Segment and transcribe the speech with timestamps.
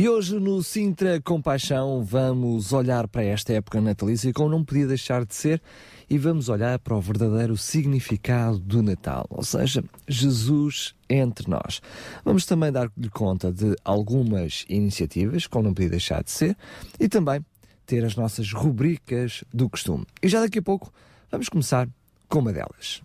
[0.00, 5.26] E hoje no Sintra Compaixão vamos olhar para esta época natalícia como não podia deixar
[5.26, 5.60] de ser
[6.08, 11.82] e vamos olhar para o verdadeiro significado do Natal, ou seja, Jesus entre nós.
[12.24, 16.56] Vamos também dar-lhe conta de algumas iniciativas, como não podia deixar de ser,
[16.98, 17.44] e também
[17.84, 20.06] ter as nossas rubricas do costume.
[20.22, 20.90] E já daqui a pouco
[21.30, 21.86] vamos começar
[22.26, 23.02] com uma delas.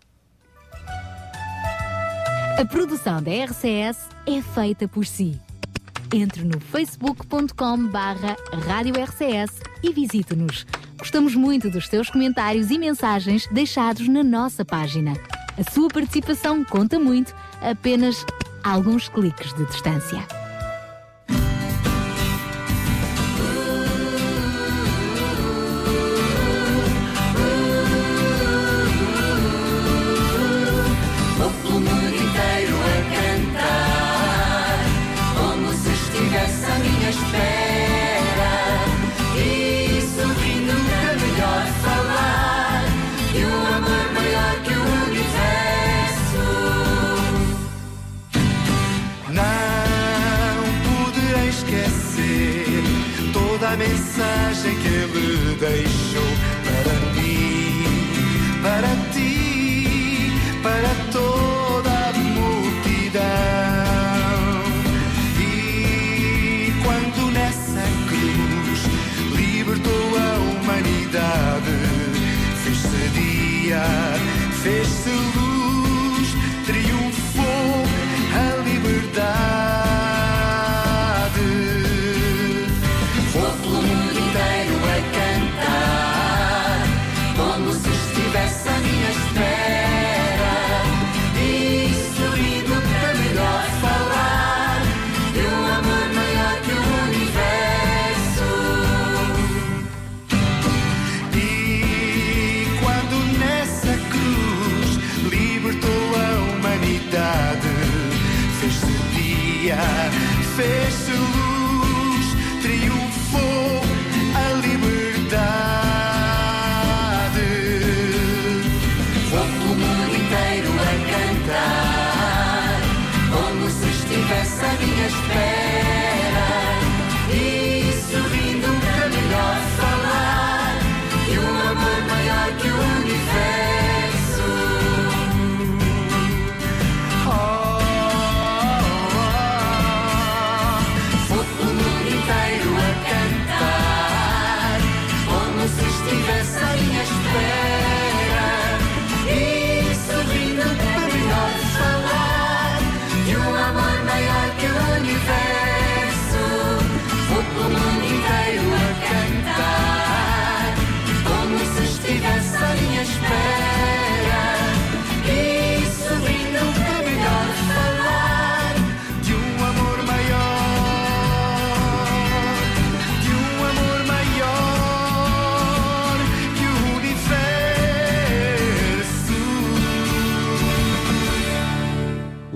[2.57, 5.37] A produção da RCS é feita por si.
[6.13, 8.35] Entre no facebook.com barra
[8.67, 10.65] Rádio RCS e visite-nos.
[10.97, 15.13] Gostamos muito dos seus comentários e mensagens deixados na nossa página.
[15.57, 18.25] A sua participação conta muito, apenas
[18.63, 20.44] alguns cliques de distância.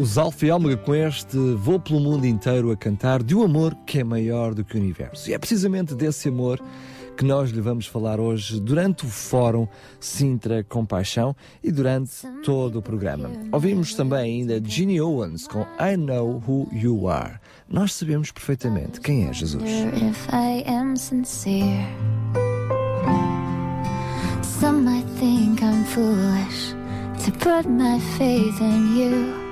[0.10, 4.00] Os Alfa Ômega com este Vou pelo mundo inteiro a cantar de um amor que
[4.00, 5.30] é maior do que o universo.
[5.30, 6.60] E é precisamente desse amor
[7.16, 9.68] que nós lhe vamos falar hoje durante o Fórum
[10.00, 12.12] Sintra Compaixão e durante
[12.44, 13.30] todo o programa.
[13.52, 17.36] Ouvimos também ainda Ginny Owens com I Know Who You Are.
[17.70, 19.62] Nós sabemos perfeitamente quem é Jesus.
[24.60, 26.74] Some might think I'm foolish
[27.24, 29.49] to put my faith in you,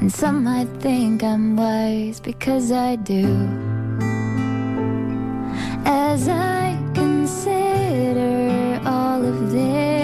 [0.00, 3.26] and some might think I'm wise because I do.
[5.84, 9.99] As I consider all of this,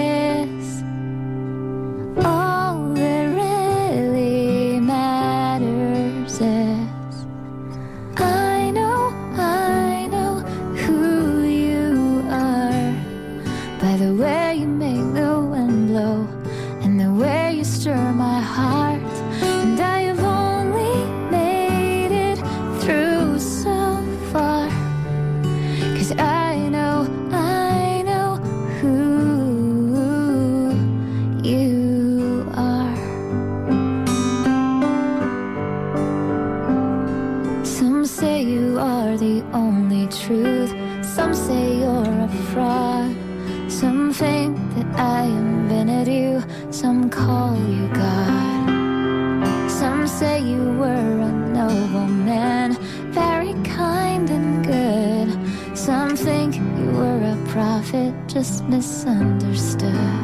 [44.17, 49.69] think that I invented you, some call you God.
[49.69, 52.73] Some say you were a noble man,
[53.11, 55.77] very kind and good.
[55.77, 60.16] Some think you were a prophet, just misunderstood.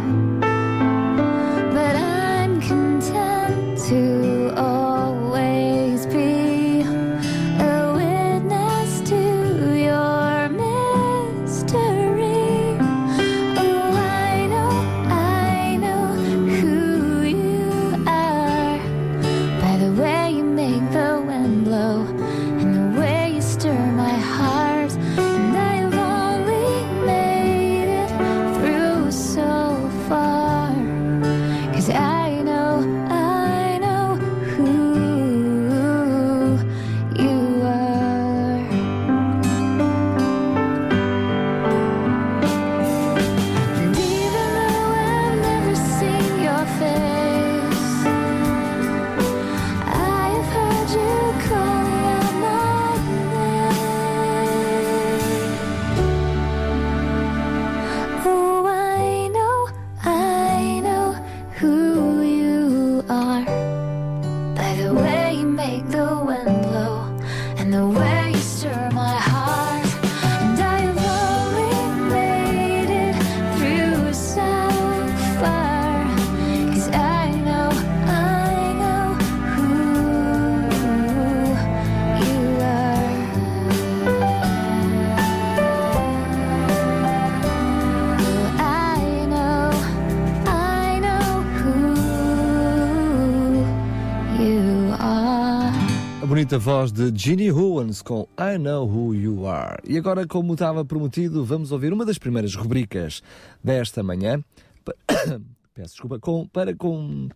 [96.54, 99.82] Bonita voz de Ginny Owens com I Know Who You Are.
[99.88, 103.24] E agora, como estava prometido, vamos ouvir uma das primeiras rubricas
[103.64, 104.44] desta manhã.
[105.74, 107.30] Peço desculpa, com, para com,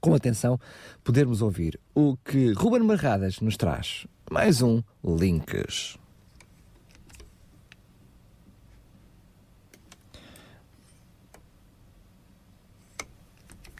[0.00, 0.58] com atenção
[1.02, 4.06] podermos ouvir o que Ruben Marradas nos traz.
[4.30, 5.96] Mais um Links.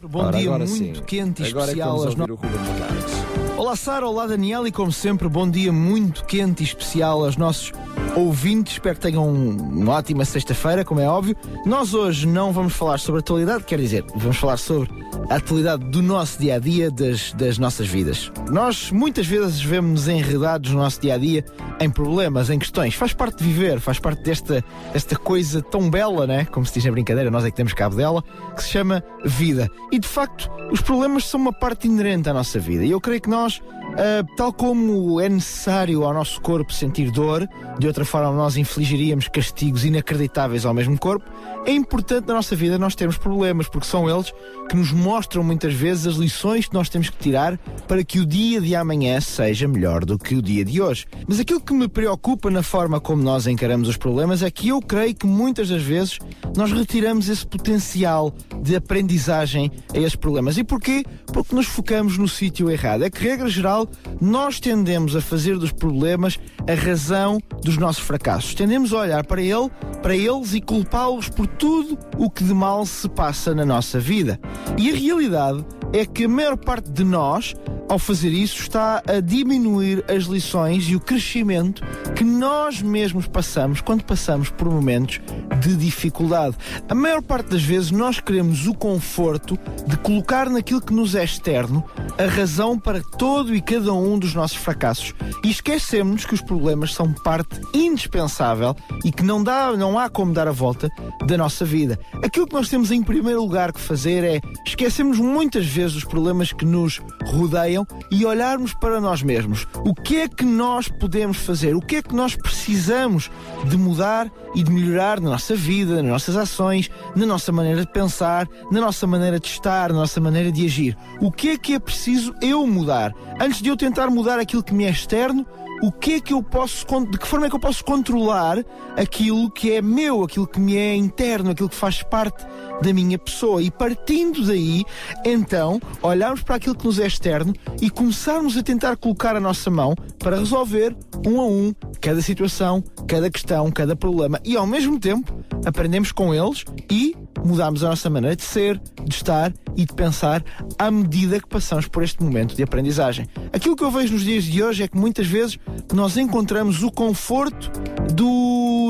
[0.01, 0.93] Bom Ora, dia muito sim.
[1.05, 3.18] quente e Agora é que especial vamos aos o Ruben Marradas.
[3.59, 7.73] Olá Sara, olá Daniel e como sempre, bom dia muito quente e especial aos nossos
[8.15, 8.73] ouvintes.
[8.73, 11.35] Espero que tenham um- uma ótima sexta-feira, como é óbvio.
[11.65, 14.89] Nós hoje não vamos falar sobre atualidade, quer dizer, vamos falar sobre
[15.29, 18.31] a atualidade do nosso dia a dia, das, das nossas vidas.
[18.49, 21.43] Nós muitas vezes vemos-nos enredados no nosso dia a dia
[21.81, 22.95] em problemas, em questões.
[22.95, 24.63] Faz parte de viver, faz parte desta,
[24.93, 26.45] desta coisa tão bela, né?
[26.45, 28.23] Como se diz na brincadeira, nós é que temos cabo dela,
[28.55, 29.69] que se chama vida.
[29.91, 32.83] E de facto, os problemas são uma parte inerente à nossa vida.
[32.83, 37.11] E eu creio que nós, Marsh ah, tal como é necessário ao nosso corpo sentir
[37.11, 37.47] dor,
[37.77, 41.25] de outra forma nós infligiríamos castigos inacreditáveis ao mesmo corpo,
[41.65, 44.33] é importante na nossa vida nós termos problemas, porque são eles
[44.69, 47.57] que nos mostram muitas vezes as lições que nós temos que tirar
[47.87, 51.05] para que o dia de amanhã seja melhor do que o dia de hoje.
[51.27, 54.79] Mas aquilo que me preocupa na forma como nós encaramos os problemas é que eu
[54.79, 56.19] creio que muitas das vezes
[56.55, 60.57] nós retiramos esse potencial de aprendizagem a esses problemas.
[60.57, 61.03] E porquê?
[61.33, 63.03] Porque nos focamos no sítio errado.
[63.03, 63.78] É que, regra geral,
[64.19, 68.53] nós tendemos a fazer dos problemas a razão dos nossos fracassos.
[68.53, 69.69] Tendemos a olhar para ele,
[70.01, 74.39] para eles e culpá-los por tudo o que de mal se passa na nossa vida.
[74.77, 77.55] E a realidade é que a maior parte de nós,
[77.87, 81.81] ao fazer isso, está a diminuir as lições e o crescimento
[82.15, 85.19] que nós mesmos passamos quando passamos por momentos
[85.59, 86.55] de dificuldade.
[86.87, 91.23] A maior parte das vezes nós queremos o conforto de colocar naquilo que nos é
[91.23, 91.83] externo
[92.17, 95.13] a razão para todo e cada um dos nossos fracassos.
[95.43, 100.33] E esquecemos que os problemas são parte indispensável e que não, dá, não há como
[100.33, 100.89] dar a volta
[101.25, 101.99] da nossa vida.
[102.23, 106.51] Aquilo que nós temos em primeiro lugar que fazer é esquecermos muitas vezes os problemas
[106.51, 109.67] que nos rodeiam e olharmos para nós mesmos.
[109.85, 111.75] O que é que nós podemos fazer?
[111.75, 113.29] O que é que nós precisamos
[113.67, 117.91] de mudar e de melhorar na nossa vida, nas nossas ações, na nossa maneira de
[117.91, 120.97] pensar, na nossa maneira de estar, na nossa maneira de agir?
[121.19, 123.13] O que é que é preciso eu mudar?
[123.39, 125.45] Antes de eu tentar mudar aquilo que me é externo,
[125.81, 128.57] o que é que eu posso, de que forma é que eu posso controlar
[128.97, 132.45] aquilo que é meu, aquilo que me é interno, aquilo que faz parte
[132.81, 133.61] da minha pessoa.
[133.61, 134.83] E partindo daí,
[135.25, 139.69] então, olharmos para aquilo que nos é externo e começarmos a tentar colocar a nossa
[139.69, 140.95] mão para resolver
[141.25, 145.33] um a um cada situação, cada questão, cada problema e ao mesmo tempo
[145.65, 150.43] aprendemos com eles e mudamos a nossa maneira de ser, de estar e de pensar
[150.77, 153.27] à medida que passamos por este momento de aprendizagem.
[153.53, 155.57] Aquilo que eu vejo nos dias de hoje é que muitas vezes
[155.93, 157.71] nós encontramos o conforto
[158.13, 158.25] do,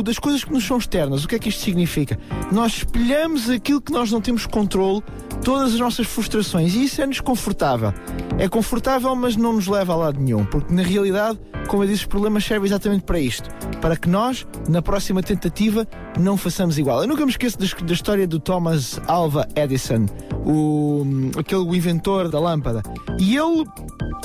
[0.03, 1.23] das coisas que nos são externas.
[1.23, 2.19] O que é que isto significa?
[2.51, 5.03] Nós espelhamos aquilo que nós não temos controle,
[5.43, 7.93] todas as nossas frustrações, e isso é-nos confortável.
[8.37, 12.01] É confortável, mas não nos leva a lado nenhum, porque na realidade, como eu disse,
[12.01, 13.49] os problemas servem exatamente para isto,
[13.81, 15.87] para que nós, na próxima tentativa,
[16.19, 17.01] não façamos igual.
[17.01, 20.05] Eu nunca me esqueço da, da história do Thomas Alva Edison,
[20.45, 21.05] o,
[21.37, 22.81] aquele o inventor da lâmpada.
[23.19, 23.65] E ele,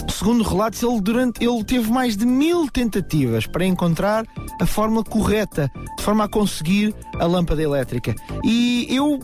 [0.09, 4.25] segundo relatos, ele, durante, ele teve mais de mil tentativas para encontrar
[4.61, 5.64] a forma correta,
[5.97, 8.15] de forma a conseguir a lâmpada elétrica.
[8.45, 9.19] E eu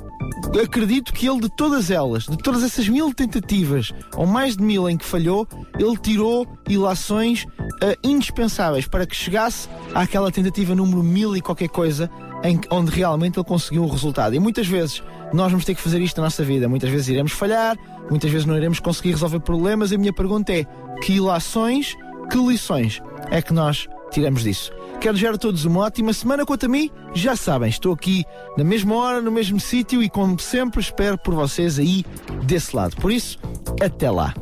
[0.63, 4.89] acredito que ele, de todas elas, de todas essas mil tentativas, ou mais de mil
[4.89, 5.47] em que falhou,
[5.79, 12.11] ele tirou ilações uh, indispensáveis para que chegasse àquela tentativa número mil e qualquer coisa,
[12.43, 14.35] em, onde realmente ele conseguiu o resultado.
[14.35, 16.69] E muitas vezes nós vamos ter que fazer isto na nossa vida.
[16.69, 17.77] Muitas vezes iremos falhar,
[18.09, 19.93] muitas vezes não iremos conseguir resolver problemas.
[19.93, 20.65] E a minha pergunta é:
[21.03, 21.95] que ilações,
[22.31, 24.73] que lições é que nós tiramos disso?
[25.01, 26.91] Quero desejar a todos uma ótima semana quanto a mim.
[27.15, 28.23] Já sabem, estou aqui
[28.59, 32.05] na mesma hora, no mesmo sítio e, como sempre, espero por vocês aí
[32.45, 32.95] desse lado.
[32.97, 33.39] Por isso,
[33.81, 34.35] até lá.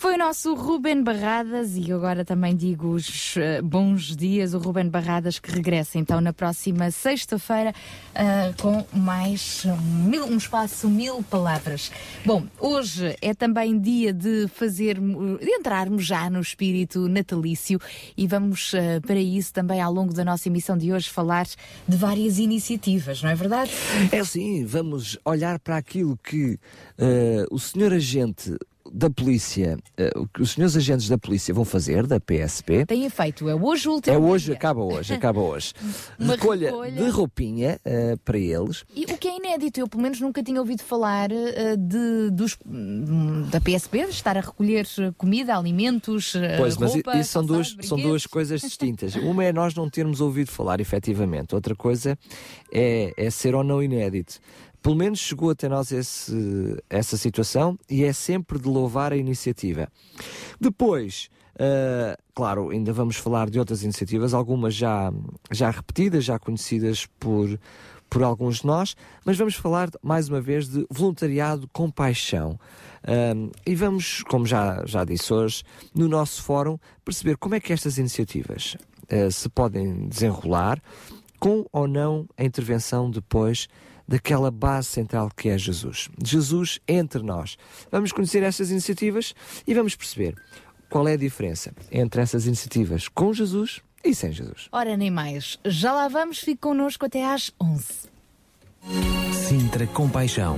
[0.00, 4.88] Foi o nosso Ruben Barradas e agora também digo os eh, bons dias, o Ruben
[4.88, 7.74] Barradas que regressa então na próxima sexta-feira
[8.14, 9.76] ah, com mais um,
[10.08, 11.92] mil- um espaço mil palavras.
[12.24, 17.78] Bom, hoje é também dia de fazer, de entrarmos já no espírito natalício
[18.16, 21.44] e vamos ah, para isso também ao longo da nossa emissão de hoje falar
[21.86, 23.70] de várias iniciativas, não é verdade?
[24.10, 26.58] É sim, vamos olhar para aquilo que
[27.50, 28.56] o senhor agente
[28.92, 32.84] da polícia, eh, o que os senhores agentes da polícia vão fazer, da PSP.
[32.86, 34.54] Tem efeito, é hoje o último É hoje, dia.
[34.54, 35.72] acaba hoje, acaba hoje.
[36.18, 36.92] Recolha, recolha.
[37.04, 38.84] de roupinha eh, para eles.
[38.94, 42.58] E o que é inédito, eu pelo menos nunca tinha ouvido falar eh, de, dos,
[43.50, 47.98] da PSP, de estar a recolher comida, alimentos, Pois, mas roupa, isso são duas, são
[47.98, 49.14] duas coisas distintas.
[49.14, 52.18] Uma é nós não termos ouvido falar efetivamente, outra coisa
[52.72, 54.40] é, é ser ou não inédito.
[54.82, 59.88] Pelo menos chegou até nós esse, essa situação e é sempre de louvar a iniciativa.
[60.60, 65.12] Depois, ah, claro, ainda vamos falar de outras iniciativas, algumas já,
[65.50, 67.60] já repetidas, já conhecidas por,
[68.08, 68.96] por alguns de nós,
[69.26, 72.58] mas vamos falar mais uma vez de voluntariado com paixão.
[73.06, 75.62] Um, e vamos, como já, já disse hoje,
[75.94, 78.76] no nosso fórum, perceber como é que estas iniciativas
[79.08, 80.82] eh, se podem desenrolar
[81.38, 83.68] com ou não a intervenção depois
[84.10, 86.08] daquela base central que é Jesus.
[86.20, 87.56] Jesus entre nós.
[87.92, 89.32] Vamos conhecer estas iniciativas
[89.64, 90.34] e vamos perceber
[90.88, 94.68] qual é a diferença entre essas iniciativas com Jesus e sem Jesus.
[94.72, 95.58] Ora, nem mais.
[95.64, 97.84] Já lá vamos, fique connosco até às 11.
[99.32, 100.56] Sintra Compaixão.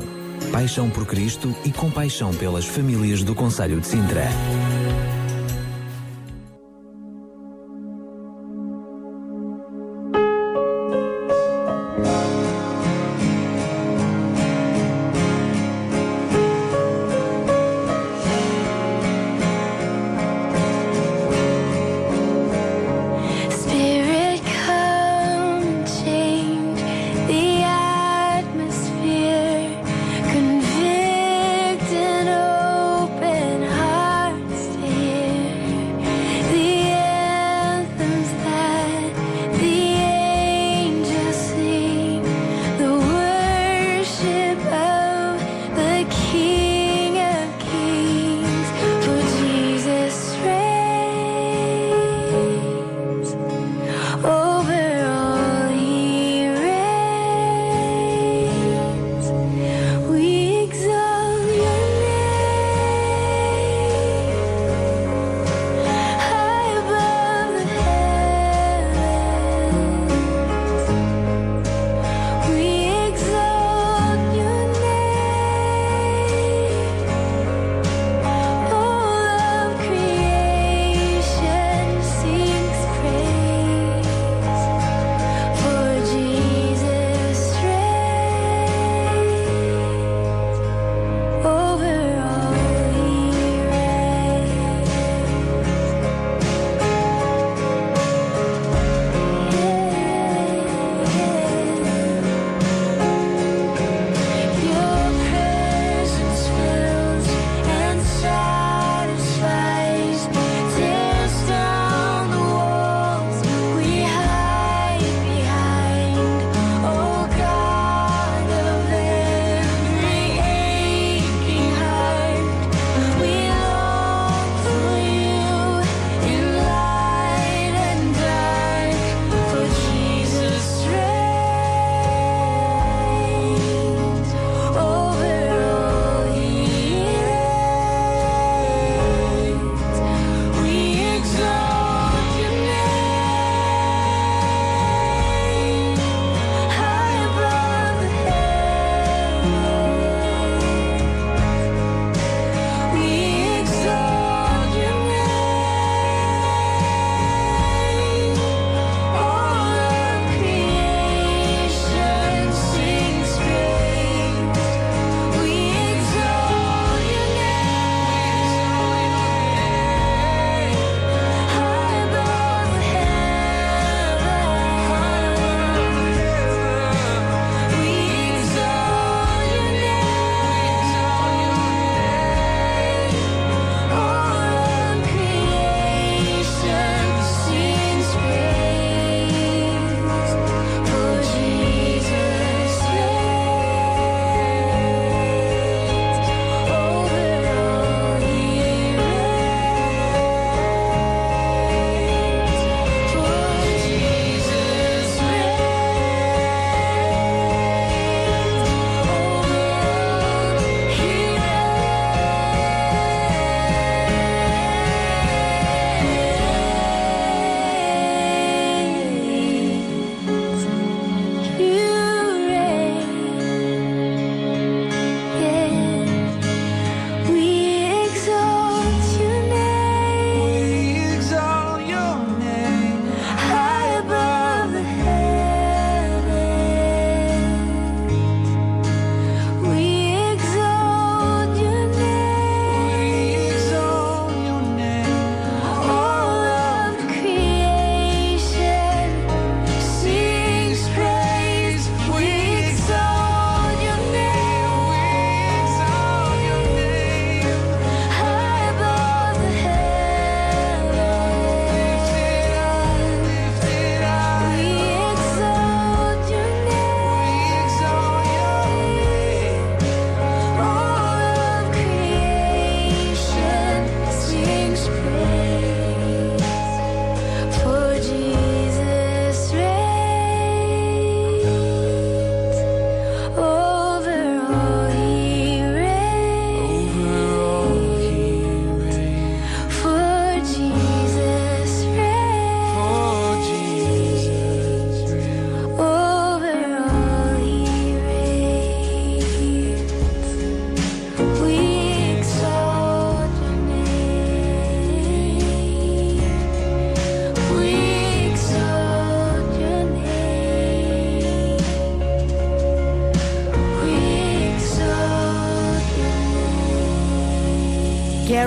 [0.50, 4.25] Paixão por Cristo e compaixão pelas famílias do Conselho de Sintra.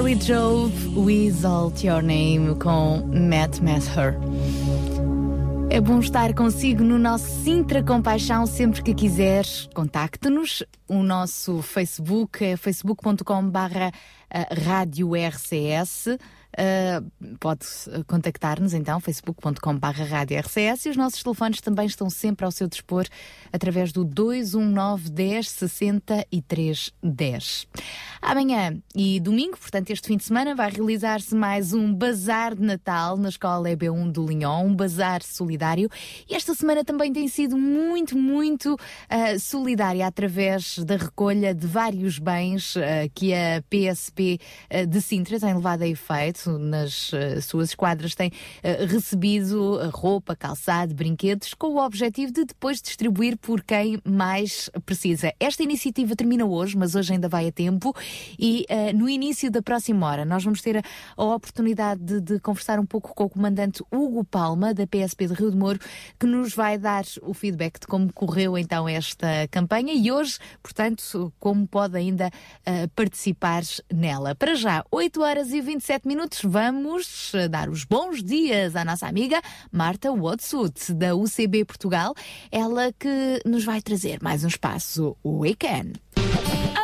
[0.05, 4.15] Mary Jove, We Exalt Your Name com Matt Mather.
[5.71, 9.43] É bom estar consigo no nosso Sintra Compaixão sempre que quiser.
[9.73, 10.61] Contacte-nos.
[10.87, 13.91] O nosso Facebook é facebook.com barra
[14.63, 16.19] rádio RCS.
[16.55, 22.45] Uh, pode uh, contactar-nos então, facebook.com.br rádio RCS e os nossos telefones também estão sempre
[22.45, 23.05] ao seu dispor
[23.51, 27.67] através do 219 10 63 10.
[28.21, 33.17] Amanhã e domingo, portanto este fim de semana, vai realizar-se mais um bazar de Natal
[33.17, 35.89] na Escola EB1 do Linhão, um bazar solidário
[36.29, 42.17] e esta semana também tem sido muito, muito uh, solidária através da recolha de vários
[42.17, 42.75] bens
[43.13, 44.39] que a PSP
[44.87, 50.93] de Sintra tem levado a efeito nas uh, suas esquadras têm uh, recebido roupa, calçado,
[50.93, 55.33] brinquedos, com o objetivo de depois distribuir por quem mais precisa.
[55.39, 57.93] Esta iniciativa termina hoje, mas hoje ainda vai a tempo
[58.39, 60.81] e uh, no início da próxima hora nós vamos ter a,
[61.17, 65.33] a oportunidade de, de, conversar um pouco com o comandante Hugo Palma, da PSP de
[65.33, 65.79] Rio de Moro,
[66.19, 71.33] que nos vai dar o feedback de como correu então esta campanha e hoje, portanto,
[71.39, 72.31] como pode ainda
[72.95, 74.35] participar nela.
[74.35, 79.41] Para já, 8 horas e 27 minutos vamos dar os bons dias à nossa amiga
[79.71, 82.13] Marta Watsut, da UCB Portugal,
[82.51, 85.93] ela que nos vai trazer mais um espaço Weekend.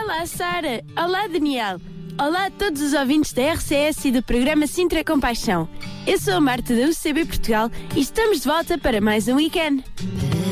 [0.03, 0.83] Olá, Sara!
[0.97, 1.79] Olá, Daniel!
[2.17, 5.67] Olá a todos os ouvintes da RCS e do programa Sintra Compaixão.
[6.05, 9.83] Eu sou a Marta da UCB Portugal e estamos de volta para mais um weekend.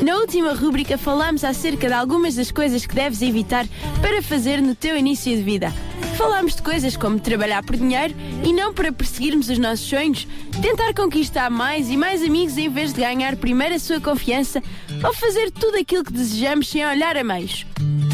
[0.02, 3.66] Na última rúbrica falámos acerca de algumas das coisas que deves evitar
[4.00, 5.72] para fazer no teu início de vida.
[6.16, 10.26] Falámos de coisas como trabalhar por dinheiro e não para perseguirmos os nossos sonhos,
[10.60, 14.62] tentar conquistar mais e mais amigos em vez de ganhar primeiro a sua confiança
[15.04, 17.66] ou fazer tudo aquilo que desejamos sem olhar a meios.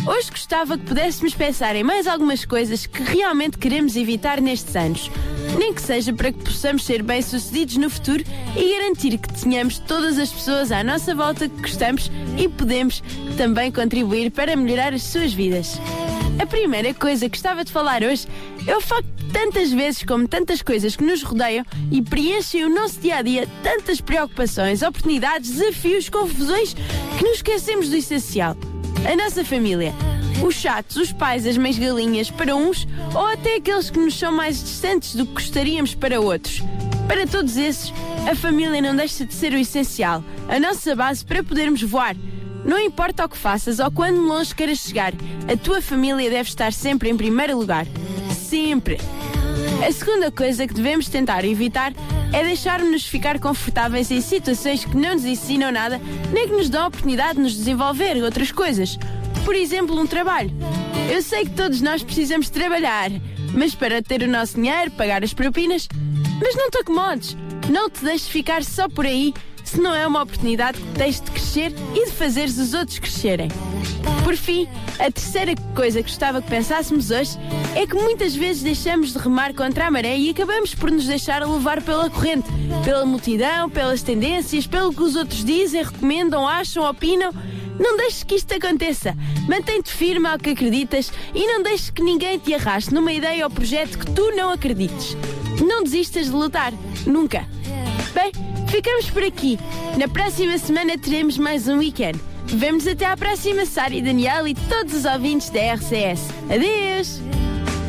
[0.07, 5.11] Hoje gostava que pudéssemos pensar em mais algumas coisas que realmente queremos evitar nestes anos.
[5.59, 8.23] Nem que seja para que possamos ser bem-sucedidos no futuro
[8.57, 13.03] e garantir que tenhamos todas as pessoas à nossa volta que gostamos e podemos
[13.37, 15.81] também contribuir para melhorar as suas vidas.
[16.41, 18.27] A primeira coisa que gostava de falar hoje
[18.67, 22.69] é o facto de tantas vezes, como tantas coisas que nos rodeiam e preenchem o
[22.69, 26.75] nosso dia a dia, tantas preocupações, oportunidades, desafios, confusões,
[27.19, 28.57] que nos esquecemos do essencial
[29.05, 29.95] a nossa família.
[30.45, 34.33] Os chatos, os pais, as mães galinhas para uns ou até aqueles que nos são
[34.33, 36.63] mais distantes do que gostaríamos para outros.
[37.07, 37.93] Para todos esses,
[38.29, 42.17] a família não deixa de ser o essencial, a nossa base para podermos voar.
[42.67, 45.13] Não importa o que faças ou quando longe queiras chegar,
[45.51, 47.87] a tua família deve estar sempre em primeiro lugar.
[48.35, 48.99] Sempre!
[49.87, 51.93] A segunda coisa que devemos tentar evitar
[52.33, 56.01] é deixar-nos ficar confortáveis em situações que não nos ensinam nada,
[56.33, 58.99] nem que nos dão a oportunidade de nos desenvolver outras coisas.
[59.45, 60.51] Por exemplo, um trabalho.
[61.09, 63.11] Eu sei que todos nós precisamos trabalhar,
[63.55, 65.87] mas para ter o nosso dinheiro, pagar as propinas.
[66.43, 67.37] Mas não te acomodes.
[67.71, 69.33] Não te deixes ficar só por aí,
[69.69, 73.49] se não é uma oportunidade que tens de crescer e de fazeres os outros crescerem.
[74.23, 77.37] Por fim, a terceira coisa que gostava que pensássemos hoje
[77.75, 81.47] é que muitas vezes deixamos de remar contra a maré e acabamos por nos deixar
[81.47, 82.49] levar pela corrente,
[82.85, 87.33] pela multidão, pelas tendências, pelo que os outros dizem, recomendam, acham, opinam.
[87.79, 89.15] Não deixes que isto aconteça.
[89.49, 93.51] Mantém-te firme ao que acreditas e não deixes que ninguém te arraste numa ideia ou
[93.51, 95.17] projeto que tu não acredites.
[95.61, 96.73] Não desistas de lutar.
[97.07, 97.47] Nunca.
[98.17, 98.33] Bem,
[98.67, 99.59] ficamos por aqui.
[99.99, 102.19] Na próxima semana teremos mais um weekend.
[102.47, 106.31] Vemos até à próxima, Sara e Daniel e todos os ouvintes da RCS.
[106.45, 107.21] Adeus!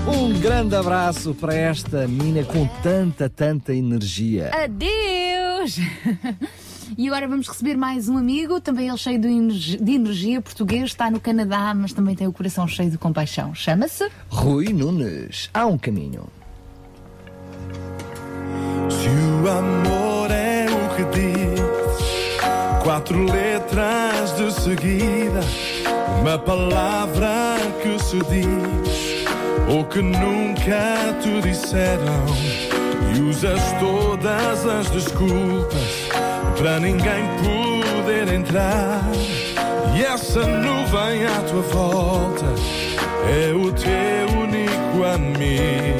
[0.05, 4.51] Um grande abraço para esta mina com tanta, tanta energia.
[4.53, 5.77] Adeus!
[6.97, 10.85] E agora vamos receber mais um amigo, também ele cheio de energia, de energia, português,
[10.85, 13.53] está no Canadá, mas também tem o coração cheio de compaixão.
[13.53, 15.49] Chama-se Rui Nunes.
[15.53, 16.27] Há um caminho.
[18.89, 20.06] Se o amor
[22.97, 25.39] quatro letras de seguida,
[26.19, 29.23] uma palavra que se diz,
[29.69, 32.25] ou que nunca te disseram,
[33.15, 36.09] e usas todas as desculpas
[36.57, 39.03] para ninguém poder entrar.
[39.95, 42.45] E essa nuvem à tua volta
[43.29, 45.99] é o teu único amigo.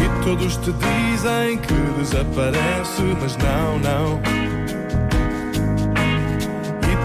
[0.00, 4.55] E todos te dizem que desaparece, mas não, não.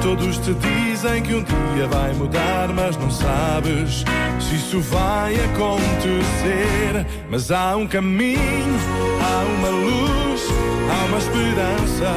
[0.02, 4.04] Todos te dizem que um dia vai mudar, mas não sabes
[4.40, 7.06] se isso vai acontecer.
[7.30, 8.76] Mas há um caminho,
[9.22, 10.42] há uma luz,
[10.90, 12.10] há uma esperança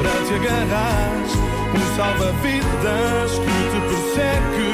[0.00, 1.12] para te agarrar.
[1.74, 4.68] Um salva-vidas que te persegue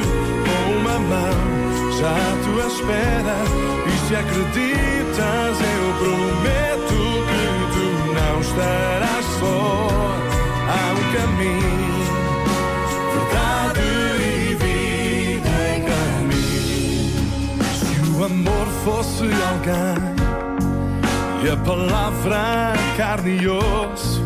[0.45, 1.59] com uma mão
[1.99, 3.37] já à tua espera.
[3.87, 9.87] E se acreditas, eu prometo que tu não estarás só.
[10.67, 11.98] Há um caminho,
[18.29, 20.19] amor fosse alguém
[21.43, 24.21] e a palavra carne e osso,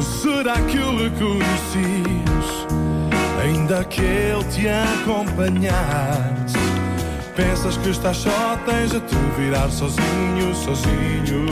[0.00, 2.66] será que o reconhecias?
[3.42, 6.56] Ainda que ele te acompanhasse.
[7.34, 11.46] Pensas que estás só, tens a te virar sozinho, sozinho.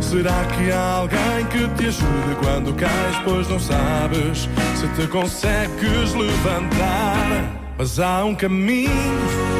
[0.00, 6.14] Será que há alguém que te ajude quando cais, pois não sabes se te consegues
[6.14, 7.63] levantar?
[7.76, 8.90] Mas há um caminho,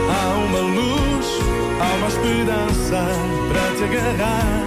[0.08, 1.26] há uma luz,
[1.80, 3.04] há uma esperança
[3.48, 4.64] para te agarrar.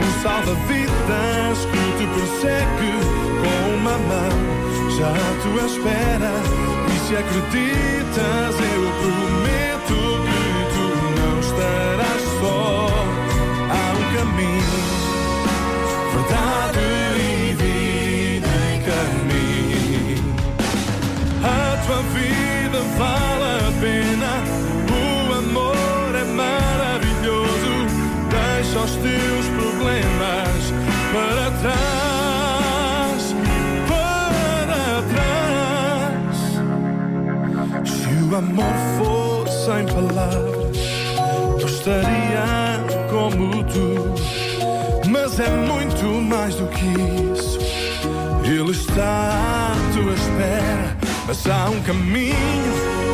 [0.00, 2.92] Um salva-vidas que te persegue
[3.40, 4.34] com uma mão
[4.98, 6.32] já à tua espera.
[6.88, 10.40] E se acreditas, eu prometo que
[10.74, 10.86] tu
[11.20, 12.88] não estarás só.
[13.70, 14.80] Há um caminho,
[16.12, 16.99] verdade
[28.90, 30.72] os teus problemas
[31.12, 33.22] para trás.
[33.88, 36.38] Para trás.
[37.88, 40.78] Se o amor fosse sem palavras,
[41.60, 43.88] eu estaria como tu.
[45.08, 46.86] Mas é muito mais do que
[47.32, 47.58] isso.
[48.44, 49.32] Ele está
[49.72, 52.34] à tua espera, mas há um caminho,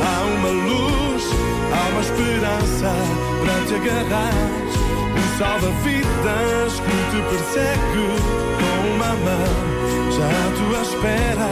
[0.03, 1.25] há uma luz,
[1.73, 2.91] há uma esperança
[3.43, 4.86] para te agarrar.
[5.39, 8.05] Salva-vidas que te persegue
[8.57, 9.53] com uma mão,
[10.11, 11.51] já à tua espera.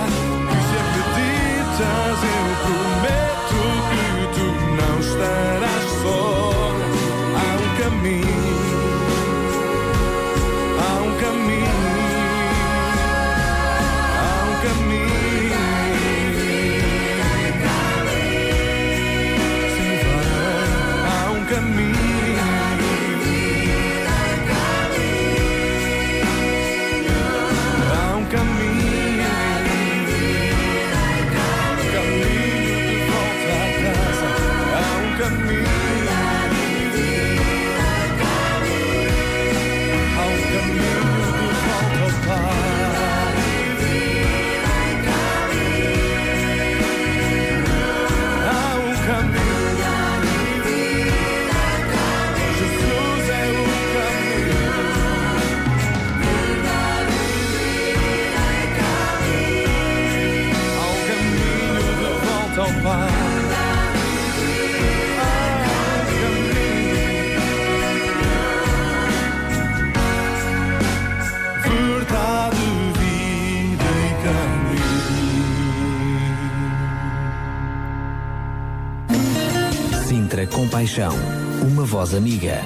[0.48, 4.46] E se acreditas, eu prometo que tu
[4.80, 5.83] não estarás
[80.54, 81.12] Compaixão,
[81.66, 82.62] uma voz amiga.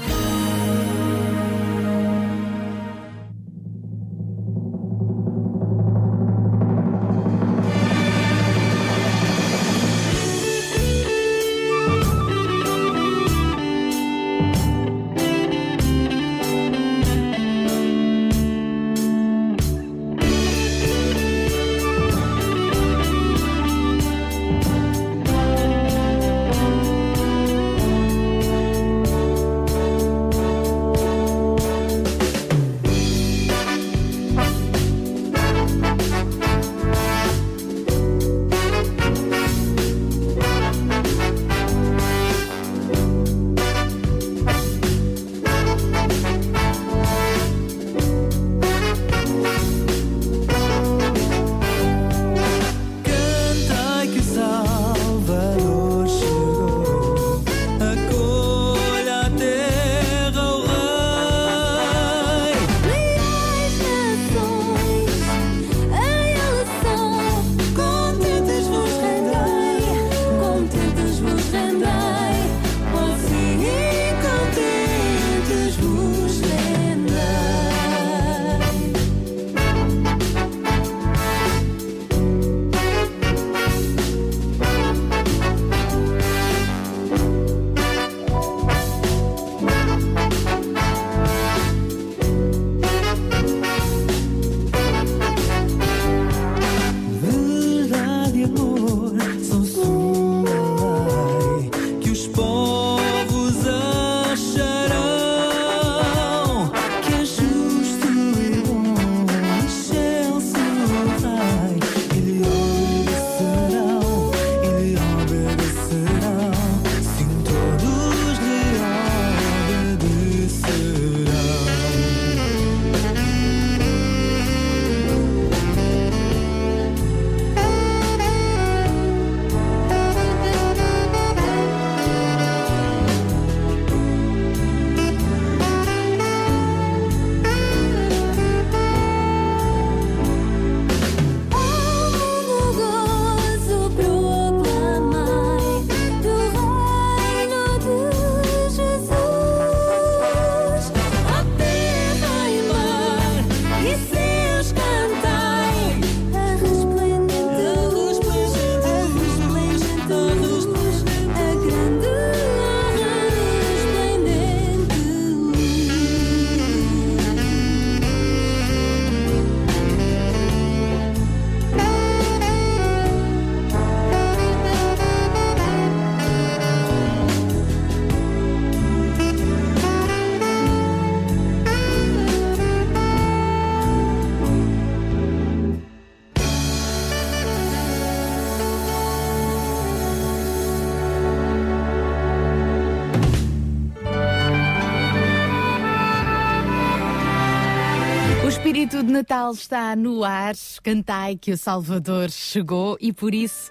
[199.18, 200.54] Natal está no ar.
[200.81, 203.68] Cantai que o Salvador chegou e por isso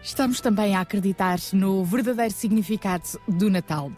[0.00, 3.90] estamos também a acreditar no verdadeiro significado do Natal.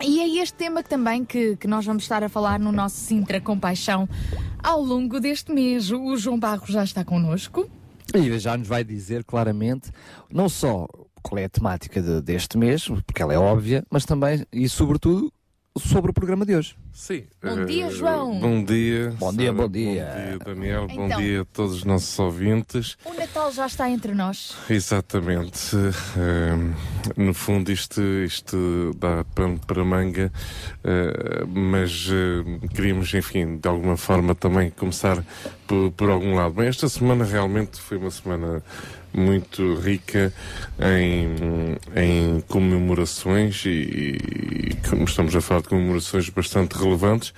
[0.00, 2.98] E é este tema que também que, que nós vamos estar a falar no nosso
[2.98, 4.08] Sintra Compaixão
[4.62, 5.90] ao longo deste mês.
[5.90, 7.68] O João Barros já está connosco.
[8.14, 9.90] E já nos vai dizer claramente,
[10.32, 10.86] não só
[11.20, 15.32] qual é a temática de- deste mês, porque ela é óbvia, mas também e sobretudo
[15.76, 16.76] sobre o programa de hoje.
[16.92, 17.24] Sim.
[17.42, 18.38] Bom eh, dia, João.
[18.40, 19.14] Bom dia.
[19.18, 20.04] Bom dia, Sara, bom dia.
[20.04, 20.86] Bom dia, Daniel.
[20.88, 21.20] Bom Então.
[21.20, 22.96] dia a todos os nossos ouvintes.
[23.04, 24.54] O Natal já está entre nós.
[24.68, 25.76] Exatamente.
[25.76, 26.74] Eh,
[27.16, 30.32] no fundo, isto, isto dá pano para manga,
[30.84, 35.24] eh, mas eh, queríamos, enfim, de alguma forma também começar
[35.66, 36.54] por, por algum lado.
[36.54, 38.62] Bem, esta semana realmente foi uma semana
[39.12, 40.32] muito rica
[40.78, 47.32] em, em comemorações e, e como estamos a falar de comemorações bastante relevantes.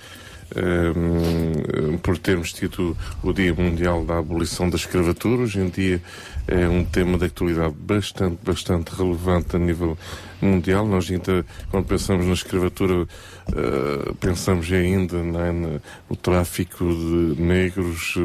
[0.55, 6.01] eh, por termos tido o Dia Mundial da Abolição da Escravatura, hoje em dia
[6.47, 9.97] é um tema de atualidade bastante, bastante relevante a nível
[10.41, 10.85] mundial.
[10.85, 13.07] Nós ainda, quando pensamos na escravatura,
[13.55, 18.15] eh, pensamos ainda não é, no, tráfico de negros,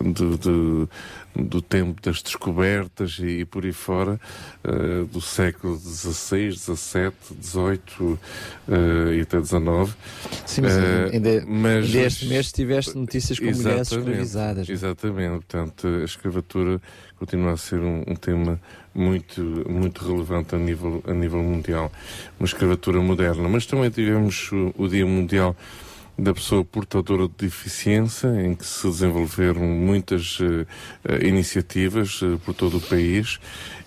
[0.00, 0.88] de, de-
[1.34, 4.20] do tempo das descobertas e, e por aí fora,
[4.62, 8.18] eh, do século XVI, XVII, XVIII
[8.68, 9.96] eh, e até XIX.
[10.46, 14.68] Sim, mas Eh, ainda, mas- ainda este mês tiveste notícias com mulheres escravizadas.
[14.68, 16.80] Exatamente, portanto, a escravatura
[17.18, 18.60] continua a ser um, um tema
[18.94, 21.90] muito, muito relevante a nível, a nível mundial.
[22.38, 25.56] Uma escravatura moderna, mas também tivemos o, o Dia Mundial
[26.16, 32.76] da pessoa portadora de deficiência, em que se desenvolveram muitas eh, iniciativas eh, por todo
[32.78, 33.40] o país,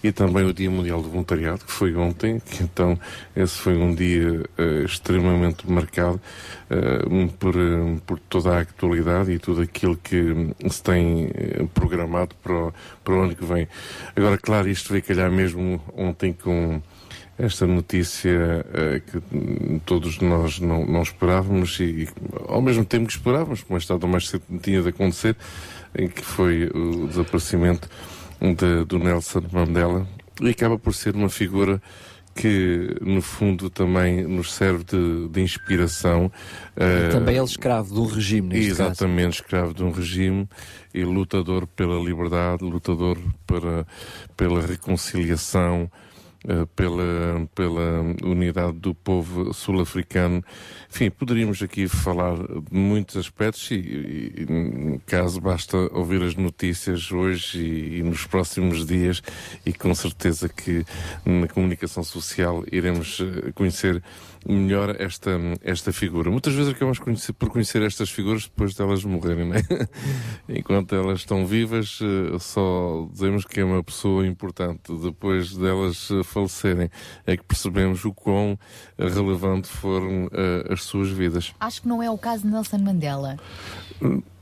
[0.04, 3.00] e também o Dia Mundial do Voluntariado, que foi ontem, que então
[3.36, 6.22] esse foi um dia eh, extremamente marcado
[7.40, 7.54] por,
[8.06, 11.30] por toda a atualidade e tudo aquilo que se tem
[11.74, 12.74] programado para o,
[13.06, 13.70] para o ano que vem.
[14.14, 16.82] Agora, claro, isto veio calhar mesmo ontem com
[17.38, 22.10] esta notícia eh, que todos nós não, não esperávamos e, e,
[22.48, 25.36] ao mesmo tempo que esperávamos, mais tarde ou mais cedo tinha de acontecer,
[25.98, 27.88] em que foi o desaparecimento
[28.42, 30.08] de- do Nelson Mandela
[30.42, 31.82] e acaba por ser uma figura
[32.36, 36.32] que no fundo também nos serve de, de inspiração.
[36.76, 38.82] eh, Também ele escravo de um regime, neste caso.
[38.84, 40.48] Exatamente, escravo de um regime
[40.94, 43.88] e lutador pela liberdade, lutador para,
[44.36, 45.90] pela reconciliação,
[46.76, 50.44] pela, pela unidade do povo sul-africano.
[50.90, 54.46] Enfim, poderíamos aqui falar de muitos aspectos e, e,
[54.96, 59.22] e, caso basta ouvir as notícias hoje e, e nos próximos dias
[59.66, 60.86] e com certeza que
[61.26, 64.02] na comunicação social iremos eh, conhecer
[64.48, 65.32] melhor esta,
[65.62, 66.32] esta figura.
[66.32, 69.62] Muitas vezes acabamos conhecer- por conhecer estas figuras depois delas morrerem, né?
[70.48, 74.94] Enquanto elas estão vivas, eh, só dizemos que é uma pessoa importante.
[75.02, 76.90] Depois delas eh, falecerem,
[77.26, 78.58] é que percebemos o quão
[78.98, 81.54] eh, relevante foram eh, as suas vidas.
[81.60, 83.38] Acho que não é o caso de Nelson Mandela.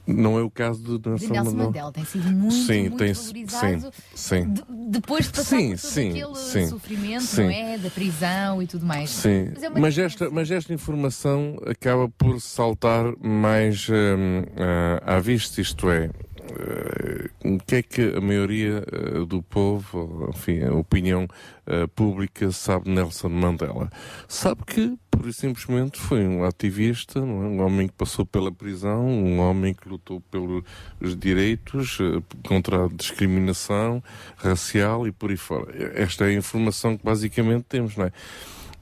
[0.08, 1.66] Não é o caso de De Nelson Nelson Mandela.
[1.66, 3.92] Mandela tem sido muito, Sim, muito tem- valorizado.
[4.14, 4.54] sim, sim.
[4.54, 7.44] de- depois de passar Sim, por todo sim, aquele sim, sofrimento, sim.
[7.44, 7.78] não é?
[7.78, 9.10] Da prisão e tudo mais.
[9.10, 14.44] Sim, Mas é mas esta, mas esta informação acaba por saltar mais hum,
[15.06, 16.35] ah, à vista, isto é, eh,
[17.44, 21.28] o que é que a maioria eh, do povo, enfim, a opinião
[21.66, 23.90] eh, pública sabe Nelson Mandela?
[24.28, 27.22] Sabe que, por simplesmente, foi um ativista, é?
[27.22, 30.64] um homem que passou pela prisão, um homem que lutou pelos
[31.18, 34.04] direitos, eh, contra a discriminação
[34.38, 35.72] racial e por aí fora.
[35.96, 38.12] Esta é a informação que basicamente temos, não é?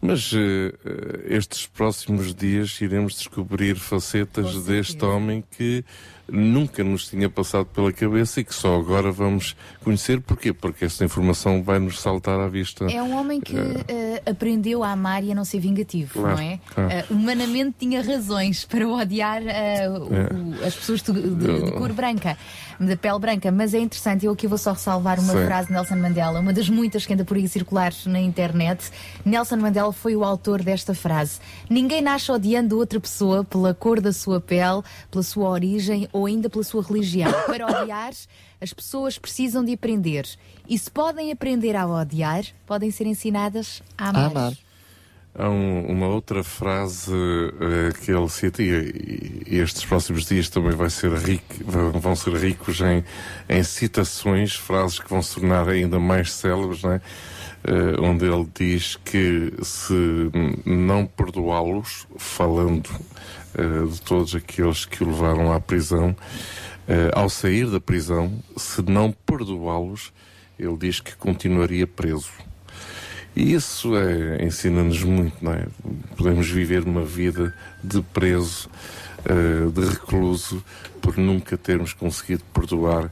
[0.05, 5.85] Mas eh, eh, estes próximos dias iremos descobrir facetas deste homem que
[6.27, 10.21] nunca nos tinha passado pela cabeça e que só agora vamos conhecer.
[10.21, 10.53] Porquê?
[10.53, 12.85] Porque esta informação vai nos saltar à vista.
[12.85, 13.55] É um homem que
[13.87, 16.59] eh, aprendeu a amar e a não ser vingativo, Claro, não é?
[16.73, 16.91] claro.
[16.91, 19.87] Eh, humanamente tinha razões para odiar É.
[19.89, 22.37] o- as pessoas de, de- de cor branca,
[22.79, 24.25] de pele branca, mas é interessante.
[24.25, 25.45] Eu aqui vou só ressalvar uma Sim.
[25.45, 28.89] frase de Nelson Mandela, uma das muitas que anda por aí circular na internet.
[29.25, 31.39] Nelson Mandela foi o autor desta frase:
[31.69, 34.81] Ninguém nasce odiando outra pessoa pela cor da sua pele,
[35.11, 37.31] pela sua origem ou ainda pela sua religião.
[37.47, 38.13] Para odiar,
[38.61, 40.25] as pessoas precisam de aprender.
[40.69, 44.21] E se podem aprender a odiar, podem ser ensinadas a amar.
[44.23, 44.53] A amar.
[45.35, 50.73] Há um- uma outra frase eh, que ele cita, e, e estes próximos dias também
[50.73, 51.55] vai ser rico,
[51.99, 53.03] vão, ser ricos em,
[53.49, 57.01] em citações, frases que vão se tornar ainda mais célebres, não é?
[57.63, 60.29] eh, onde ele diz que se
[60.63, 62.87] não perdoá-los, falando
[63.57, 66.15] eh, de todos aqueles que o levaram à prisão,
[66.87, 70.11] eh, ao sair da prisão, se não perdoá-los,
[70.57, 72.31] ele diz que continuaria preso.
[73.35, 75.65] E isso é, ensina-nos muito, não é?
[76.15, 78.69] Podemos viver uma vida de preso,
[79.25, 80.63] eh, de recluso,
[81.01, 83.11] por nunca termos conseguido perdoar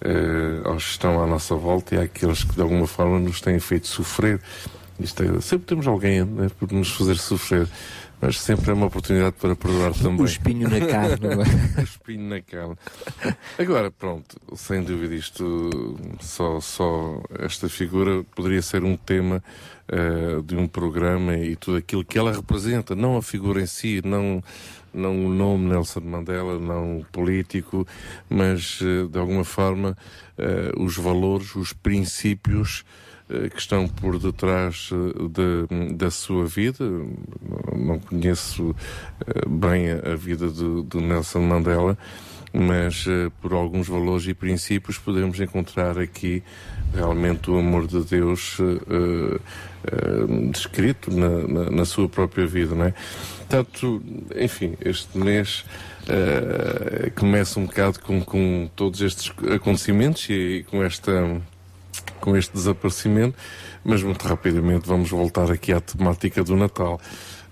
[0.00, 3.58] eh, aos que estão à nossa volta e àqueles que de alguma forma nos têm
[3.58, 4.40] feito sofrer.
[4.98, 7.68] Isto é, sempre temos alguém né, por nos fazer sofrer,
[8.20, 10.20] mas sempre é uma oportunidade para perdoar também.
[10.20, 11.80] O espinho na carne, não é?
[11.80, 12.76] o espinho na carne.
[13.58, 19.42] Agora, pronto, sem dúvida, isto só, só esta figura poderia ser um tema
[19.90, 24.02] eh, de um programa e tudo aquilo que ela representa, não a figura em si,
[24.04, 24.44] não,
[24.92, 27.86] não o nome Nelson Mandela, não o político,
[28.28, 29.96] mas eh, de alguma forma
[30.36, 32.84] eh, os valores, os princípios
[33.52, 35.28] que estão por detrás eh,
[35.68, 36.84] de- da sua vida.
[37.76, 38.74] Não conheço
[39.26, 41.96] eh, bem a, vida de, de Nelson Mandela,
[42.52, 46.42] mas eh, por alguns valores e princípios podemos encontrar aqui
[46.94, 49.40] realmente o amor de Deus eh,
[49.84, 52.94] eh, descrito na, na, na sua própria vida, não é?
[53.38, 54.02] Portanto,
[54.36, 55.64] enfim, este mês
[56.08, 61.40] eh, começa um bocado com, com todos estes acontecimentos e, com esta
[62.20, 63.36] com este desaparecimento,
[63.84, 67.00] mas muito rapidamente vamos voltar aqui à temática do Natal.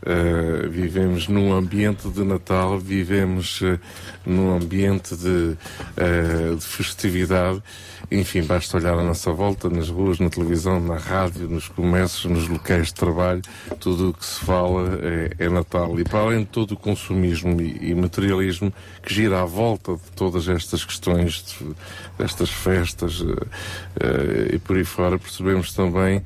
[0.02, 3.78] Uh, vivemos num ambiente de Natal, vivemos uh,
[4.24, 5.56] num ambiente de,
[5.96, 7.62] uh, de festividade.
[8.10, 12.46] Enfim, basta olhar à nossa volta, nas ruas, na televisão, na rádio, nos comércios, nos
[12.46, 13.42] locais de trabalho,
[13.80, 15.98] tudo o que se fala é, é Natal.
[15.98, 18.72] E para além de todo o consumismo e, e materialismo
[19.02, 21.74] que gira à volta de todas estas questões, de,
[22.16, 23.24] destas festas
[24.52, 26.22] e por aí fora, percebemos também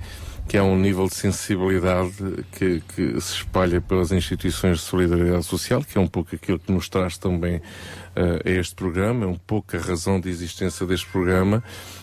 [0.51, 2.11] que há um nível de sensibilidade
[2.51, 6.73] que, que, se espalha pelas instituições de solidariedade social, que é um pouco aquilo que
[6.73, 7.63] nos traz também uh,
[8.45, 11.63] a este programa, é um pouco a razão de existência deste programa.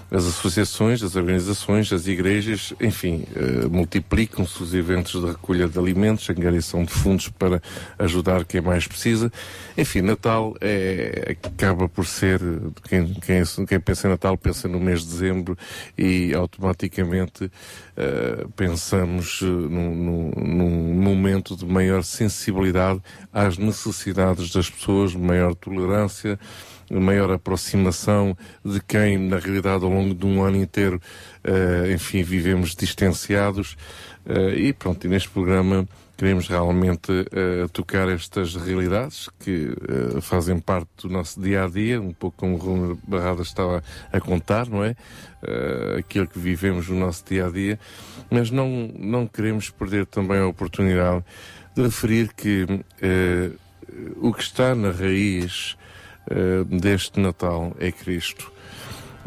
[0.10, 6.30] As associações, as organizações, as igrejas, enfim, uh, multiplicam-se os eventos de recolha de alimentos,
[6.30, 7.62] angariação de fundos para
[8.00, 9.30] ajudar quem mais precisa.
[9.78, 12.40] Enfim, Natal é, acaba por ser,
[12.88, 15.58] quem, quem, quem pensa em Natal pensa no mês de dezembro
[15.98, 23.02] e automaticamente uh, pensamos num, num, num momento de maior sensibilidade
[23.34, 26.40] às necessidades das pessoas, maior tolerância,
[26.92, 31.02] maior aproximação de quem, na realidade, ao longo de um ano inteiro,
[31.46, 33.78] uh, enfim, vivemos distanciados.
[34.26, 40.60] Uh, e pronto, e neste programa queremos realmente uh, tocar estas realidades que uh, fazem
[40.60, 44.68] parte do nosso dia a dia, um pouco como o Rune Barrada estava a contar,
[44.68, 44.96] não é?
[45.44, 47.80] Uh, aquilo que vivemos no nosso dia a dia,
[48.32, 51.24] mas não, não queremos perder também a oportunidade
[51.76, 52.66] de referir que
[54.20, 55.78] o que está na raiz
[56.70, 58.52] deste Natal é Cristo.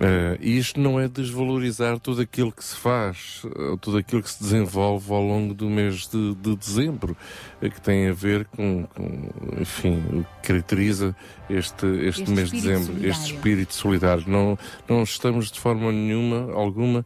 [0.01, 4.31] Uh, e isto não é desvalorizar tudo aquilo que se faz, uh, tudo aquilo que
[4.31, 7.15] se desenvolve ao longo do mês de, de dezembro,
[7.61, 9.29] uh, que tem a ver com, com,
[9.61, 11.15] enfim, o que caracteriza
[11.51, 13.35] este, este, Este mês de dezembro, este solidário.
[13.35, 14.25] espírito solidário.
[14.27, 17.05] Não, não estamos de forma nenhuma, alguma,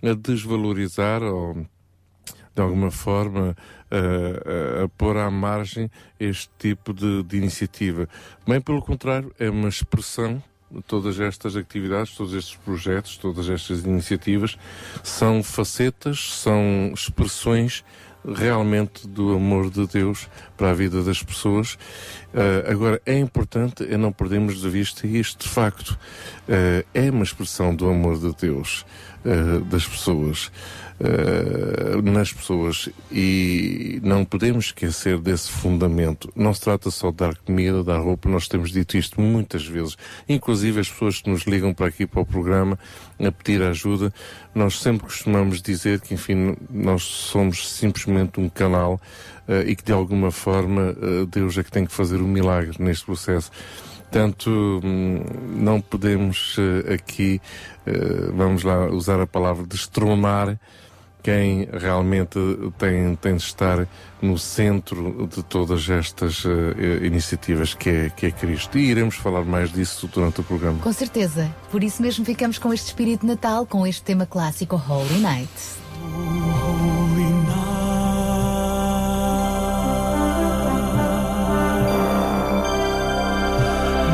[0.00, 1.66] a desvalorizar ou
[2.54, 3.56] de alguma forma
[3.90, 8.08] a, a, pôr à margem este tipo de, de iniciativa.
[8.46, 10.42] Bem pelo contrário, é uma expressão
[10.86, 14.58] todas estas atividades, todos estes projetos, todas estas iniciativas
[15.02, 17.84] são facetas, são expressões
[18.34, 21.74] realmente do amor de Deus para a vida das pessoas.
[22.34, 27.22] Uh, agora, é importante é não perdermos de vista isto, de facto, uh, é uma
[27.22, 28.84] expressão do amor de Deus
[29.24, 30.50] uh, das pessoas.
[30.98, 36.32] Uh, nas pessoas e não podemos esquecer desse fundamento.
[36.34, 39.94] Não se trata só de dar comida, dar roupa, nós temos dito isto muitas vezes.
[40.26, 42.78] Inclusive as pessoas que nos ligam para aqui para o programa
[43.22, 44.10] a pedir ajuda,
[44.54, 48.98] nós sempre costumamos dizer que, enfim, nós somos simplesmente um canal
[49.46, 52.74] uh, e que de alguma forma uh, Deus é que tem que fazer o milagre
[52.78, 53.50] neste processo.
[54.00, 55.20] Portanto, hum,
[55.58, 56.56] não podemos
[56.94, 57.40] aqui,
[58.32, 60.56] vamos lá usar a palavra destronar
[61.26, 62.38] quem realmente
[62.78, 63.88] tem, tem de estar
[64.22, 66.50] no centro de todas estas uh,
[67.02, 68.78] iniciativas que é, que é Cristo.
[68.78, 70.78] E iremos falar mais disso durante o programa.
[70.78, 71.52] Com certeza.
[71.68, 75.50] Por isso mesmo ficamos com este espírito de Natal, com este tema clássico Holy Night.
[76.14, 77.66] Holy night,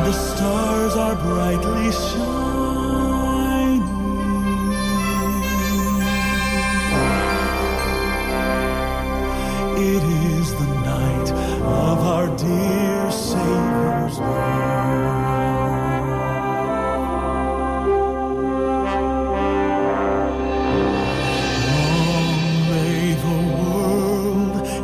[0.03, 2.42] the stars are brightly shining.
[12.23, 14.73] our dear Savior's birth.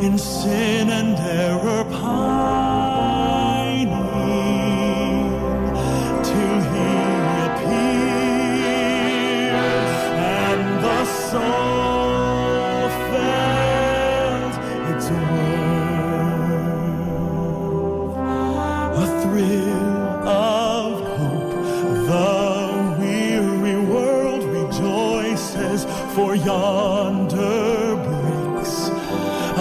[0.02, 1.09] in sin and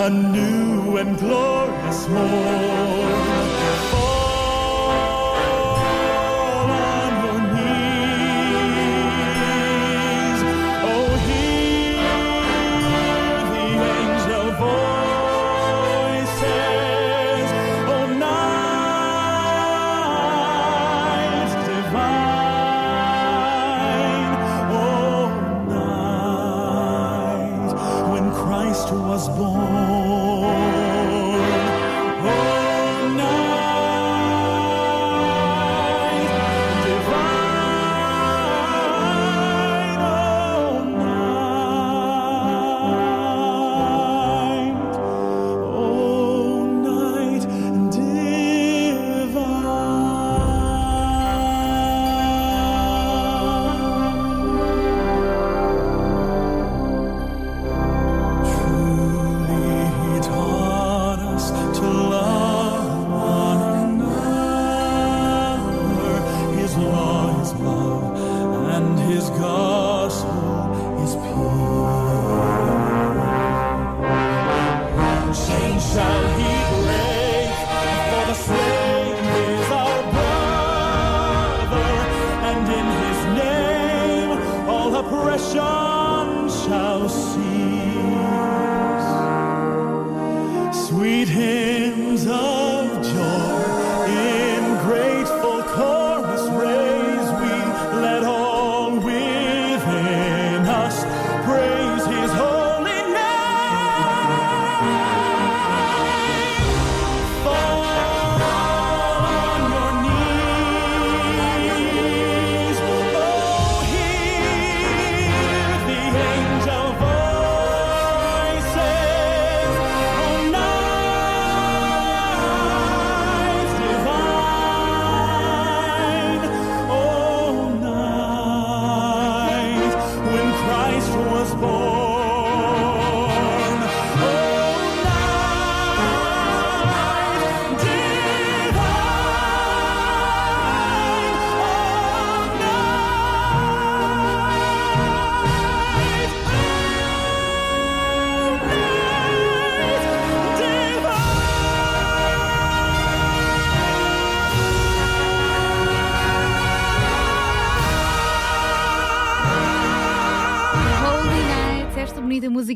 [0.09, 2.78] a new and glorious morn.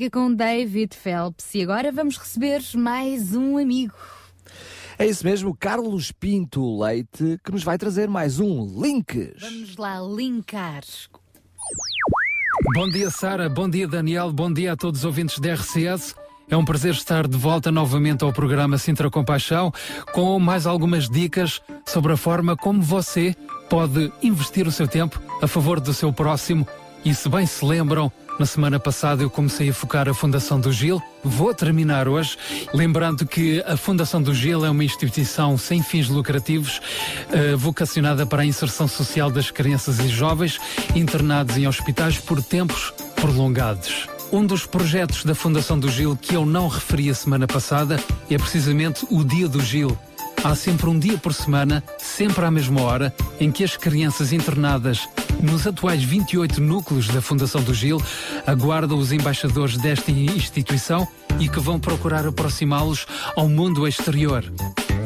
[0.04, 1.54] Música com David Phelps.
[1.56, 3.94] E agora vamos receber mais um amigo.
[4.98, 9.40] É isso mesmo, Carlos Pinto Leite, que nos vai trazer mais um Links.
[9.40, 10.84] Vamos lá linkar.
[12.74, 13.50] Bom dia, Sara.
[13.50, 14.32] Bom dia, Daniel.
[14.32, 16.16] Bom dia a todos os ouvintes da RCS.
[16.50, 19.72] É um prazer estar de volta novamente ao programa Sintra Compaixão
[20.12, 23.36] com mais algumas dicas sobre a forma como você
[23.70, 26.68] pode investir o seu tempo a favor do seu próximo.
[27.06, 30.72] E se bem se lembram, na semana passada eu comecei a focar a Fundação do
[30.72, 31.02] Gil.
[31.24, 32.38] Vou terminar hoje,
[32.74, 36.82] lembrando que a Fundação do Gil é uma instituição sem fins lucrativos,
[37.32, 40.60] eh, vocacionada para a inserção social das crianças e jovens
[40.96, 44.08] internados em hospitais por tempos prolongados.
[44.32, 48.38] Um dos projetos da Fundação do Gil que eu não referi a semana passada é
[48.38, 49.98] precisamente o Dia do Gil.
[50.44, 55.08] Há sempre um dia por semana, sempre à mesma hora, em que as crianças internadas
[55.42, 58.02] nos atuais 28 núcleos da Fundação do Gil
[58.46, 61.08] aguardam os embaixadores desta instituição
[61.40, 63.06] e que vão procurar aproximá-los
[63.36, 64.44] ao mundo exterior.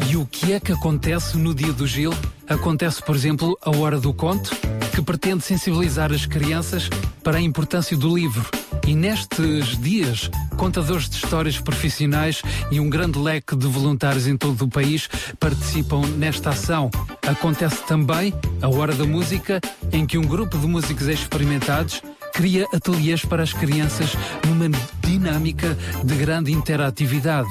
[0.09, 2.13] E o que é que acontece no dia do Gil?
[2.47, 4.51] Acontece, por exemplo, a Hora do Conto,
[4.93, 6.89] que pretende sensibilizar as crianças
[7.23, 8.45] para a importância do livro.
[8.87, 12.41] E nestes dias, contadores de histórias profissionais
[12.71, 14.96] e um grande leque de voluntários em todo o país
[15.39, 16.89] participam nesta ação.
[17.27, 19.59] Acontece também a Hora da Música,
[19.91, 22.01] em que um grupo de músicos experimentados
[22.33, 24.15] cria ateliês para as crianças
[24.47, 24.69] numa
[25.01, 27.49] dinâmica de grande interatividade.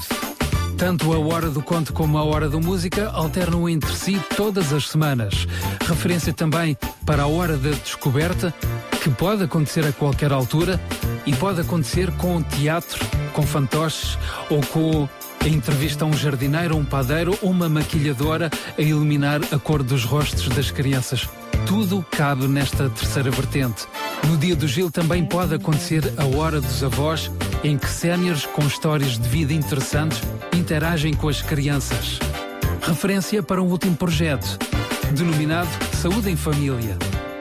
[0.77, 4.89] Tanto a hora do conto como a hora da música alternam entre si todas as
[4.89, 5.47] semanas.
[5.87, 6.77] Referência também
[7.07, 8.53] para a hora da descoberta,
[9.03, 10.81] que pode acontecer a qualquer altura
[11.25, 14.19] e pode acontecer com teatro, com fantoches
[14.51, 15.09] ou com
[15.49, 20.49] entrevista a um jardineiro, um padeiro ou uma maquilhadora a iluminar a cor dos rostos
[20.49, 21.29] das crianças.
[21.67, 23.87] Tudo cabe nesta terceira vertente.
[24.29, 27.31] No dia do Gil também pode acontecer a hora dos avós,
[27.63, 30.21] em que séniores com histórias de vida interessantes
[30.55, 32.19] interagem com as crianças.
[32.83, 34.59] referência para um último projeto,
[35.13, 36.97] denominado Saúde em Família.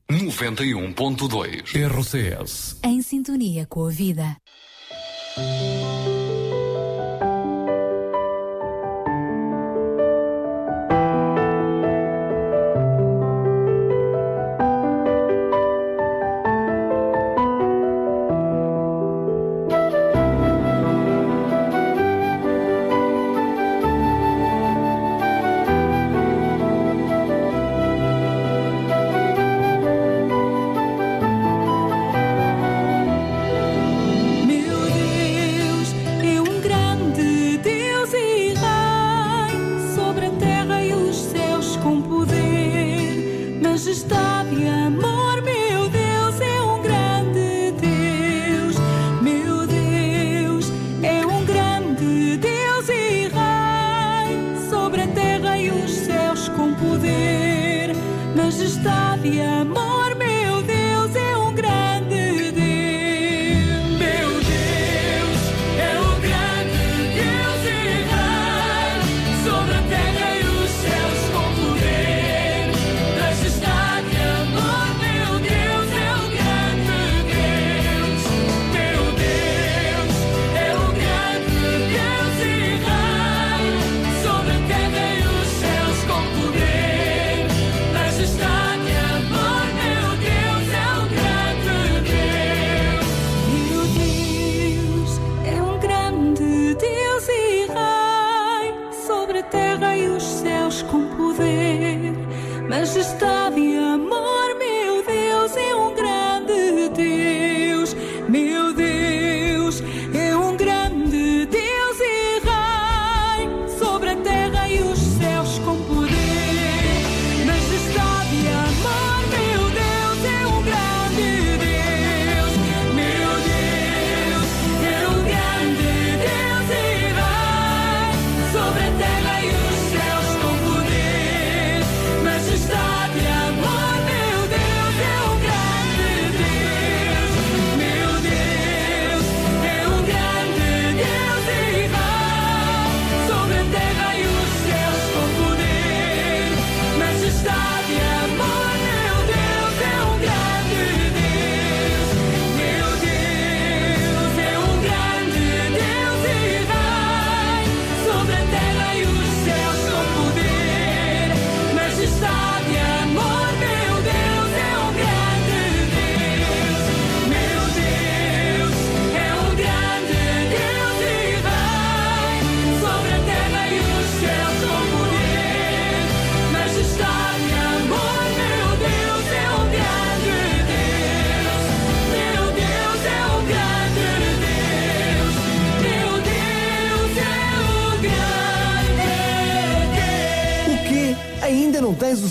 [0.09, 4.37] 91.2 RCS Em sintonia com a vida.
[59.27, 59.56] Majestade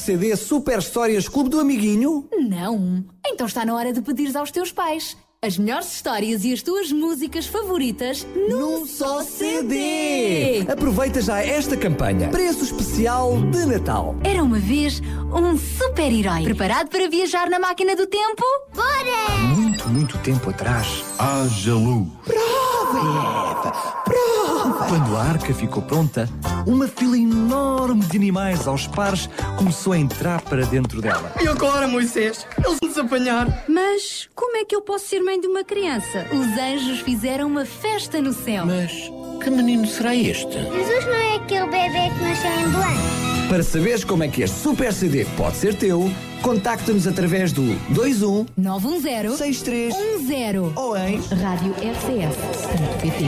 [0.06, 2.30] CD Super Histórias Clube do Amiguinho?
[2.48, 3.04] Não.
[3.26, 5.18] Então está na hora de pedires aos teus pais.
[5.42, 10.64] As melhores histórias e as tuas músicas favoritas num só CD.
[10.72, 12.30] Aproveita já esta campanha.
[12.30, 14.16] Preço especial de Natal.
[14.24, 15.02] Era uma vez
[15.34, 16.44] um super-herói.
[16.44, 18.44] Preparado para viajar na máquina do tempo?
[18.76, 19.56] Bora!
[19.56, 21.04] Muito, muito tempo atrás.
[21.18, 22.08] Haja luz.
[22.24, 24.04] Prova, Eva!
[24.06, 24.55] Prova!
[24.96, 26.30] Quando a arca ficou pronta,
[26.66, 31.34] uma fila enorme de animais aos pares começou a entrar para dentro dela.
[31.44, 32.48] E agora, Moisés?
[32.58, 33.66] Eles nos apanhar.
[33.68, 36.26] Mas como é que eu posso ser mãe de uma criança?
[36.32, 38.66] Os anjos fizeram uma festa no céu.
[38.66, 39.12] Mas
[39.44, 40.54] que menino será este?
[40.54, 43.35] Jesus não é aquele bebê que nasceu em Belém.
[43.50, 46.10] Para saberes como é que este super CD pode ser teu,
[46.42, 53.24] contacta-nos através do 21 910 6310 ou em Rádio RCS.pt.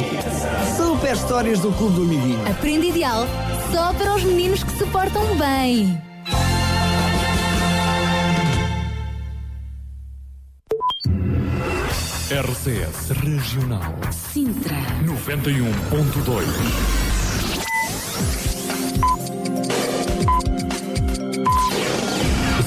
[0.75, 2.39] Super Histórias do Clube do Amiguinho.
[2.49, 3.27] Aprende ideal
[3.71, 5.95] só para os meninos que se portam bem.
[12.29, 17.16] RCS Regional Sintra 91.2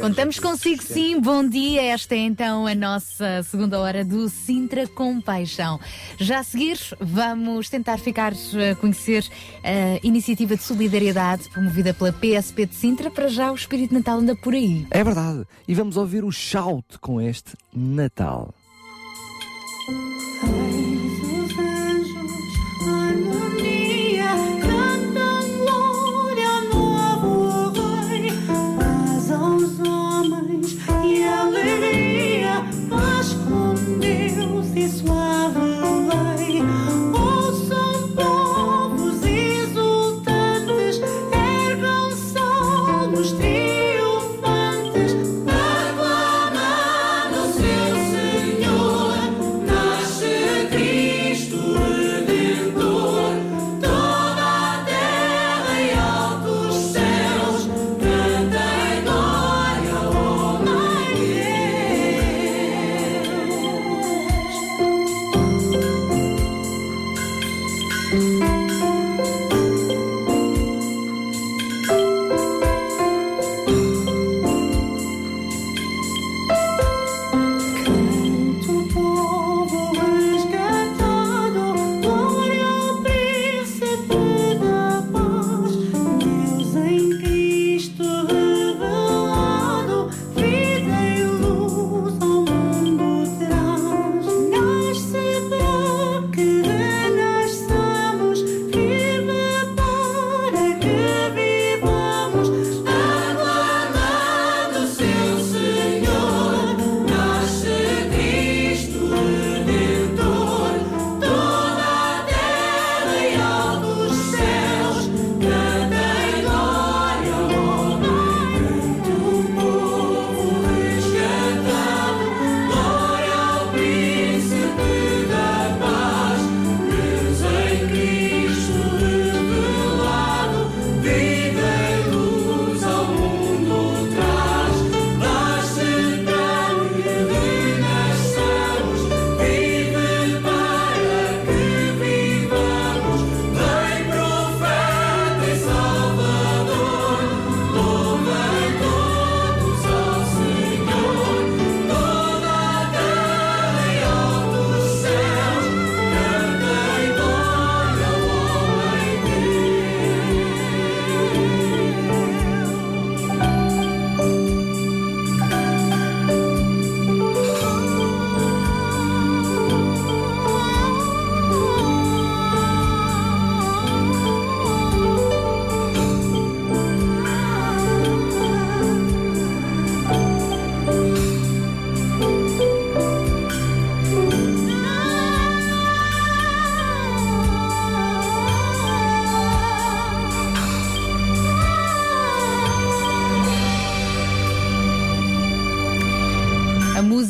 [0.00, 1.20] Contamos consigo, sim.
[1.20, 1.82] Bom dia.
[1.82, 5.80] Esta é então a nossa segunda hora do Sintra Compaixão.
[6.18, 9.24] Já a seguir, vamos tentar ficar a conhecer
[9.62, 13.10] a iniciativa de solidariedade promovida pela PSP de Sintra.
[13.10, 14.86] Para já, o Espírito Natal anda por aí.
[14.90, 15.44] É verdade.
[15.66, 18.54] E vamos ouvir o shout com este Natal.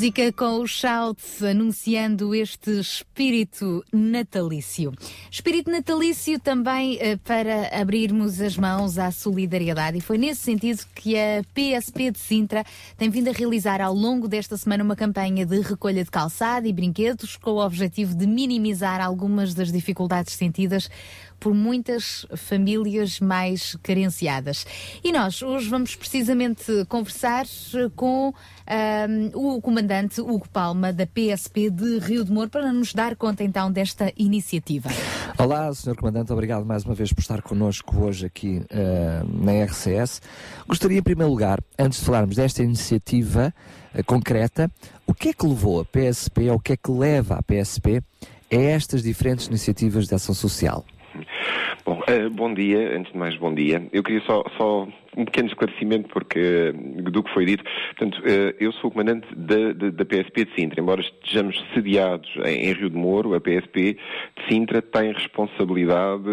[0.07, 4.92] Fica com o shout anunciando este espírito natalício.
[5.37, 11.14] Espírito natalício também eh, para abrirmos as mãos à solidariedade e foi nesse sentido que
[11.14, 12.64] a PSP de Sintra
[12.97, 16.72] tem vindo a realizar ao longo desta semana uma campanha de recolha de calçado e
[16.72, 20.89] brinquedos com o objetivo de minimizar algumas das dificuldades sentidas
[21.39, 24.66] por muitas famílias mais carenciadas.
[25.05, 27.45] E nós hoje vamos precisamente conversar
[27.95, 28.32] com
[28.66, 33.45] ahm, o comandante Hugo Palma da PSP de Rio de Moro para nos dar conta
[33.45, 34.89] então desta iniciativa.
[35.39, 35.97] Olá, Sr.
[35.97, 40.22] Comandante, obrigado mais uma vez por estar connosco hoje aqui eh, na RCS.
[40.66, 43.53] Gostaria, em primeiro lugar, antes de falarmos desta iniciativa
[43.95, 44.70] eh, concreta,
[45.07, 48.03] o que é que levou a PSP, ou o que é que leva a PSP
[48.51, 50.85] a estas diferentes iniciativas de ação social?
[51.84, 53.86] Bom, eh, bom dia, antes de mais bom dia.
[53.92, 57.64] Eu queria só, só um pequeno esclarecimento porque, eh, do que foi dito.
[57.96, 60.80] Portanto, eh, eu sou o comandante da, da, da PSP de Sintra.
[60.80, 66.24] Embora estejamos sediados em, Rio de Moro, a PSP de Sintra tem responsabilidade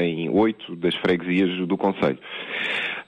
[0.00, 2.18] em oito das freguesias do Conselho.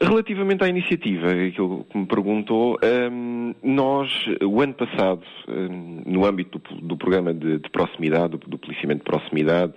[0.00, 4.10] Relativamente à iniciativa, aquilo que me perguntou, hum, nós,
[4.42, 9.04] o ano passado, hum, no âmbito do, programa de, de proximidade, do, do policiamento de
[9.04, 9.72] proximidade,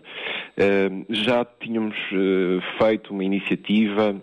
[0.57, 4.15] hum, já tínhamos eh, feito uma iniciativa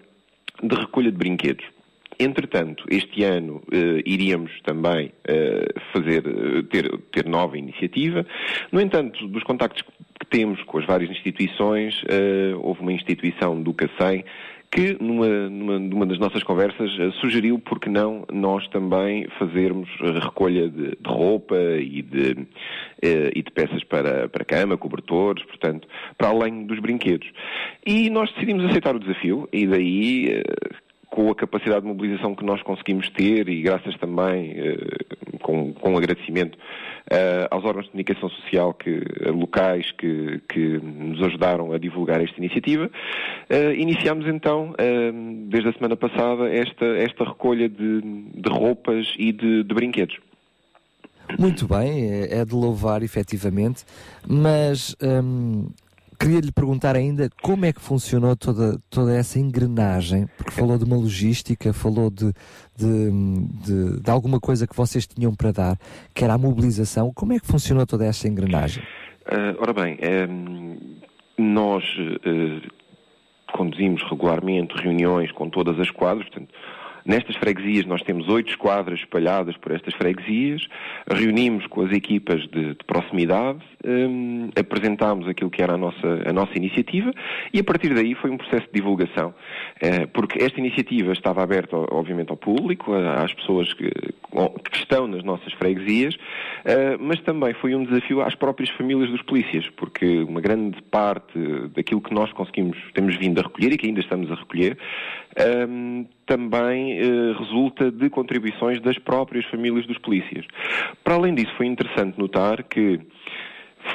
[0.63, 1.65] de recolha de brinquedos.
[2.19, 8.25] Entretanto, este ano eh, iríamos também eh, fazer, eh, ter, ter nova iniciativa.
[8.71, 12.01] No entanto, dos contactos que temos com as várias instituições,
[12.61, 14.25] houve uma instituição do CACEM
[14.73, 19.87] que numa, numa, numa das nossas conversas eh, sugeriu por que não nós também fazermos
[20.01, 22.47] a recolha de, de roupa e de,
[23.03, 27.31] eh, e de peças para, para cama, cobertores, portanto, para além dos brinquedos.
[27.87, 30.43] E nós decidimos aceitar o desafio e daí eh,
[31.13, 34.77] com a capacidade de mobilização que nós conseguimos ter e graças também eh,
[35.43, 36.57] com, com agradecimento
[37.11, 42.23] eh, aos órgãos de comunicação social que, eh, locais que, que nos ajudaram a divulgar
[42.23, 42.91] esta iniciativa,
[43.77, 44.75] iniciamos então,
[45.49, 50.17] desde a semana passada, esta, esta recolha de, de roupas e de, de brinquedos.
[51.39, 53.85] Muito bem, é de louvar efetivamente,
[54.27, 55.67] mas hum,
[56.23, 60.85] queria lhe perguntar ainda como é que funcionou toda, toda essa engrenagem, porque falou de
[60.85, 62.33] uma logística, falou de,
[62.77, 63.11] de,
[63.65, 65.79] de, de alguma coisa que vocês tinham para dar,
[66.15, 67.13] que era a mobilização.
[67.13, 68.83] Como é que funcionou toda essa engrenagem?
[69.27, 70.77] Eh, ora bem, ehm,
[71.37, 71.85] nós
[72.25, 72.69] eh,
[73.53, 76.55] conduzimos regularmente reuniões com todas as quadras, portanto,
[77.05, 80.67] Nestas freguesias nós temos oito esquadras espalhadas por estas freguesias,
[81.11, 86.33] reunimos com as equipas de, de proximidade, hum, apresentámos aquilo que era a nossa, a
[86.33, 87.13] nossa iniciativa
[87.53, 89.35] e a partir daí foi um processo de divulgação,
[90.13, 95.53] porque esta iniciativa estava aberta obviamente ao público, às pessoas que, que estão nas nossas
[95.55, 96.17] freguesias,
[96.65, 101.39] eh, mas também foi um desafio às próprias famílias dos polícias, porque uma grande parte
[101.75, 104.79] daquilo que nós conseguimos, temos vindo a recolher e que ainda estamos a recolher,
[105.69, 110.47] hum, também eh, resulta de contribuições das próprias famílias dos polícias.
[111.05, 113.01] Para além disso, foi interessante notar que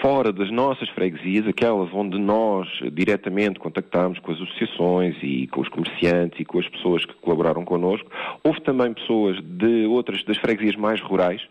[0.02, 5.70] fora das nossas freguesias, aquelas onde nós diretamente contactámos com as associações e com os
[5.70, 8.10] comerciantes e com as pessoas que colaboraram connosco,
[8.44, 11.42] houve também pessoas de outras das freguesias mais rurais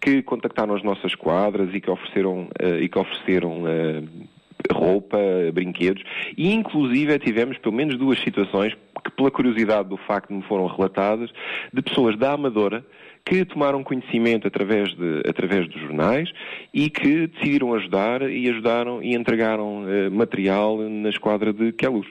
[0.00, 4.02] que contactaram as nossas quadras e que ofereceram, eh, e que ofereceram eh,
[4.72, 5.18] roupa,
[5.52, 6.02] brinquedos
[6.36, 8.74] e inclusive tivemos pelo menos duas situações
[9.04, 11.30] que pela curiosidade do facto me foram relatadas
[11.72, 12.84] de pessoas da Amadora
[13.24, 16.30] que tomaram conhecimento através, de, através dos jornais
[16.72, 22.06] e que decidiram ajudar e ajudaram e entregaram eh, material na esquadra de Queluz.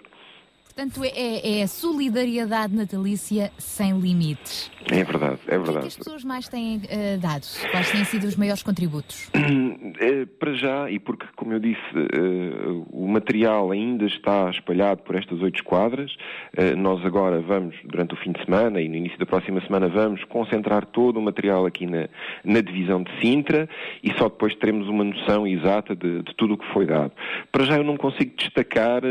[0.76, 4.72] Portanto, é, é a solidariedade natalícia sem limites.
[4.92, 5.88] É verdade, é O que verdade.
[5.88, 7.46] as pessoas mais têm eh, dado?
[7.72, 9.30] Quais têm sido os maiores contributos?
[9.34, 15.16] Eh, Para já, e porque, como eu disse, eh, o material ainda está espalhado por
[15.16, 16.14] estas oito esquadras,
[16.58, 19.88] eh, nós agora vamos, durante o fim de semana e no início da próxima semana,
[19.88, 22.10] vamos concentrar todo o material aqui na,
[22.44, 23.70] na divisão de Sintra
[24.04, 27.12] e só depois teremos uma noção exata de, de tudo o que foi dado.
[27.52, 29.02] Para já eu não consigo destacar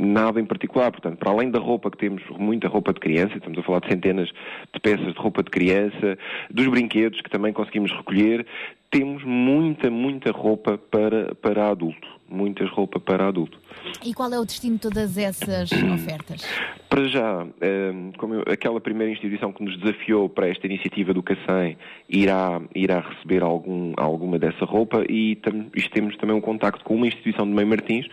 [0.00, 3.58] nada em particular, portanto, para além da roupa que temos, muita roupa de criança, estamos
[3.58, 4.28] a falar de centenas
[4.72, 6.18] de peças de roupa de criança,
[6.50, 8.46] dos brinquedos que também conseguimos recolher,
[8.90, 12.19] temos muita, muita roupa para, para adulto.
[12.30, 13.58] Muitas roupa para adulto.
[14.04, 16.46] E qual é o destino de todas essas ofertas?
[16.88, 21.22] Para já, ehm, como eu- aquela primeira instituição que nos desafiou para esta iniciativa do
[21.22, 21.76] CACEM
[22.08, 26.94] irá, irá receber algum, alguma dessa roupa e tam, isto temos também um contacto com
[26.94, 28.06] uma instituição de Meio Martins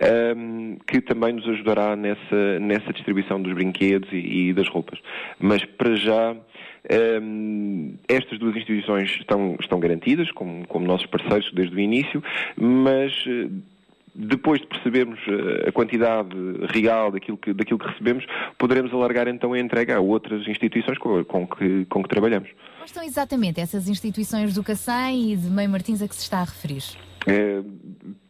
[0.00, 4.98] ehm, que também nos ajudará nessa, nessa distribuição dos brinquedos e, e das roupas.
[5.38, 6.36] Mas para já
[7.22, 12.22] Hum, estas duas instituições estão, estão garantidas como, como nossos parceiros desde o início,
[12.56, 13.48] mas eh,
[14.14, 16.34] depois de percebermos eh, a quantidade
[16.72, 18.24] real daquilo que, daquilo que recebemos,
[18.58, 22.48] poderemos alargar então a entrega a outras instituições com, com que, com que trabalhamos.
[22.78, 26.38] Quais são exatamente essas instituições do Cacém e de Meio Martins a que se está
[26.38, 26.82] a referir?
[27.26, 27.62] Eh,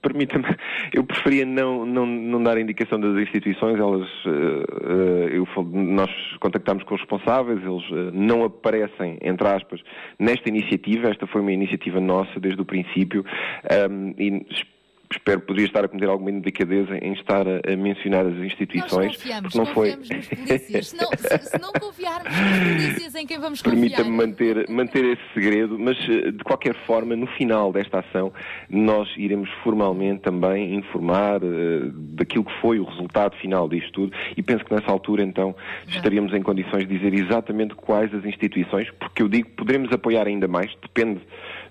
[0.03, 0.45] Permita-me,
[0.95, 6.11] eu preferia não, não, não dar indicação das instituições, elas, eh, eu, nós
[6.41, 9.81] contactámos com os responsáveis, eles eh, não aparecem, entre aspas,
[10.19, 13.25] nesta iniciativa, esta foi uma iniciativa nossa desde o princípio,
[13.71, 14.65] ahm, e es-
[15.13, 19.53] espero poderia estar a cometer alguma indelicadeza em estar a, a mencionar as instituições, Confiamos,
[19.53, 19.97] porque não foi...
[19.97, 20.89] confiamos nos polícias.
[20.89, 23.81] Se não, se, se não confiarmos nos polícias em quem vamos confiar.
[23.81, 28.33] Permita-me manter, manter esse segredo, mas eh, de qualquer forma, no final desta ação,
[28.69, 34.43] nós iremos formalmente também informar eh, daquilo que foi o resultado final disto tudo e
[34.43, 35.55] penso que nessa altura, então,
[35.89, 40.47] estaríamos em condições de dizer exatamente quais as instituições, porque eu digo, poderemos apoiar ainda
[40.47, 41.21] mais, depende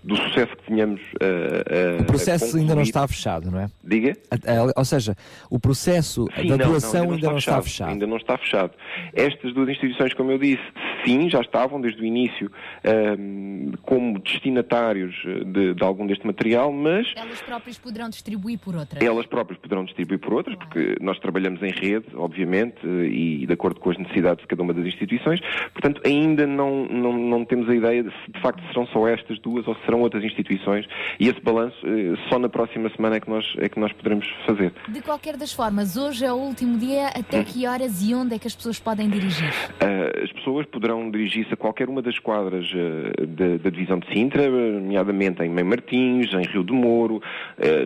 [0.03, 3.67] do sucesso que tenhamos eh, a O processo ainda não está fechado, não é?
[3.83, 4.17] Diga?
[4.31, 5.15] A- a- Ou seja,
[5.49, 7.89] o processo Sim, da não, doação ainda não está fechado.
[7.91, 8.71] Ainda não está fechado.
[9.13, 10.63] Estas duas instituições, como eu disse,
[11.05, 12.51] sim, já estavam desde o início
[12.83, 18.75] ahm, como destinatários eh, de, de algum deste material, mas Elas próprias poderão distribuir por
[18.75, 19.01] outras.
[19.01, 23.79] elas próprias poderão distribuir por outras, porque nós trabalhamos em rede, obviamente, e de acordo
[23.79, 25.39] com as necessidades de cada uma das instituições.
[25.73, 29.39] Portanto, ainda não, não, não temos a ideia de se de facto serão só estas
[29.39, 30.85] duas ou se serão outras instituições.
[31.19, 34.27] E esse balanço eh, só na próxima semana é que nós, é que nós poderemos
[34.45, 34.71] fazer.
[34.87, 37.07] De qualquer das formas, hoje é o último dia.
[37.07, 39.49] Até que horas e onde é que as pessoas podem dirigir?
[39.49, 44.49] Uh, as pessoas poderão dirigir-se a qualquer uma das quadras uh, da, divisão de Sintra,
[44.49, 47.21] nomeadamente em Mãe Martins, em Rio de Moro,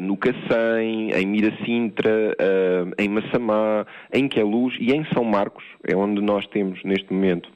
[0.02, 6.22] no Cacém, em Miracintra, uh, em Massamá, em Queluz e em São Marcos, é onde
[6.22, 7.50] nós temos neste momento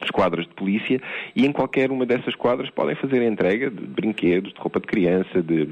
[0.00, 1.00] as quadras de polícia
[1.34, 4.86] e em qualquer uma dessas quadras podem fazer a entrega de brinquedos, de roupa de
[4.86, 5.68] criança, de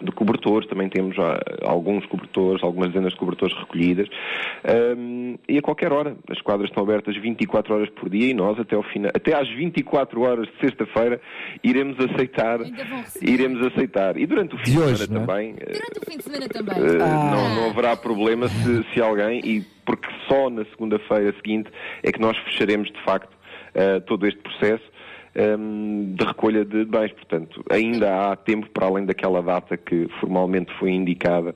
[0.00, 1.16] de cobertores, também temos
[1.60, 4.08] alguns cobertores, algumas dezenas de cobertores recolhidas,
[4.64, 6.16] Ahm, e a qualquer hora.
[6.30, 9.48] As quadras estão abertas 24 horas por dia e nós até, ao final, até às
[9.48, 11.20] 24 horas de sexta-feira
[11.64, 12.60] iremos aceitar,
[13.20, 14.16] iremos aceitar.
[14.16, 15.36] E durante o fim de, hoje, semana não é?
[15.36, 16.74] também, eh, Durante o fim de semana também.
[16.76, 21.70] eh, não, não haverá problema se, se alguém, e porque só na segunda-feira seguinte
[22.02, 23.36] é que nós fecharemos de facto
[23.78, 24.82] eh, todo este processo
[25.36, 27.12] ehm, de recolha de bens.
[27.12, 31.54] Portanto, ainda há tempo para além daquela data que formalmente foi indicada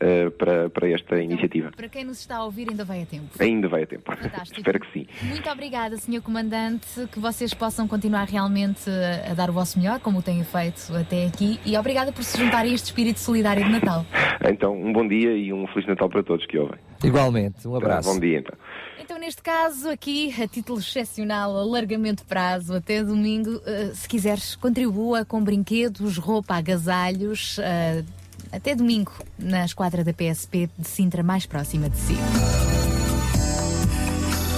[0.00, 1.72] eh, para, para esta iniciativa.
[1.76, 3.26] Para quem nos está a ouvir, ainda vai a tempo.
[3.40, 4.04] Ainda vai a tempo.
[4.04, 4.54] Fantástico.
[4.60, 5.06] Espero que sim.
[5.22, 6.22] Muito obrigada, Sr.
[6.22, 8.88] Comandante, que vocês possam continuar realmente
[9.28, 12.38] a dar o vosso melhor, como o têm feito até aqui, e obrigada por se
[12.38, 14.06] juntarem a este espírito solidário de Natal.
[14.48, 16.78] Então, um bom dia e um Feliz Natal para todos que ouvem.
[17.02, 18.12] Igualmente, um abraço.
[18.12, 18.56] Bom dia, então.
[19.04, 24.56] Então, neste caso, aqui, a título excepcional, alargamento de prazo até domingo, eh, se quiseres,
[24.56, 28.02] contribua com brinquedos, roupa, agasalhos, eh,
[28.50, 32.14] até domingo, na esquadra da PSP de Sintra, mais próxima de si.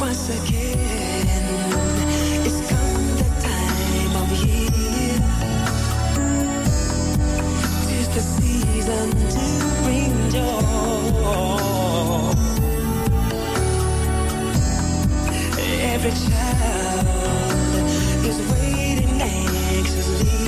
[0.00, 0.65] Once again,
[16.06, 17.84] Every child
[18.24, 20.38] is waiting anxiously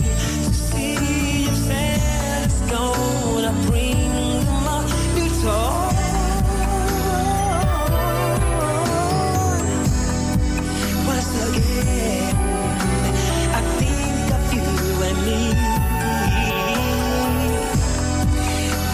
[0.45, 4.79] to see if Santa's gonna bring them a
[5.17, 5.99] new toy.
[11.09, 12.37] Once again,
[13.53, 14.69] I think of you
[15.09, 15.41] and me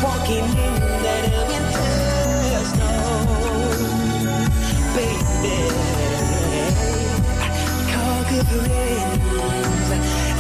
[0.02, 1.93] walking in that winter
[8.35, 9.22] shivering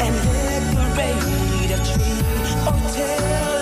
[0.04, 2.22] and liberate a tree
[2.66, 3.53] or tell.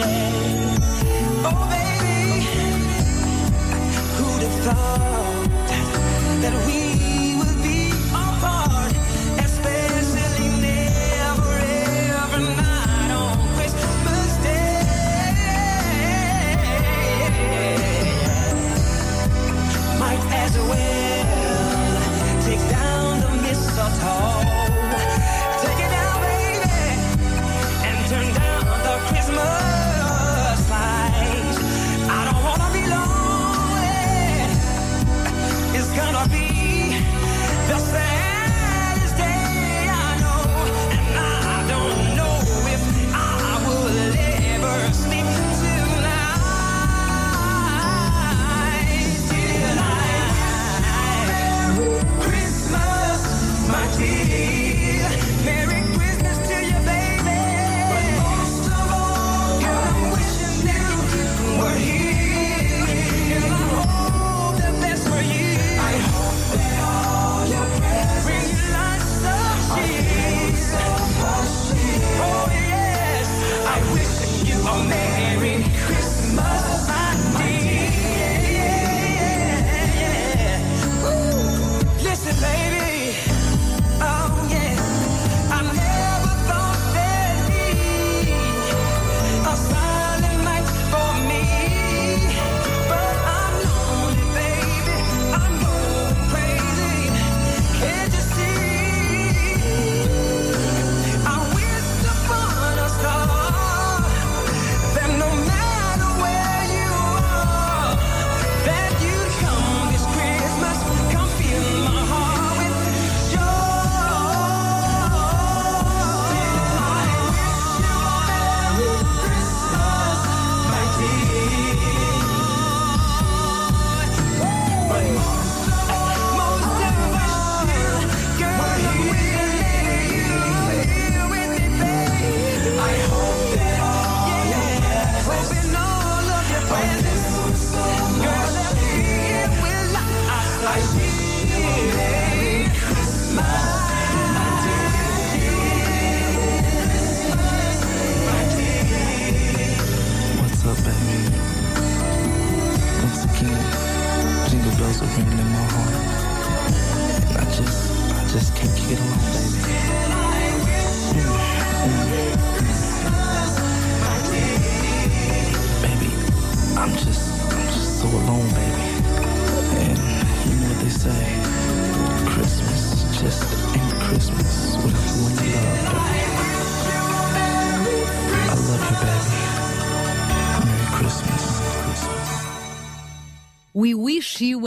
[0.00, 1.46] yeah.
[1.46, 2.46] Oh, baby,
[4.16, 5.09] who'd have thought?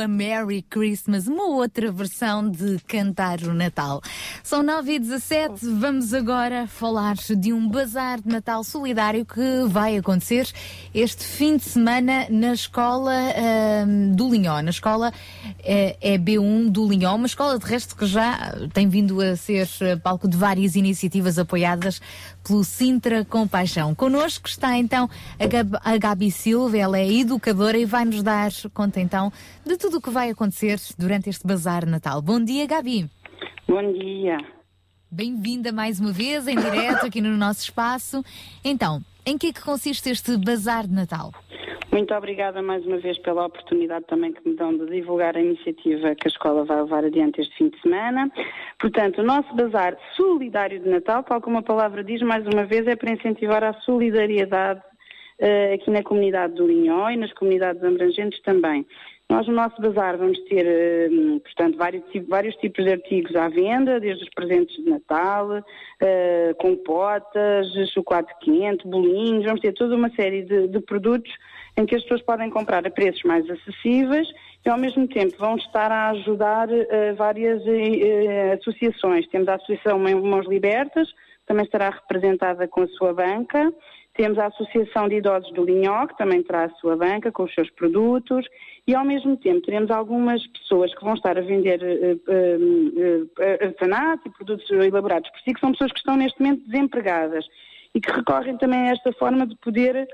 [0.03, 4.01] A Merry Christmas, uma outra versão de cantar o Natal.
[4.43, 9.95] São 9 e 17 vamos agora falar de um bazar de Natal solidário que vai
[9.95, 10.51] acontecer
[10.93, 15.13] este fim de semana na escola ahm, do Linhó, na escola
[15.63, 19.95] eh, EB1 do Linhó, uma escola de resto que já tem vindo a ser eh,
[19.95, 22.01] palco de várias iniciativas apoiadas
[22.43, 23.95] pelo Sintra Compaixão.
[23.95, 25.09] Connosco está então
[25.39, 29.31] a, Gab a Gabi Silva, ela é educadora e vai nos dar conta então
[29.65, 32.21] de tudo o que vai acontecer durante este bazar Natal.
[32.21, 33.09] Bom dia, Gabi.
[33.67, 34.37] Bom dia.
[35.09, 38.23] Bem-vinda mais uma vez em direto aqui no nosso espaço.
[38.63, 41.31] Então, em que é que consiste este bazar de Natal?
[41.93, 46.15] Muito obrigada mais uma vez pela oportunidade também que me dão de divulgar a iniciativa
[46.15, 48.31] que a escola vai levar adiante este fim de semana.
[48.79, 52.87] Portanto, o nosso bazar solidário de Natal, tal como a palavra diz, mais uma vez,
[52.87, 54.81] é para incentivar a solidariedade
[55.37, 58.87] eh, aqui na comunidade do Linhó e nas comunidades abrangentes também.
[59.29, 61.09] Nós no nosso bazar vamos ter, eh,
[61.43, 65.63] portanto, vários, vários tipos de artigos à venda, desde os presentes de Natal,
[66.01, 71.31] eh, compotas, chocolate quente, bolinhos, vamos ter toda uma série de, de produtos
[71.75, 74.27] em que as pessoas podem comprar a preços mais acessíveis
[74.65, 79.27] e ao mesmo tempo vão estar a ajudar eh, várias eh, associações.
[79.27, 81.09] Temos a Associação Mãos Libertas,
[81.45, 83.73] também estará representada com a sua banca.
[84.13, 87.53] Temos a Associação de Idosos do Linhó, que também terá a sua banca com os
[87.53, 88.45] seus produtos.
[88.87, 91.81] E ao mesmo tempo teremos algumas pessoas que vão estar a vender
[93.59, 97.45] artesanato e produtos elaborados por si, que são pessoas que estão neste momento desempregadas
[97.95, 100.07] e que recorrem também a esta forma de poder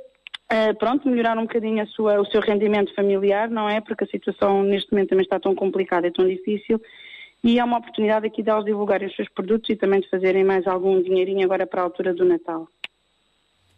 [0.51, 3.79] Uh, pronto, melhorar um bocadinho sua- o seu rendimento familiar, não é?
[3.79, 6.81] Porque a situação neste momento também está tão complicada e tão difícil.
[7.43, 10.43] E é uma oportunidade aqui de eles divulgarem os seus produtos e também de fazerem
[10.43, 12.67] mais algum dinheirinho agora para a altura do Natal.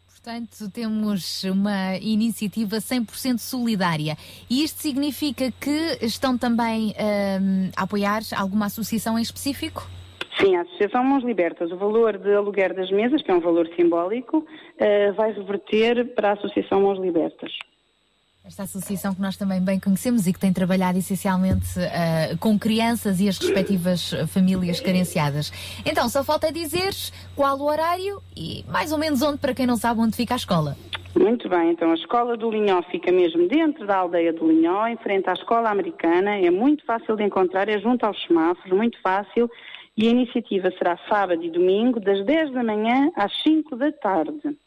[0.08, 4.16] Portanto, temos uma iniciativa 100% solidária.
[4.50, 9.90] E isto significa que estão também ahm, a apoiar alguma associação em específico?
[10.40, 13.68] Sim, a Associação Mãos Libertas, o valor de aluguer das mesas, que é um valor
[13.76, 17.52] simbólico, uh, vai reverter para a Associação Mãos Libertas.
[18.44, 23.20] Esta associação que nós também bem conhecemos e que tem trabalhado essencialmente ah, com crianças
[23.20, 25.52] e as respectivas famílias carenciadas.
[25.86, 26.90] Então, só falta dizer
[27.36, 30.38] qual o horário e mais ou menos onde, para quem não sabe onde fica a
[30.38, 30.76] escola.
[31.16, 34.96] Muito bem, então a Escola do Linhó fica mesmo dentro da aldeia do Linhó, em
[34.96, 39.52] frente à Escola Americana, é muito fácil de encontrar, é junto aos semáforos, muito fácil,
[39.98, 44.58] e a iniciativa será sábado e domingo, das 10 da manhã às 5 da tarde.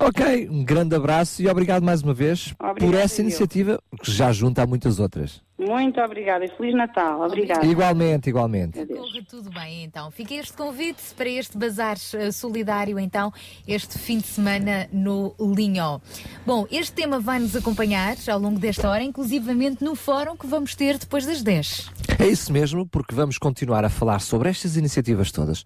[0.00, 4.62] Ok, um grande abraço e obrigado mais uma vez por essa iniciativa que já junta
[4.62, 5.45] a muitas outras.
[5.58, 7.22] Muito obrigada e Feliz Natal.
[7.22, 7.64] Obrigada.
[7.64, 8.84] Igualmente, igualmente.
[8.84, 10.10] Corra tudo bem, então.
[10.10, 13.32] Fica este convite para este bazar eh, solidário, então,
[13.66, 15.98] este fim de semana no Linhó.
[16.44, 20.74] Bom, este tema vai nos acompanhar ao longo desta hora, inclusivamente no fórum que vamos
[20.74, 21.90] ter depois das 10.
[22.18, 25.64] É isso mesmo, porque vamos continuar a falar sobre estas iniciativas todas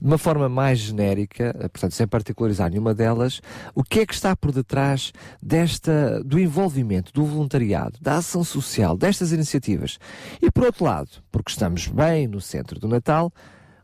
[0.00, 3.40] de uma forma mais genérica, eh, portanto, sem particularizar nenhuma delas,
[3.74, 5.12] o que é que está por detrás
[5.42, 9.98] desta, do envolvimento, do voluntariado, da ação social, destas iniciativas.
[10.40, 13.32] E por outro lado, porque estamos bem no centro do Natal,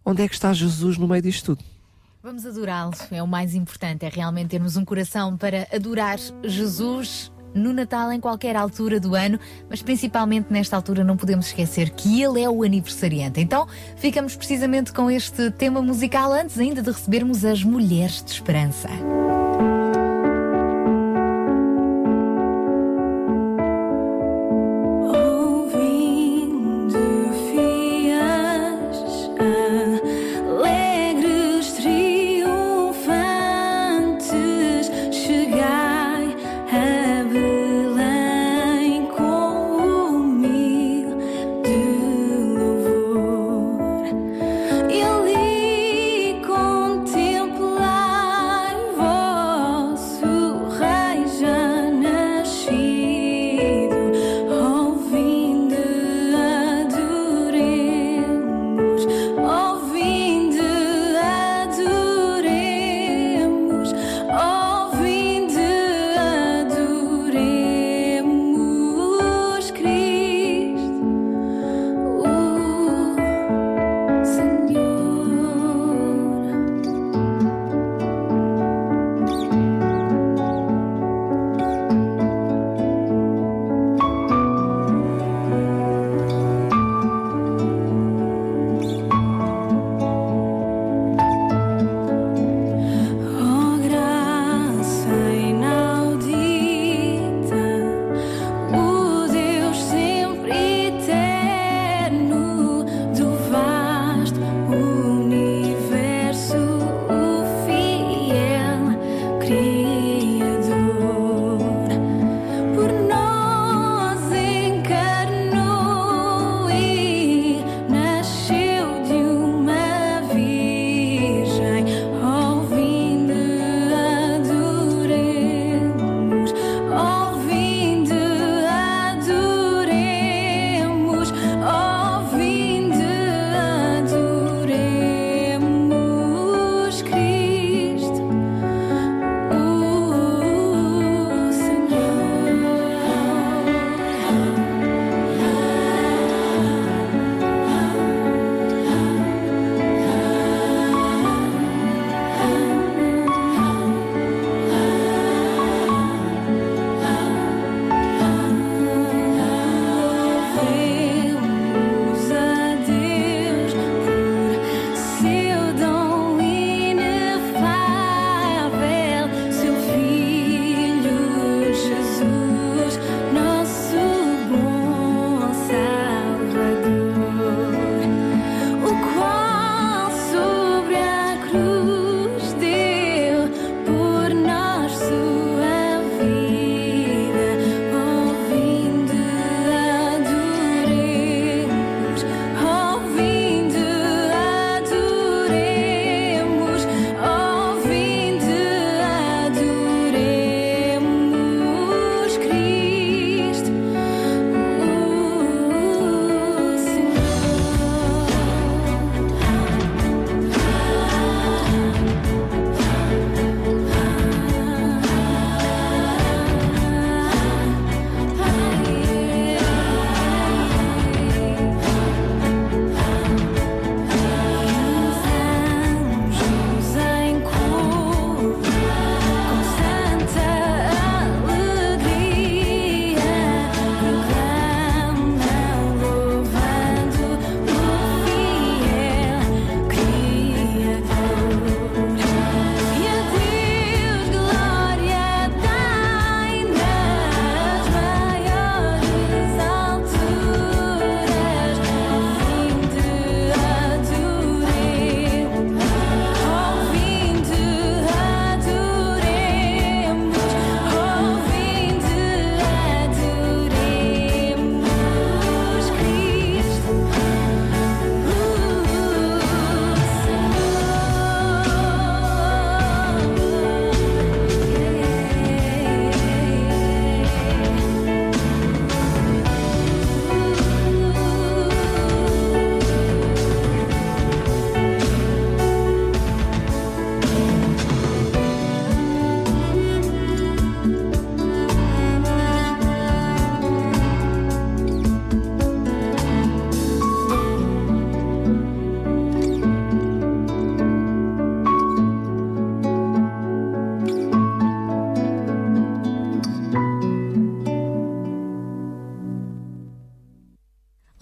[0.05, 1.65] onde é que está Jesus no meio disto tudo?
[2.23, 7.73] Vamos adorá-lo, é o mais importante, é realmente termos um coração para adorar Jesus no
[7.73, 9.39] Natal, em qualquer altura do ano,
[9.71, 13.41] mas principalmente nesta altura não podemos esquecer que ele é o aniversariante.
[13.41, 18.89] Então, ficamos precisamente com este tema musical antes ainda de recebermos as Mulheres de Esperança.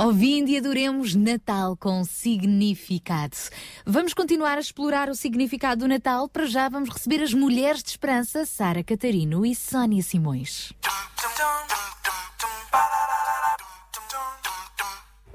[0.05, 3.35] Ouvindo e adoremos Natal com significado.
[3.87, 6.29] Vamos continuar a explorar o significado do Natal.
[6.29, 10.75] Para já vamos receber as mulheres de esperança, Sara Catarino e Sónia Simões.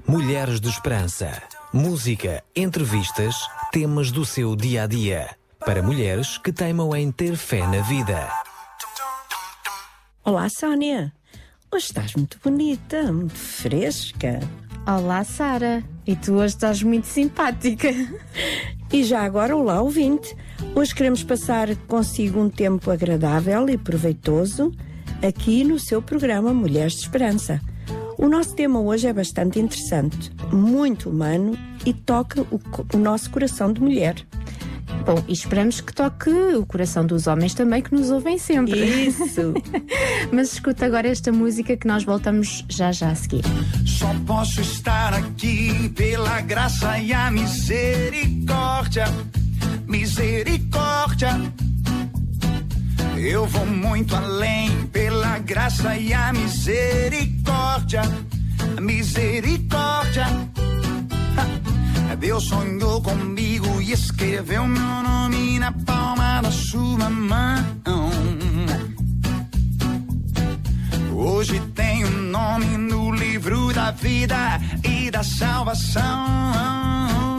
[0.06, 1.42] Mulheres de Esperança.
[1.72, 3.34] Música, entrevistas,
[3.72, 5.36] temas do seu dia a dia.
[5.58, 8.30] Para mulheres que teimam em ter fé na vida.
[10.22, 11.12] Olá, Sónia.
[11.72, 14.40] Hoje estás muito bonita, muito fresca.
[14.84, 15.84] Olá, Sara.
[16.04, 17.88] E tu hoje estás muito simpática.
[18.92, 20.36] E já agora, olá, ouvinte.
[20.74, 24.72] Hoje queremos passar consigo um tempo agradável e proveitoso
[25.22, 27.60] aqui no seu programa Mulheres de Esperança.
[28.18, 31.56] O nosso tema hoje é bastante interessante, muito humano
[31.86, 32.60] e toca o,
[32.92, 34.16] o nosso coração de mulher.
[35.04, 38.78] Bom, e esperamos que toque o coração dos homens também, que nos ouvem sempre.
[39.06, 39.54] Isso.
[40.30, 43.42] Mas escuta agora esta música que nós voltamos já já a seguir.
[43.86, 49.04] Só posso estar aqui pela graça e a misericórdia.
[49.86, 51.30] Misericórdia.
[53.16, 58.02] Eu vou muito além pela graça e a misericórdia.
[58.80, 60.26] Misericórdia.
[61.36, 61.70] Ha!
[62.16, 67.64] Deus sonhou comigo e escreveu meu nome na palma da sua mão.
[71.14, 77.29] Hoje tenho nome no livro da vida e da salvação.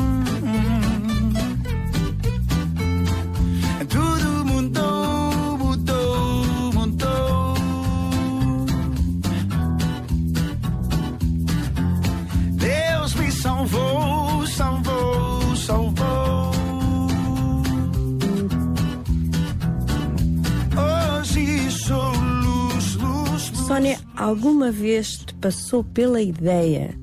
[23.82, 26.95] Sónia, alguma vez te passou pela ideia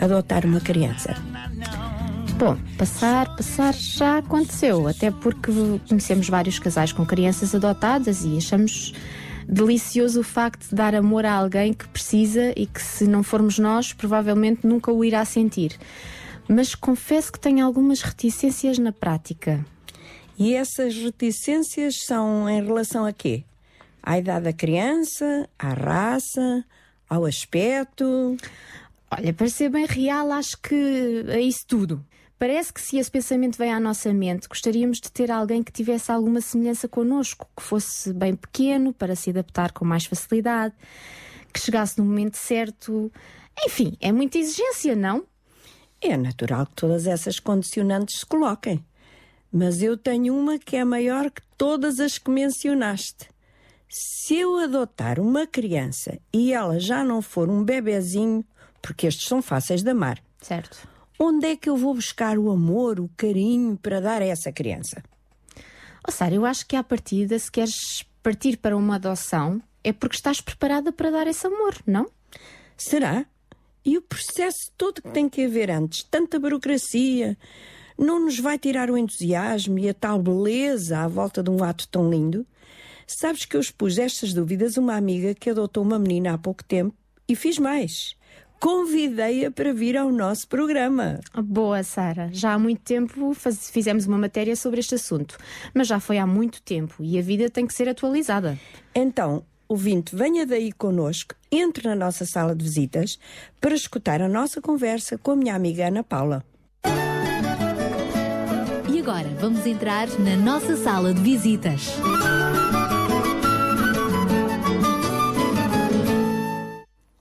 [0.00, 1.14] adotar uma criança?
[2.36, 5.52] Bom, passar, passar já aconteceu, até porque
[5.88, 8.92] conhecemos vários casais com crianças adotadas e achamos
[9.48, 13.56] delicioso o facto de dar amor a alguém que precisa e que, se não formos
[13.60, 15.78] nós, provavelmente nunca o irá sentir.
[16.48, 19.64] Mas confesso que tenho algumas reticências na prática.
[20.36, 23.44] E essas reticências são em relação a quê?
[24.02, 26.64] À idade da criança, à raça,
[27.08, 28.36] ao aspecto?
[29.10, 32.04] Olha, para ser bem real, acho que é isso tudo.
[32.38, 36.10] Parece que se esse pensamento vem à nossa mente, gostaríamos de ter alguém que tivesse
[36.10, 40.74] alguma semelhança connosco, que fosse bem pequeno para se adaptar com mais facilidade,
[41.52, 43.12] que chegasse no momento certo.
[43.66, 45.26] Enfim, é muita exigência, não?
[46.00, 48.82] É natural que todas essas condicionantes se coloquem.
[49.52, 53.28] Mas eu tenho uma que é maior que todas as que mencionaste.
[53.92, 58.44] Se eu adotar uma criança e ela já não for um bebezinho,
[58.80, 60.88] porque estes são fáceis de amar, Certo.
[61.18, 65.02] onde é que eu vou buscar o amor, o carinho para dar a essa criança?
[66.06, 70.14] Oh, Sara, eu acho que à partida, se queres partir para uma adoção, é porque
[70.14, 72.08] estás preparada para dar esse amor, não?
[72.76, 73.26] Será?
[73.84, 77.36] E o processo todo que tem que haver antes, tanta burocracia,
[77.98, 81.88] não nos vai tirar o entusiasmo e a tal beleza à volta de um ato
[81.88, 82.46] tão lindo?
[83.12, 86.62] Sabes que eu expus estas dúvidas a uma amiga que adotou uma menina há pouco
[86.62, 86.94] tempo
[87.28, 88.14] e fiz mais.
[88.60, 91.18] Convidei-a para vir ao nosso programa.
[91.42, 92.28] Boa, Sara.
[92.32, 95.36] Já há muito tempo faz- fizemos uma matéria sobre este assunto,
[95.74, 98.56] mas já foi há muito tempo e a vida tem que ser atualizada.
[98.94, 103.18] Então, ouvinte, venha daí connosco, entre na nossa sala de visitas
[103.60, 106.44] para escutar a nossa conversa com a minha amiga Ana Paula.
[108.88, 111.88] E agora vamos entrar na nossa sala de visitas.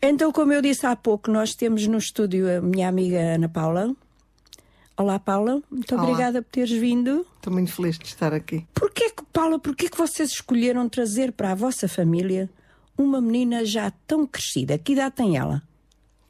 [0.01, 3.93] Então, como eu disse há pouco, nós temos no estúdio a minha amiga Ana Paula.
[4.95, 5.61] Olá, Paula.
[5.69, 6.03] Muito Olá.
[6.03, 7.25] obrigada por teres vindo.
[7.35, 8.65] Estou muito feliz de estar aqui.
[8.73, 12.49] Porquê que, Paula, porquê que vocês escolheram trazer para a vossa família
[12.97, 14.77] uma menina já tão crescida?
[14.77, 15.61] Que idade tem ela?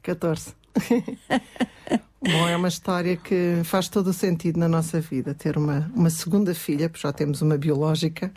[0.02, 0.52] 14.
[2.22, 5.32] Bom, é uma história que faz todo o sentido na nossa vida.
[5.32, 8.32] Ter uma, uma segunda filha, porque já temos uma biológica.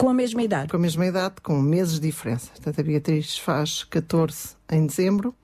[0.00, 0.70] Com a mesma idade?
[0.70, 2.50] Com a mesma idade, com meses de diferença.
[2.52, 5.34] Portanto, a Beatriz faz 14 em dezembro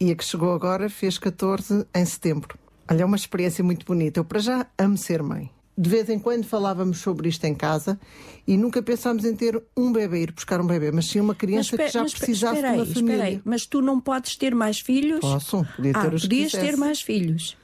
[0.00, 2.58] e a que chegou agora fez 14 em setembro.
[2.90, 4.18] Olha, é uma experiência muito bonita.
[4.18, 5.48] Eu, para já, amo ser mãe.
[5.78, 8.00] De vez em quando falávamos sobre isto em casa
[8.48, 11.76] e nunca pensámos em ter um bebê, ir buscar um bebê, mas sim uma criança
[11.76, 13.22] que já mas precisasse espera de uma aí, família.
[13.22, 13.42] aí.
[13.44, 15.20] Mas tu não podes ter mais filhos?
[15.20, 16.66] Posso, podia ter ah, os que podias quisesse.
[16.72, 17.56] ter mais filhos.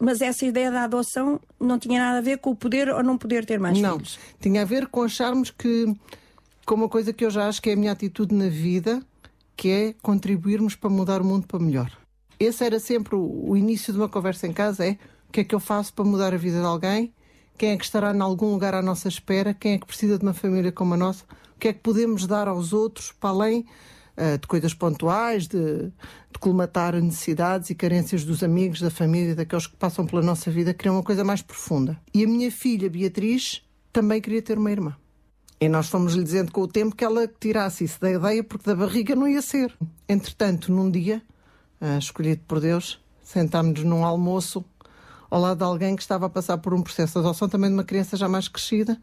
[0.00, 3.18] Mas essa ideia da adoção não tinha nada a ver com o poder ou não
[3.18, 4.18] poder ter mais não, filhos?
[4.40, 5.94] tinha a ver com acharmos que,
[6.64, 9.02] com uma coisa que eu já acho que é a minha atitude na vida,
[9.54, 11.90] que é contribuirmos para mudar o mundo para melhor.
[12.40, 14.98] Esse era sempre o, o início de uma conversa em casa: é
[15.28, 17.12] o que é que eu faço para mudar a vida de alguém?
[17.58, 19.54] Quem é que estará em algum lugar à nossa espera?
[19.54, 21.24] Quem é que precisa de uma família como a nossa?
[21.54, 23.64] O que é que podemos dar aos outros para além
[24.40, 29.76] de coisas pontuais, de, de colmatar necessidades e carências dos amigos, da família, daqueles que
[29.76, 32.00] passam pela nossa vida, queria uma coisa mais profunda.
[32.14, 33.62] E a minha filha, Beatriz,
[33.92, 34.96] também queria ter uma irmã.
[35.58, 38.76] E nós fomos-lhe dizendo com o tempo que ela tirasse isso da ideia, porque da
[38.76, 39.74] barriga não ia ser.
[40.06, 41.22] Entretanto, num dia,
[41.80, 44.62] uh, escolhido por Deus, sentámos-nos num almoço
[45.30, 47.74] ao lado de alguém que estava a passar por um processo de adoção, também de
[47.74, 49.00] uma criança já mais crescida.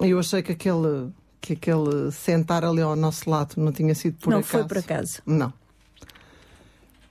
[0.00, 4.18] E eu achei que aquele, que aquele sentar ali ao nosso lado não tinha sido
[4.18, 4.50] por não acaso.
[4.50, 5.22] foi por acaso.
[5.24, 5.52] Não.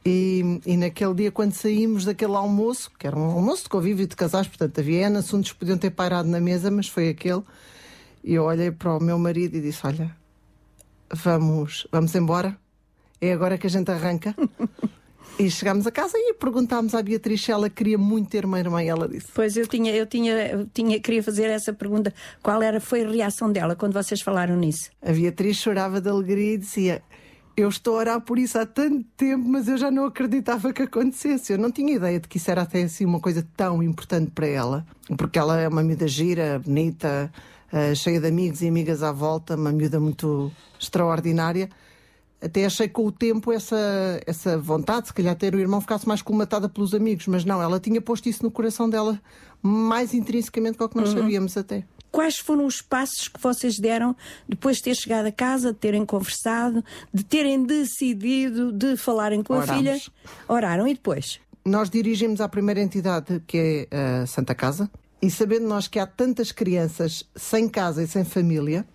[0.06, 4.15] E, e naquele dia, quando saímos daquele almoço, que era um almoço de convívio de
[4.15, 7.43] casais, portanto havia N assuntos que podiam ter pairado na mesa, mas foi aquele.
[8.23, 10.15] E eu olhei para o meu marido e disse: Olha,
[11.14, 12.57] vamos, vamos embora.
[13.22, 14.34] É agora que a gente arranca.
[15.40, 18.84] e chegámos a casa e perguntámos à Beatriz se ela queria muito ter uma irmã
[18.84, 19.28] e ela disse.
[19.34, 22.14] Pois eu tinha, eu tinha, eu tinha, queria fazer essa pergunta.
[22.44, 24.91] Qual era, foi a reação dela quando vocês falaram nisso?
[25.02, 27.02] A Beatriz chorava de alegria e dizia:
[27.56, 30.82] Eu estou a orar por isso há tanto tempo, mas eu já não acreditava que
[30.82, 31.53] acontecesse.
[31.53, 34.45] Eu não tinha ideia de que isso era até assim uma coisa tão importante para
[34.45, 34.86] ela,
[35.18, 37.32] porque ela é uma miúda gira, bonita,
[37.72, 41.70] uh, cheia de amigos e amigas à volta, uma miúda muito extraordinária.
[42.41, 43.76] Até achei com o tempo essa,
[44.26, 47.80] essa vontade, se calhar ter o irmão ficasse mais colmatada pelos amigos, mas não, ela
[47.80, 49.20] tinha posto isso no coração dela
[49.61, 51.20] mais intrinsecamente do que nós Uhum.
[51.20, 51.84] sabíamos até.
[52.11, 54.16] Quais foram os passos que vocês deram
[54.48, 56.84] depois de ter chegado a casa, de terem conversado,
[57.14, 59.76] de terem decidido de falarem com a Orámos.
[59.78, 60.02] filha?
[60.48, 61.40] Oraram e depois?
[61.66, 64.90] Nós dirigimos à primeira entidade, que é a Santa Casa,
[65.22, 68.88] e sabendo nós que há tantas crianças sem casa e sem família,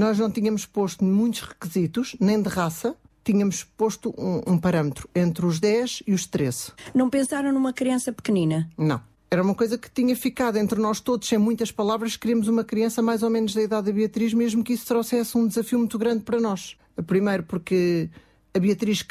[0.00, 5.44] nós não tínhamos posto muitos requisitos, nem de raça, tínhamos posto um, um parâmetro entre
[5.44, 6.72] os 10 e os 13.
[6.94, 8.68] Não pensaram numa criança pequenina?
[8.78, 9.00] Não.
[9.30, 12.16] Era uma coisa que tinha ficado entre nós todos, sem muitas palavras.
[12.16, 15.46] Queríamos uma criança mais ou menos da idade da Beatriz, mesmo que isso trouxesse um
[15.46, 16.76] desafio muito grande para nós.
[17.06, 18.08] Primeiro, porque
[18.54, 19.06] a Beatriz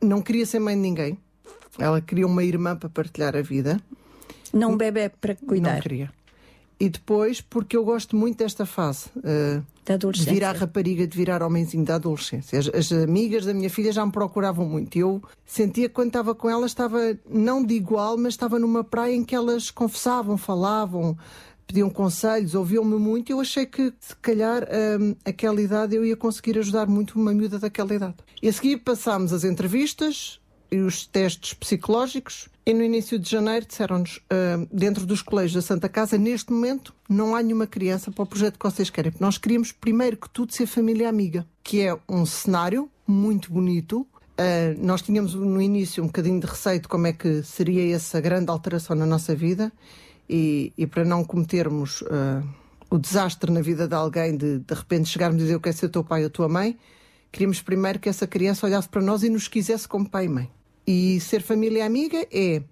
[0.00, 1.18] não queria ser mãe de ninguém.
[1.78, 3.78] Ela queria uma irmã para partilhar a vida.
[4.52, 5.74] Não um bebê para cuidar?
[5.74, 6.10] Não queria.
[6.80, 9.10] E depois, porque eu gosto muito desta fase.
[9.22, 10.32] eh, Da de adolescência.
[10.32, 12.58] virar rapariga, de virar homenzinho da adolescência.
[12.58, 14.96] As, as amigas da minha filha já me procuravam muito.
[14.96, 19.14] Eu sentia que quando estava com elas, estava não de igual, mas estava numa praia
[19.14, 21.16] em que elas confessavam, falavam,
[21.66, 23.32] pediam conselhos, ouviam-me muito.
[23.32, 24.68] Eu achei que, se calhar,
[25.00, 28.16] hum, aquela idade eu ia conseguir ajudar muito uma miúda daquela idade.
[28.40, 30.40] E a seguir passámos as entrevistas
[30.72, 32.48] e os testes psicológicos.
[32.64, 36.94] E no início de janeiro disseram-nos, ah, dentro dos colégios da Santa Casa, neste momento
[37.08, 39.12] não há nenhuma criança para o projeto que vocês querem.
[39.20, 44.06] Nós queríamos, primeiro que tudo, ser família amiga, que é um cenário muito bonito.
[44.38, 48.18] Ah, nós tínhamos no início um bocadinho de receio de como é que seria essa
[48.20, 49.70] grande alteração na nossa vida
[50.28, 52.42] e, e para não cometermos ah,
[52.88, 55.90] o desastre na vida de alguém de de repente chegarmos e dizer eu quero ser
[55.90, 56.78] teu pai ou tua mãe,
[57.30, 60.50] queríamos primeiro que essa criança olhasse para nós e nos quisesse como pai e mãe.
[60.86, 62.62] E ser família amiga é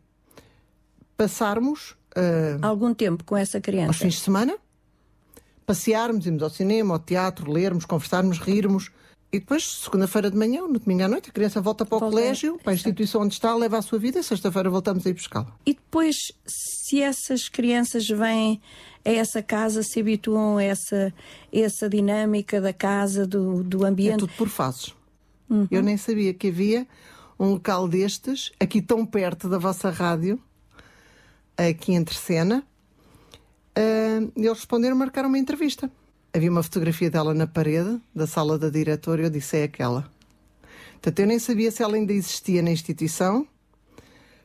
[1.17, 3.93] passarmos ah, Algum tempo com essa aos criança?
[3.95, 4.57] fins de semana,
[5.67, 8.91] passearmos, irmos ao cinema, ao teatro, lermos, conversarmos, rirmos.
[9.33, 12.17] E depois, segunda-feira de manhã, no domingo à noite, a criança volta para o Volta,
[12.17, 15.13] colégio, para a instituição onde está, leva a sua vida e sexta-feira voltamos a ir
[15.13, 15.55] buscá-la.
[15.65, 18.61] E depois, se essas crianças vêm
[19.05, 21.15] a essa casa, se habituam a essa,
[21.53, 24.19] essa dinâmica da casa, do, do É ambiente.
[24.19, 24.93] tudo por fases.
[25.49, 25.69] Uhum.
[25.71, 26.85] Eu nem sabia que havia
[27.41, 30.39] um local destes, aqui tão perto da vossa rádio,
[31.57, 32.63] aqui entre cena.
[33.75, 35.91] Ah, eles responderam, marcaram uma entrevista.
[36.35, 40.09] Havia uma fotografia dela na parede da sala da diretora e eu disse: é aquela.
[40.93, 43.49] Portanto, eu nem sabia se ela ainda existia na instituição.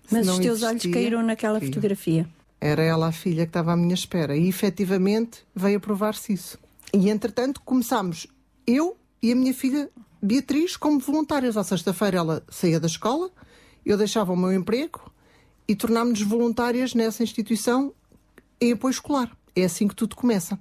[0.10, 0.94] Mas os teus olhos existia.
[0.94, 2.28] caíram naquela fotografia.
[2.62, 4.38] Era ela a filha que estava à minha espera.
[4.38, 6.58] E efetivamente veio a provar-se isso.
[6.94, 8.26] E entretanto começámos,
[8.66, 9.90] eu e a minha filha
[10.26, 11.56] Beatriz, como voluntárias.
[11.58, 13.30] À sexta-feira ela saía da escola,
[13.86, 15.12] eu deixava o meu emprego
[15.68, 17.94] e tornámos-nos voluntárias nessa instituição
[18.60, 19.32] em apoio escolar.
[19.56, 20.60] É assim que tudo começa.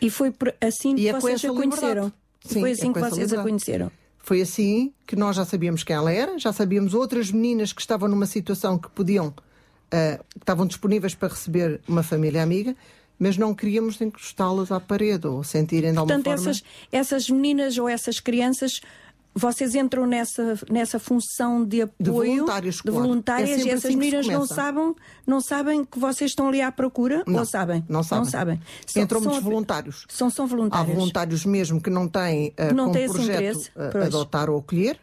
[0.00, 2.12] E foi por- assim que é vocês a conheceram?
[2.44, 3.42] Sim, foi é assim com que vocês a liberdade.
[3.48, 3.92] conheceram?
[4.18, 8.08] Foi assim que nós já sabíamos quem ela era, já sabíamos outras meninas que estavam
[8.08, 9.34] numa situação que podiam,
[9.90, 12.76] ah, que estavam disponíveis para receber uma família amiga,
[13.20, 16.50] mas não queríamos encostá-las à parede ou sentirem de alguma Portanto, forma.
[16.50, 18.80] essas, essas meninas ou essas crianças,
[19.34, 22.98] vocês entram nessa, nessa função de apoio voluntários, de claro.
[23.02, 24.94] voluntárias É e essas assim meninas não sabem,
[25.26, 27.22] não sabem que vocês estão ali à procura?
[27.26, 27.84] Não, ou sabem?
[27.88, 28.24] não sabem.
[28.24, 28.60] Não sabem.
[28.86, 30.06] São- Entram são- muitos voluntários.
[30.08, 30.94] São, são Há voluntários.
[30.96, 34.06] voluntários mesmo que não têm ah, Não como têm esse projeto interesse, pois.
[34.06, 34.98] adotar ou acolher.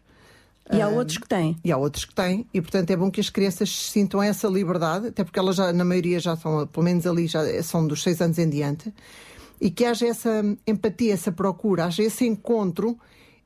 [0.72, 1.58] E há outros que têm.
[1.64, 5.08] E há outros que têm, e portanto é bom que as crianças sintam essa liberdade,
[5.08, 8.22] até porque elas já, na maioria já são, pelo menos ali, já são dos seis
[8.22, 8.94] anos em diante,
[9.62, 12.98] e que haja essa empatia, essa procura, haja esse encontro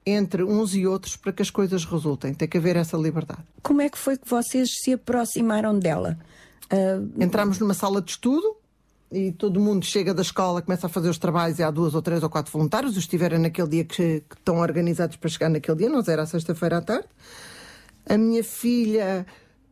[0.06, 2.34] entre uns e outros para que as coisas resultem.
[2.34, 3.43] Tem que haver essa liberdade.
[3.61, 6.18] Como é que foi que vocês se aproximaram dela?
[6.69, 8.56] Ah, Entramos numa sala de estudo
[9.11, 12.01] e todo mundo chega da escola, começa a fazer os trabalhos e há duas ou
[12.01, 15.49] três ou quatro voluntários, os que estiverem naquele dia que, que estão organizados para chegar
[15.49, 17.07] naquele dia, não era sexta-feira à tarde.
[18.07, 19.25] A minha filha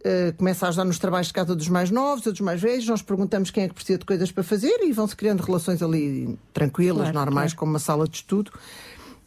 [0.04, 2.86] eh, começa a ajudar nos trabalhos de casa dos mais novos, ou dos mais velhos,
[2.88, 6.38] nós perguntamos quem é que precisa de coisas para fazer e vão-se criando relações ali
[6.54, 7.60] tranquilas, Claro, normais, claro.
[7.60, 8.52] como uma sala de estudo.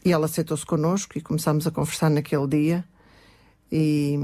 [0.05, 2.85] E ela aceitou-se connosco e começámos a conversar naquele dia.
[3.71, 4.19] E,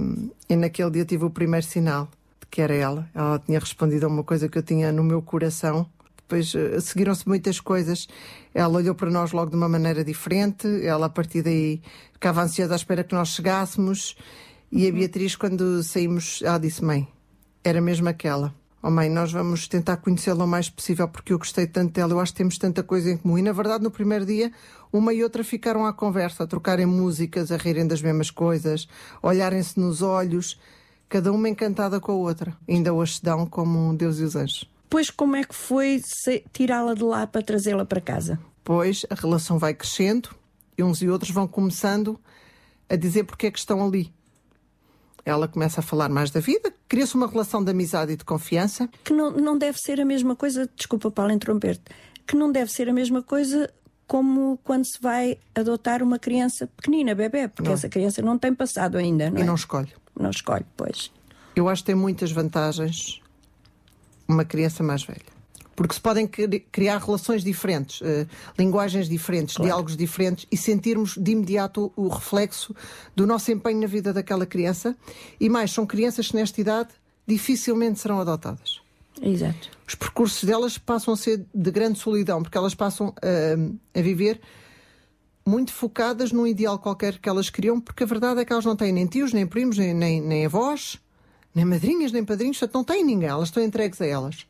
[0.48, 2.09] e naquele dia tive o primeiro sinal
[2.51, 3.09] que era ela.
[3.15, 5.87] Ela tinha respondido a uma coisa que eu tinha no meu coração.
[6.16, 8.09] Depois eh, seguiram-se muitas coisas.
[8.55, 10.66] Ela olhou para nós logo de uma maneira diferente.
[10.85, 11.81] Ela, a partir daí,
[12.12, 14.16] ficava ansiosa à espera que nós chegássemos.
[14.70, 17.09] E a Beatriz, quando saímos, ela disse: Mãe,
[17.65, 18.55] era mesmo aquela.
[18.81, 22.20] Oh mãe, nós vamos tentar conhecê-la o mais possível porque eu gostei tanto dela, eu
[22.20, 23.37] acho que temos tanta coisa em comum.
[23.37, 24.53] E na verdade, no primeiro dia,
[24.93, 28.87] uma e outra ficaram à conversa, a trocarem músicas, a rirem das mesmas coisas,
[29.20, 30.61] a olharem-se nos olhos,
[31.09, 32.56] cada uma encantada com a outra.
[32.68, 34.68] Ainda hoje se dão como Deus e os anjos.
[34.90, 36.01] Pois como é que foi
[36.52, 38.39] tirá-la de lá para trazê-la para casa?
[38.64, 40.30] Pois a relação vai crescendo
[40.76, 42.18] e uns e outros vão começando
[42.89, 44.12] a dizer porque é que estão ali.
[45.24, 48.89] Ela começa a falar mais da vida, cria-se uma relação de amizade e de confiança.
[49.05, 51.82] Que não, não deve ser a mesma coisa, desculpa Paulo interromper-te,
[52.26, 53.70] que não deve ser a mesma coisa
[54.06, 57.74] como quando se vai adotar uma criança pequenina, bebê, porque Não.
[57.74, 59.44] essa criança não tem passado ainda, não E é?
[59.44, 59.93] não escolhe.
[60.19, 61.11] Não escolhe, pois.
[61.55, 63.20] Eu acho que tem muitas vantagens
[64.27, 65.39] uma criança mais velha.
[65.74, 68.27] Porque se podem cri- criar relações diferentes, eh,
[68.59, 72.74] linguagens diferentes, diálogos diferentes e sentirmos de imediato o, reflexo
[73.15, 74.97] do nosso empenho na vida daquela criança.
[75.40, 76.89] E mais, são crianças que nesta idade
[77.27, 78.81] dificilmente serão adotadas.
[79.23, 79.70] Exato.
[79.86, 84.40] Os percursos delas passam a ser de grande solidão, porque elas passam ah, a viver
[85.49, 88.77] muito focadas num ideal qualquer que elas criam, porque a verdade é que elas não
[88.77, 90.99] têm nem tios, nem primos, nem, nem, nem avós,
[91.55, 94.47] nem madrinhas, nem padrinhos, portanto não têm ninguém, elas estão entregues a elas.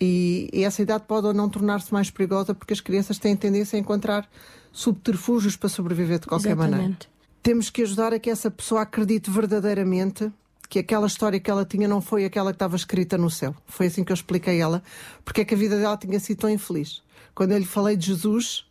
[0.00, 3.76] E, e essa idade pode ou não tornar-se mais perigosa porque as crianças têm tendência
[3.76, 4.28] a encontrar
[4.72, 6.78] subterfúgios para sobreviver de qualquer maneira.
[6.78, 7.08] Exatamente.
[7.42, 10.32] Temos que ajudar a que essa pessoa acredite verdadeiramente
[10.68, 13.54] que aquela história que ela tinha não foi aquela que estava escrita no céu.
[13.66, 14.82] Foi assim que eu expliquei a ela,
[15.24, 17.02] porque é que a vida dela tinha sido tão infeliz.
[17.34, 18.69] Quando eu lhe falei de Jesus,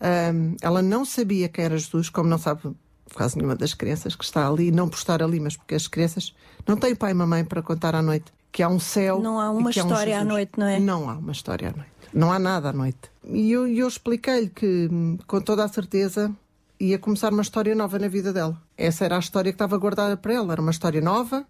[0.00, 2.74] hum, ela não sabia quem era Jesus, como não sabe
[3.14, 6.34] quase nenhuma das crianças que está ali, não por estar ali, mas porque as crianças
[6.66, 9.20] não têm pai e mamãe para contar à noite que há um céu.
[9.20, 10.80] Não há e uma que há um história à noite, não é?
[10.80, 11.90] Não há uma história à noite.
[12.12, 13.10] Não há nada à noite.
[13.24, 14.88] E eu, eu expliquei-lhe que,
[15.26, 16.34] com toda a certeza,
[16.78, 18.60] ia começar uma história nova na vida dela.
[18.76, 20.52] Essa era a história que estava guardada para ela.
[20.52, 21.46] Era uma história nova,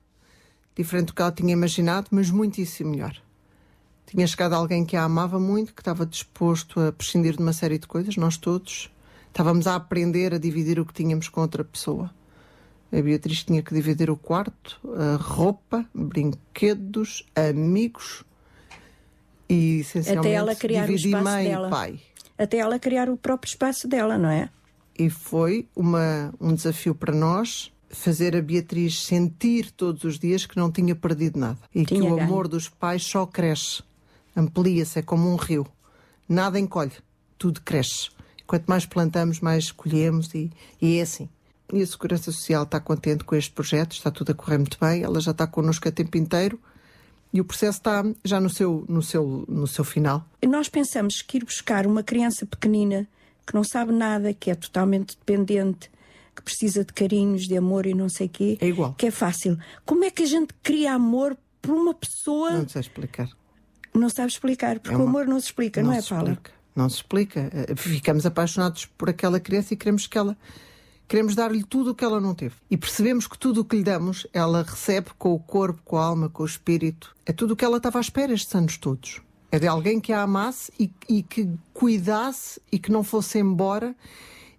[0.77, 3.17] diferente do que ela tinha imaginado, mas muitíssimo melhor.
[4.11, 7.79] Tinha chegado alguém que a amava muito, que estava disposto a prescindir de uma série
[7.79, 8.91] de coisas, nós todos.
[9.29, 12.11] Estávamos a aprender a dividir o que tínhamos com outra pessoa.
[12.93, 18.25] A Beatriz tinha que dividir o quarto, a roupa, brinquedos, amigos
[19.49, 21.69] e, essencialmente, Até ela criar o mãe dela.
[21.69, 22.01] e pai.
[22.37, 24.51] Até ela criar o próprio espaço dela, não é?
[24.99, 30.57] E foi uma, um desafio para nós fazer a Beatriz sentir todos os dias que
[30.57, 31.59] não tinha perdido nada.
[31.73, 32.27] E Tinha que o ganho.
[32.27, 33.83] amor dos pais só cresce,
[34.37, 35.67] amplia-se, é como um rio.
[36.29, 36.93] Nada encolhe,
[37.39, 38.11] tudo cresce.
[38.47, 40.51] Quanto mais plantamos, mais colhemos e,
[40.81, 41.29] e é assim.
[41.73, 45.03] E a Segurança Social está contente com este projeto, está tudo a correr muito bem,
[45.03, 46.61] ela já está connosco a tempo inteiro
[47.33, 50.25] e o processo está já no seu, no seu, no seu final.
[50.45, 53.07] Nós pensamos que ir buscar uma criança pequenina
[53.47, 55.91] que não sabe nada, que é totalmente dependente,
[56.35, 58.95] que precisa de carinhos, de amor e não sei o quê, é igual.
[58.95, 59.59] que é fácil.
[59.85, 62.53] Como é que a gente cria amor por uma pessoa?
[62.53, 63.29] Não sei explicar.
[63.95, 66.31] Não sabe explicar, porque É o uma- amor não se explica, não, é, se Paula?
[66.31, 66.51] explica.
[66.77, 67.51] Não se explica.
[67.53, 70.37] Eh, Ficamos apaixonados por aquela criança e queremos que ela.
[71.09, 72.55] Queremos dar-lhe tudo o que ela não teve.
[72.71, 76.05] E percebemos que tudo o que lhe damos, ela recebe com o corpo, com a
[76.05, 77.17] alma, com o espírito.
[77.27, 79.21] É tudo o que ela estava à espera estes anos todos.
[79.51, 83.97] É de alguém que a amasse e, e que cuidasse e que não fosse embora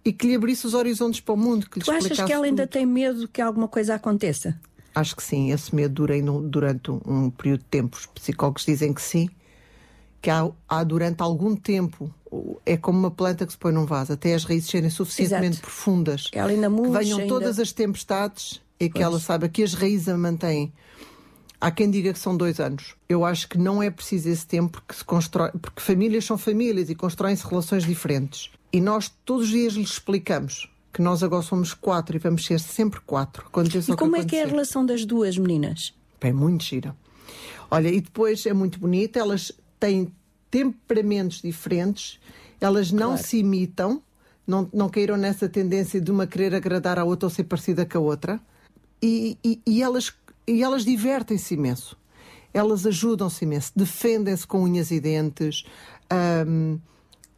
[0.04, 1.70] e que lhe abrisse os horizontes para o mundo.
[1.70, 2.72] Que lhe Tu achas que ela ainda tudo.
[2.74, 4.60] tem medo que alguma coisa aconteça?
[4.94, 7.96] Acho que sim, esse medo dura durante um, período de tempo.
[7.96, 9.28] Os psicólogos dizem que sim,
[10.20, 12.12] que há, há durante algum tempo,
[12.66, 15.62] é como uma planta que se põe num vaso, até as raízes serem suficientemente Exato.
[15.62, 19.04] profundas, Ela ainda que murcha, venham ainda- todas as tempestades e que Pois.
[19.04, 20.72] ela saiba que as raízes a mantêm.
[21.60, 22.94] Há quem diga que são dois anos.
[23.08, 26.90] Eu acho que não é preciso esse tempo porque se constrói, porque famílias são famílias
[26.90, 28.50] e constroem-se relações diferentes.
[28.72, 32.60] E nós todos os dias lhes explicamos que nós agora somos quatro e vamos ser
[32.60, 33.46] sempre quatro.
[33.46, 35.94] Aconteça E o que como é que é a relação das duas meninas?
[36.20, 36.94] É muito gira.
[37.70, 39.50] Olha, e depois é muito bonita, elas
[39.80, 40.12] têm
[40.50, 42.20] temperamentos diferentes,
[42.60, 44.02] elas não se imitam,
[44.46, 47.96] não, não caíram nessa tendência de uma querer agradar à outra ou ser parecida com
[47.96, 48.40] a outra,
[49.02, 50.12] e, e, e elas,
[50.46, 51.96] e elas divertem-se imenso.
[52.52, 55.64] Elas ajudam-se imenso, defendem-se com unhas e dentes,
[56.10, 56.76] ahm,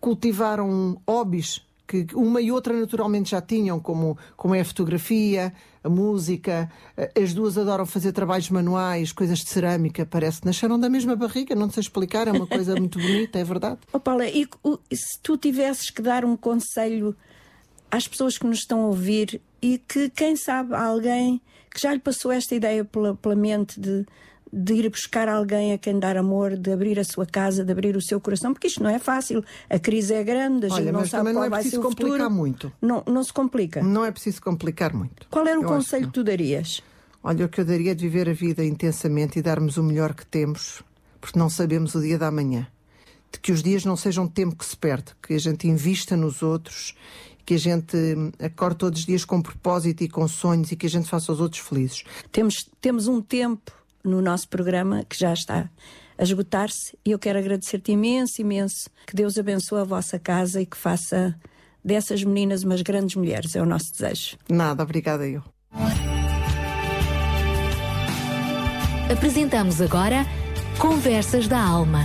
[0.01, 5.52] cultivaram hobbies que uma e outra naturalmente já tinham, como, como é a fotografia,
[5.82, 6.70] a música.
[6.97, 11.15] Eh, As duas adoram fazer trabalhos manuais, coisas de cerâmica, parece que nasceram da mesma
[11.15, 13.78] barriga, não sei explicar, é uma coisa muito bonita, é verdade.
[13.93, 14.47] Ó Paula, e
[14.93, 17.15] se tu tivesses que dar um conselho
[17.90, 21.40] às pessoas que nos estão a ouvir e que, quem sabe, alguém
[21.73, 24.06] que já lhe passou esta ideia pela, pela mente de,
[24.55, 27.97] de ir buscar alguém a quem dar amor, de abrir a sua casa, de abrir
[27.97, 29.45] o seu coração, porque isto não é fácil.
[29.69, 31.83] A crise é grande, a gente Olha, não sabe qual não é vai ser o
[31.83, 32.09] futuro.
[32.09, 32.73] complicar muito.
[32.81, 33.83] Não, não se complica.
[33.83, 35.27] Não é preciso complicar muito.
[35.29, 36.81] Qual era o Eu conselho que que tu darias?
[37.23, 40.15] Olha, o que eu daria é de viver a vida intensamente e darmos o melhor
[40.15, 40.83] que temos,
[41.21, 42.69] porque não sabemos o dia da manhã.
[43.33, 46.43] De que os dias não sejam tempo que se perde, que a gente invista nos
[46.43, 46.95] outros,
[47.45, 50.87] que a gente hum, acorde todos os dias com propósito e com sonhos e que
[50.87, 52.05] a gente faça os outros felizes.
[52.31, 53.73] Temos, temos um tempo
[54.05, 55.71] no nosso programa que já está
[56.17, 58.89] a esgotar-se e eu quero agradecer-te imenso, imenso.
[59.07, 61.35] Que Deus abençoe a vossa casa e que faça
[61.85, 63.57] dessas meninas umas grandes mulheres.
[63.57, 64.37] É o nosso desejo.
[64.49, 65.43] Nada, obrigada eu.
[69.11, 70.25] Apresentamos agora
[70.79, 72.01] Conversas da Alma.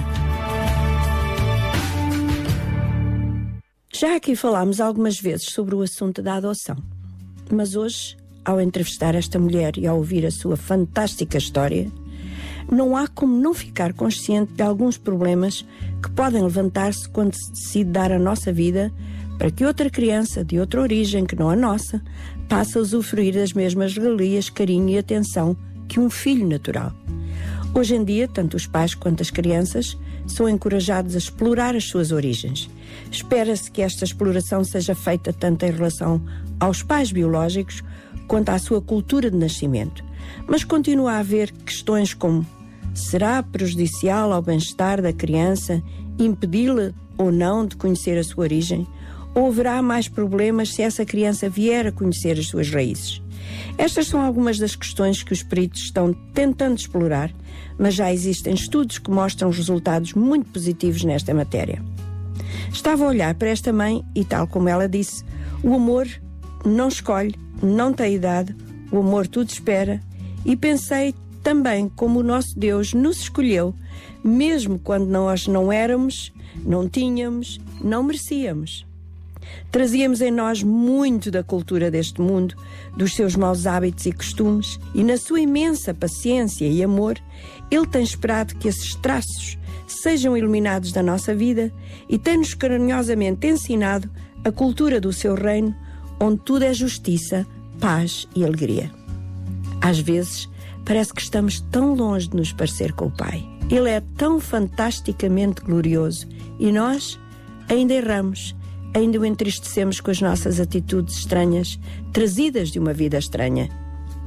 [3.94, 6.78] Já aqui falámos algumas vezes sobre o assunto da adoção,
[7.52, 8.16] mas hoje,
[8.50, 11.92] ao entrevistar esta mulher e ao ouvir a sua fantástica história,
[12.72, 15.66] não há como não ficar consciente de alguns problemas
[16.02, 18.92] que podem levantar-se quando se decide dar a nossa vida
[19.38, 22.02] para que outra criança de outra origem que não a nossa
[22.48, 25.56] passe a usufruir das mesmas regalias, carinho e atenção
[25.88, 26.92] que um filho natural.
[27.74, 29.96] Hoje em dia, tanto os pais quanto as crianças
[30.26, 32.70] são encorajados a explorar as suas origens.
[33.12, 36.22] Espera-se que esta exploração seja feita tanto em relação
[36.60, 37.84] aos pais biológicos
[38.30, 40.06] quanto à sua cultura de nascimento.
[40.47, 42.45] Mas continua a haver questões como:
[42.93, 45.84] será prejudicial ao bem-estar da criança
[46.18, 48.88] impedi-la ou não de conhecer a sua origem?
[49.35, 53.22] Ou haverá mais problemas se essa criança vier a conhecer as suas raízes?
[53.77, 57.31] Estas são algumas das questões que os peritos estão tentando explorar,
[57.77, 61.81] mas já existem estudos que mostram resultados muito positivos nesta matéria.
[62.72, 65.23] Estava a olhar para esta mãe e, tal como ela disse,
[65.64, 66.07] o amor
[66.65, 68.56] não escolhe, não tem idade,
[68.91, 70.02] o amor tudo espera,
[70.45, 71.14] e pensei
[71.44, 73.73] também como o nosso Deus nos escolheu,
[74.23, 76.31] mesmo quando nós não éramos,
[76.64, 78.86] não tínhamos, não merecíamos.
[79.72, 82.56] Trazíamos em nós muito da cultura deste mundo,
[82.95, 87.18] dos seus maus hábitos e costumes, e na sua imensa paciência e amor,
[87.72, 89.57] Ele tem esperado que esses traços
[89.88, 91.72] sejam eliminados da nossa vida
[92.07, 94.10] e tem-nos carinhosamente ensinado
[94.44, 95.76] a cultura do seu reino,
[96.20, 97.46] onde tudo é justiça,
[97.80, 98.91] paz e alegria.
[99.82, 100.50] Às vezes,
[100.86, 103.46] parece que estamos tão longe de nos parecer com o Pai.
[103.70, 106.28] Ele é tão fantasticamente glorioso
[106.60, 107.20] e nós
[107.70, 108.56] ainda erramos,
[108.94, 111.80] ainda o entristecemos com as nossas atitudes estranhas,
[112.12, 113.70] trazidas de uma vida estranha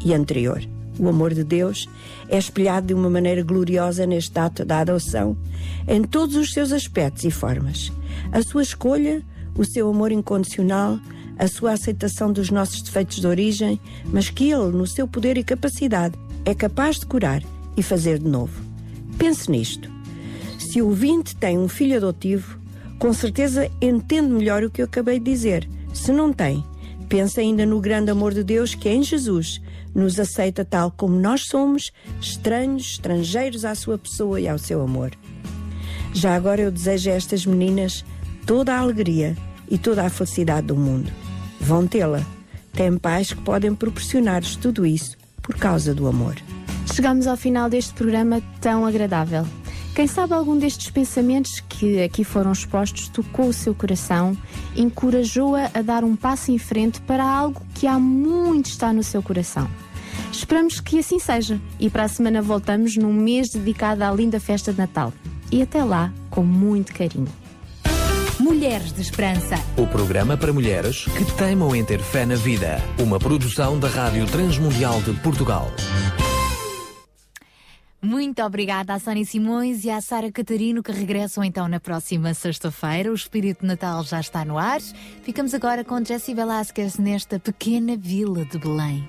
[0.05, 0.63] e anterior.
[0.99, 1.89] O amor de Deus
[2.29, 5.37] é espelhado de uma maneira gloriosa neste ato da adoção,
[5.89, 7.91] em todos os seus aspectos e formas.
[8.31, 9.23] A sua escolha,
[9.57, 10.99] o seu amor incondicional,
[11.39, 15.45] a sua aceitação dos nossos defeitos de origem, mas que Ele, no seu poder e
[15.45, 16.15] capacidade,
[16.45, 17.43] é capaz de curar
[17.77, 18.61] e fazer de novo.
[19.19, 19.91] Pense nisto.
[20.59, 22.59] Se o ouvinte tem um filho adotivo,
[22.99, 25.69] com certeza entende melhor o que eu acabei de dizer.
[25.93, 26.65] Se não tem,
[27.09, 29.61] pense ainda no grande amor de Deus que em Jesus
[29.95, 35.13] nos aceita tal como nós somos, estranhos, estrangeiros à sua pessoa e ao seu amor.
[36.15, 38.05] Já agora eu desejo a estas meninas
[38.47, 39.37] toda a alegria
[39.73, 41.11] e toda a felicidade do mundo.
[41.59, 42.21] Vão tê-la.
[42.75, 46.37] Têm pais que podem proporcionar-lhes tudo isso por causa do amor.
[46.95, 49.47] Chegamos ao final deste programa tão agradável.
[49.95, 54.37] Quem sabe algum destes pensamentos que aqui foram expostos tocou o seu coração,
[54.77, 59.23] encorajou-a a dar um passo em frente para algo que há muito está no seu
[59.23, 59.69] coração.
[60.31, 64.73] Esperamos que assim seja e para a semana voltamos num mês dedicado à linda festa
[64.73, 65.13] de Natal.
[65.51, 67.42] E até lá, com muito carinho.
[68.43, 69.55] Mulheres de Esperança.
[69.77, 72.79] O programa para mulheres que teimam em ter fé na vida.
[72.99, 75.71] Uma produção da Rádio Transmundial de Portugal.
[78.03, 83.13] Muito obrigada à Sónia Simões e à Sara Catarino que regressam então na próxima sexta-feira.
[83.13, 84.81] O espírito de Natal já está no ar.
[85.23, 89.09] Ficamos agora com Jessie Velasquez nesta pequena vila de Belém.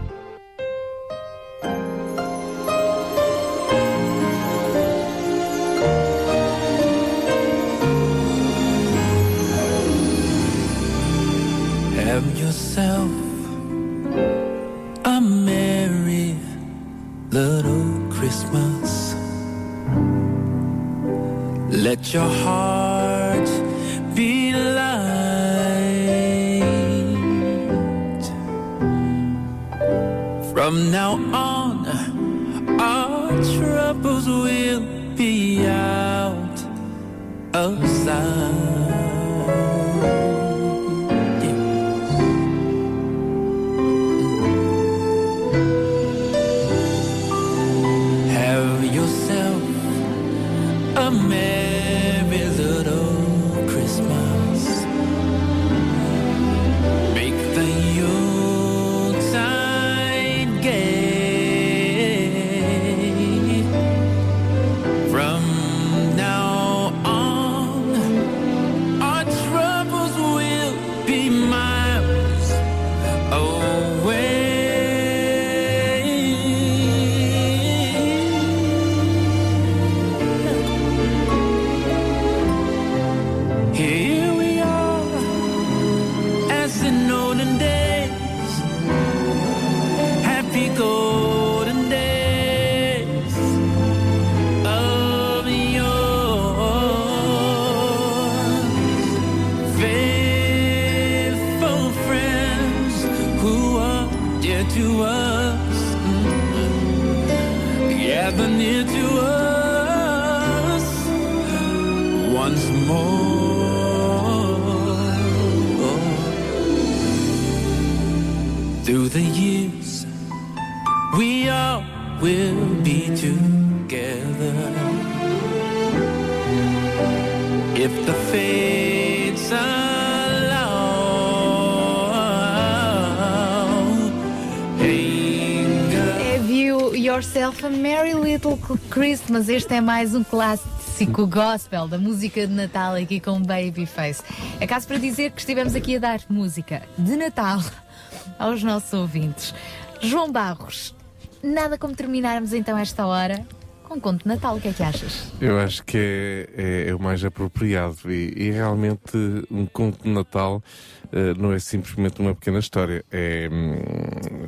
[138.71, 144.23] clássico Christmas, este é mais um clássico gospel da música de Natal aqui com Babyface.
[144.59, 147.59] É caso para dizer que estivemos aqui a dar música de Natal
[148.39, 149.53] aos nossos ouvintes.
[149.99, 150.95] João Barros,
[151.43, 153.45] nada como terminarmos então esta hora
[153.91, 155.33] com um conto de Natal, o que é que achas?
[155.41, 159.17] Eu acho que é, é, é o mais apropriado e, e, realmente
[159.49, 160.63] um conto de Natal
[161.07, 164.40] uh, não é simplesmente uma pequena história, é, hum,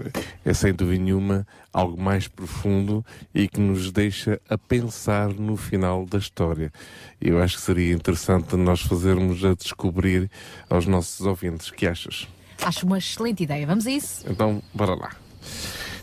[0.45, 6.05] é sem dúvida nenhuma algo mais profundo e que nos deixa a pensar no final
[6.05, 6.71] da história.
[7.19, 10.29] Eu acho que seria interessante nós fazermos a descobrir
[10.69, 11.69] aos nossos ouvintes.
[11.69, 12.27] O que achas?
[12.61, 13.65] Acho uma excelente ideia.
[13.65, 14.23] Vamos a isso?
[14.29, 15.11] Então, bora lá.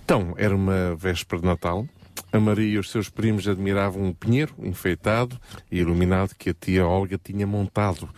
[0.05, 1.87] Então, era uma véspera de Natal.
[2.33, 5.39] A Maria e os seus primos admiravam um pinheiro enfeitado
[5.71, 8.09] e iluminado que a tia Olga tinha montado.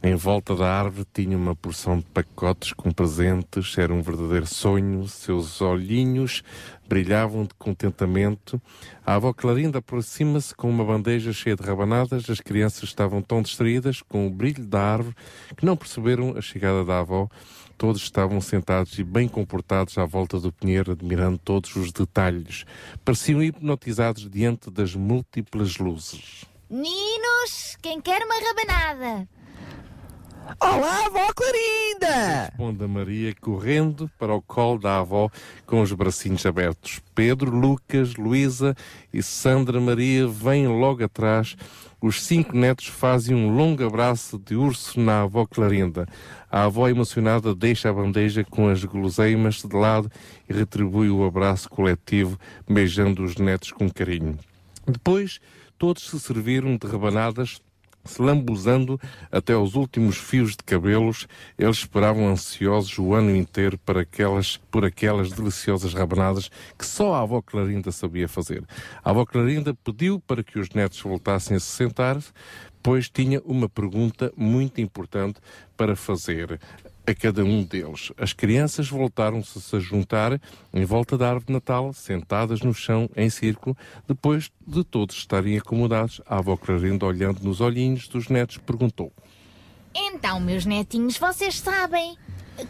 [0.00, 3.76] Em volta da árvore tinha uma porção de pacotes com presentes.
[3.78, 5.06] Era um verdadeiro sonho.
[5.06, 6.42] Seus olhinhos
[6.88, 8.60] brilhavam de contentamento.
[9.06, 12.28] A avó Clarinda aproxima-se com uma bandeja cheia de rabanadas.
[12.28, 15.16] As crianças estavam tão distraídas com o brilho da árvore
[15.56, 17.28] que não perceberam a chegada da avó.
[17.76, 22.64] Todos estavam sentados e bem comportados à volta do pinheiro, admirando todos os detalhes.
[23.04, 26.44] Pareciam hipnotizados diante das múltiplas luzes.
[26.70, 29.28] Meninos, quem quer uma rabanada?
[30.60, 32.46] Olá, avó Clarinda!
[32.46, 35.30] Responde a Maria, correndo para o colo da avó
[35.66, 37.00] com os bracinhos abertos.
[37.14, 38.74] Pedro, Lucas, Luísa
[39.12, 41.56] e Sandra Maria vêm logo atrás.
[42.00, 46.08] Os cinco netos fazem um longo abraço de urso na avó Clarinda.
[46.52, 50.12] A avó emocionada deixa a bandeja com as guloseimas de lado
[50.46, 52.38] e retribui o abraço coletivo,
[52.68, 54.38] beijando os netos com carinho.
[54.86, 55.40] Depois,
[55.78, 57.58] todos se serviram de rabanadas
[58.04, 59.00] se lambuzando
[59.30, 61.26] até aos últimos fios de cabelos,
[61.58, 67.22] eles esperavam ansiosos o ano inteiro para aquelas, por aquelas deliciosas rabanadas que só a
[67.22, 68.64] avó Clarinda sabia fazer.
[69.04, 72.18] A avó Clarinda pediu para que os netos voltassem a se sentar,
[72.82, 75.40] pois tinha uma pergunta muito importante
[75.76, 76.60] para fazer
[77.06, 78.12] a cada um deles.
[78.16, 80.40] As crianças voltaram-se a juntar
[80.72, 83.76] em volta da árvore de Natal, sentadas no chão, em círculo,
[84.06, 86.20] depois de todos estarem acomodados.
[86.26, 89.12] A avó Clarinda, olhando nos olhinhos dos netos, perguntou.
[89.94, 92.16] Então, meus netinhos, vocês sabem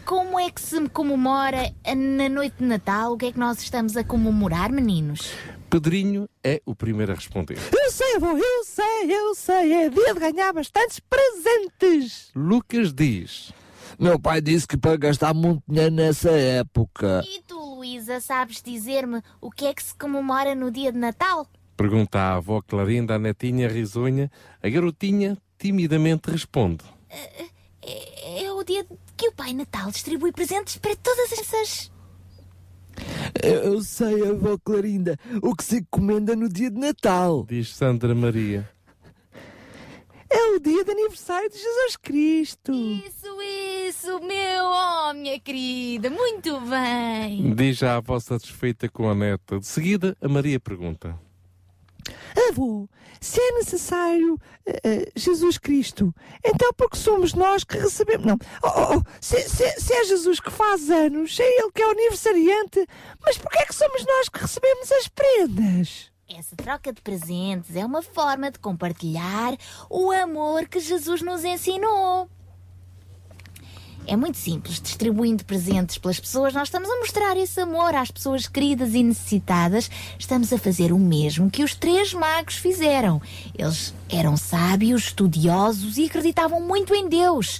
[0.05, 3.13] como é que se comemora na noite de Natal?
[3.13, 5.31] O que é que nós estamos a comemorar, meninos?
[5.69, 7.57] Pedrinho é o primeiro a responder.
[7.71, 9.73] Eu sei, avó, eu sei, eu sei.
[9.73, 12.31] É dia de ganhar bastantes presentes.
[12.35, 13.51] Lucas diz.
[13.99, 17.23] Meu pai disse que para gastar muito dinheiro nessa época.
[17.25, 21.47] E tu, Luísa, sabes dizer-me o que é que se comemora no dia de Natal?
[21.75, 24.31] Pergunta a avó Clarinda à netinha risonha.
[24.61, 26.83] A garotinha timidamente responde.
[27.09, 28.85] É, é o dia
[29.17, 31.91] que o Pai Natal distribui presentes para todas essas.
[33.41, 37.45] Eu sei, avó Clarinda, o que se encomenda no dia de Natal.
[37.47, 38.69] Diz Sandra Maria.
[40.35, 42.71] É o dia de aniversário de Jesus Cristo.
[42.73, 43.41] Isso,
[43.87, 47.53] isso, meu, oh, minha querida, muito bem.
[47.53, 49.59] Diz a avó satisfeita com a neta.
[49.59, 51.15] De seguida, a Maria pergunta.
[52.49, 52.89] Avô,
[53.21, 58.25] se é necessário eh, Jesus Cristo, então porque somos nós que recebemos.
[58.25, 61.81] Não, oh, oh, oh, se, se- se é Jesus que faz anos, é Ele que
[61.81, 62.85] é o aniversariante,
[63.23, 66.11] mas porque é que somos nós que recebemos as prendas?
[66.29, 69.57] Essa troca de presentes é uma forma de compartilhar
[69.89, 72.29] o amor que Jesus nos ensinou.
[74.07, 78.47] É muito simples, distribuindo presentes pelas pessoas, nós estamos a mostrar esse amor às pessoas
[78.47, 79.89] queridas e necessitadas.
[80.17, 83.21] Estamos a fazer o mesmo que os três magos fizeram.
[83.57, 87.59] Eles eram sábios, estudiosos e acreditavam muito em Deus.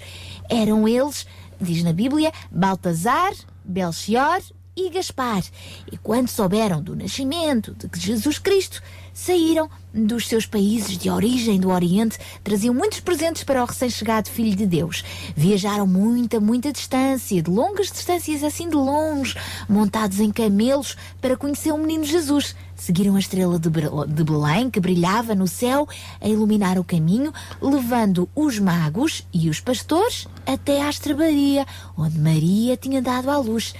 [0.49, 1.27] Eram eles,
[1.59, 3.33] diz na Bíblia, Baltazar,
[3.63, 4.41] Belchior
[4.75, 5.43] e Gaspar.
[5.91, 8.81] E quando souberam do nascimento de Jesus Cristo,
[9.13, 14.55] saíram dos seus países de origem do Oriente, traziam muitos presentes para o recém-chegado Filho
[14.55, 15.03] de Deus.
[15.35, 19.35] Viajaram muita, muita distância, de longas distâncias assim de longe,
[19.69, 22.55] montados em camelos para conhecer o menino Jesus.
[22.75, 25.87] Seguiram a estrela de Bel- de Belém, que brilhava no céu,
[26.19, 27.31] a iluminar o caminho,
[27.61, 33.75] levando os magos e os pastores até à estrebaria, onde Maria tinha dado à luz.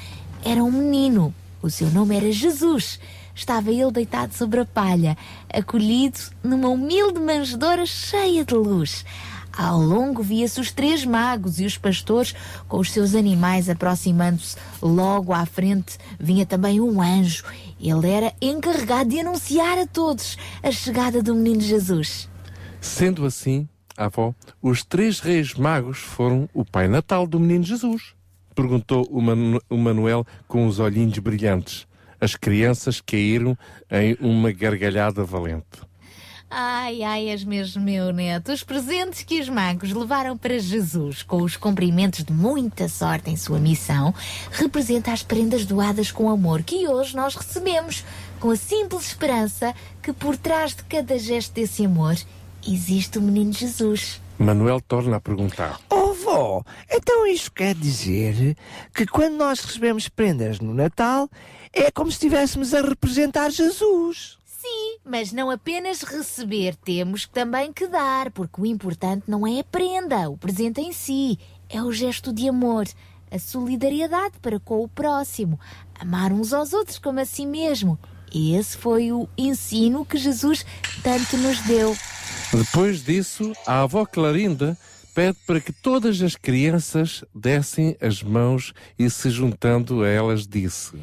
[0.45, 1.33] Era um menino.
[1.61, 2.99] O seu nome era Jesus.
[3.33, 5.17] Estava ele deitado sobre a palha,
[5.51, 9.05] acolhido numa humilde manjedoura cheia de luz.
[9.55, 12.35] Ao longo via-se os três magos e os pastores
[12.67, 14.57] com os seus animais aproximando-se.
[14.81, 17.45] Logo à frente vinha também um anjo.
[17.79, 22.27] Ele era encarregado de anunciar a todos a chegada do menino Jesus.
[22.81, 28.13] Sendo assim, avó, os três reis magos foram o Pai Natal do menino Jesus?
[28.53, 31.87] Perguntou o, Manu- o Manuel com os olhinhos brilhantes.
[32.21, 33.57] As crianças caíram
[33.91, 35.81] em uma gargalhada valente.
[36.55, 38.51] Ai, ai, és mesmo meu neto.
[38.51, 43.35] Os presentes que os magos levaram para Jesus com os cumprimentos de muita sorte em
[43.35, 44.13] sua missão
[44.51, 48.05] representa as prendas doadas com amor que hoje nós recebemos,
[48.39, 52.15] com a simples esperança que por trás de cada gesto desse amor
[52.67, 54.21] existe o menino Jesus.
[54.37, 55.79] Manuel torna a perguntar.
[55.89, 58.57] Oh, vó, então isto quer dizer
[58.93, 61.29] que quando nós recebemos prendas no Natal
[61.71, 64.37] é como se estivéssemos a representar Jesus.
[64.45, 69.63] Sim, mas não apenas receber, temos também que dar, porque o importante não é a
[69.63, 71.37] prenda, o presente em si,
[71.69, 72.85] é o gesto de amor,
[73.29, 75.59] a solidariedade para com o próximo,
[75.99, 77.99] amar uns aos outros como a si mesmo.
[78.33, 80.65] Esse foi o ensino que Jesus
[81.03, 81.93] tanto nos deu.
[82.55, 84.77] Depois disso, a avó Clarinda
[85.15, 90.99] pede para que todas as crianças dessem as mãos e, se juntando a elas, disse: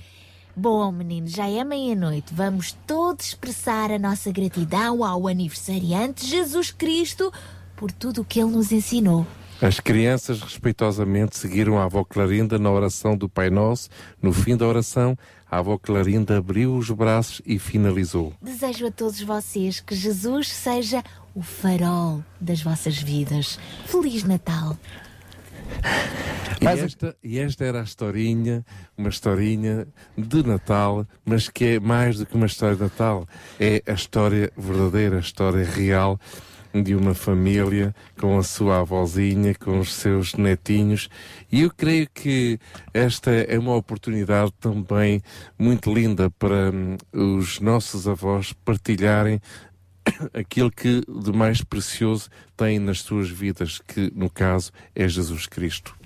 [0.55, 2.33] Bom, meninos, já é meia-noite.
[2.33, 7.33] Vamos todos expressar a nossa gratidão ao aniversariante Jesus Cristo
[7.77, 9.27] por tudo o que ele nos ensinou.
[9.61, 13.91] As crianças respeitosamente seguiram a avó Clarinda na oração do Pai Nosso.
[14.23, 15.19] No fim da oração,
[15.51, 18.33] a avó Clarinda abriu os braços e finalizou.
[18.41, 21.03] Desejo a todos vocês que Jesus seja
[21.35, 23.59] o farol das vossas vidas.
[23.87, 24.77] Feliz Natal!
[26.61, 28.65] E esta, e esta era a historinha,
[28.97, 33.27] uma historinha de Natal, mas que é mais do que uma história de Natal.
[33.59, 36.21] É a história verdadeira, a história real
[36.73, 41.09] de uma família com a sua avózinha, com os seus netinhos.
[41.51, 42.59] E eu creio que
[42.95, 45.23] esta é uma oportunidade também
[45.59, 49.41] muito linda para hum, os nossos avós partilharem
[50.33, 56.00] aquilo que de mais precioso têm nas suas vidas, que no caso é Jesus Cristo.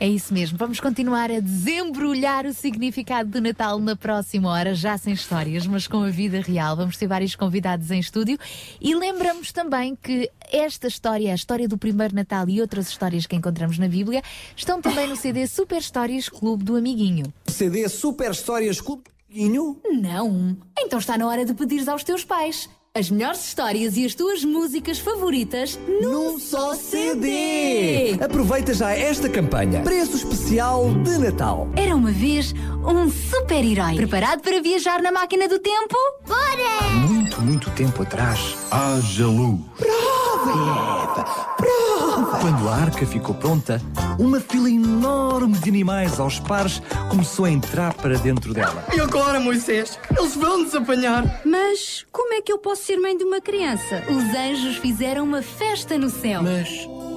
[0.00, 0.56] É isso mesmo.
[0.56, 5.86] Vamos continuar a desembrulhar o significado do Natal na próxima hora, já sem histórias, mas
[5.86, 6.74] com a vida real.
[6.74, 8.38] Vamos ter vários convidados em estúdio
[8.80, 13.36] e lembramos também que esta história, a história do primeiro Natal e outras histórias que
[13.36, 14.22] encontramos na Bíblia,
[14.56, 17.30] estão também no CD Super Histórias Clube do Amiguinho.
[17.46, 19.80] CD Super Histórias Clube do Amiguinho?
[19.84, 20.56] Não.
[20.78, 22.70] Então está na hora de pedires aos teus pais.
[22.98, 28.18] As melhores histórias e as tuas músicas favoritas num só CD.
[28.20, 29.80] Aproveita já esta campanha.
[29.82, 31.68] Preço especial de Natal.
[31.76, 32.52] Era uma vez
[32.84, 33.94] um super-herói.
[33.94, 35.94] Preparado para viajar na máquina do tempo?
[36.26, 36.90] Bora!
[37.08, 38.56] Muito, muito tempo atrás.
[38.72, 39.60] Haja luz.
[39.78, 41.24] Prova, Eva!
[41.56, 42.38] Prova!
[42.40, 43.80] Quando a arca ficou pronta,
[44.18, 48.84] uma fila enorme de animais aos pares começou a entrar para dentro dela.
[48.92, 49.96] E agora, Moisés?
[50.18, 51.40] Eles vão-nos apanhar.
[51.44, 54.02] Mas como é que eu posso ser mãe de uma criança?
[54.08, 56.42] Os anjos fizeram uma festa no céu.
[56.42, 56.68] Mas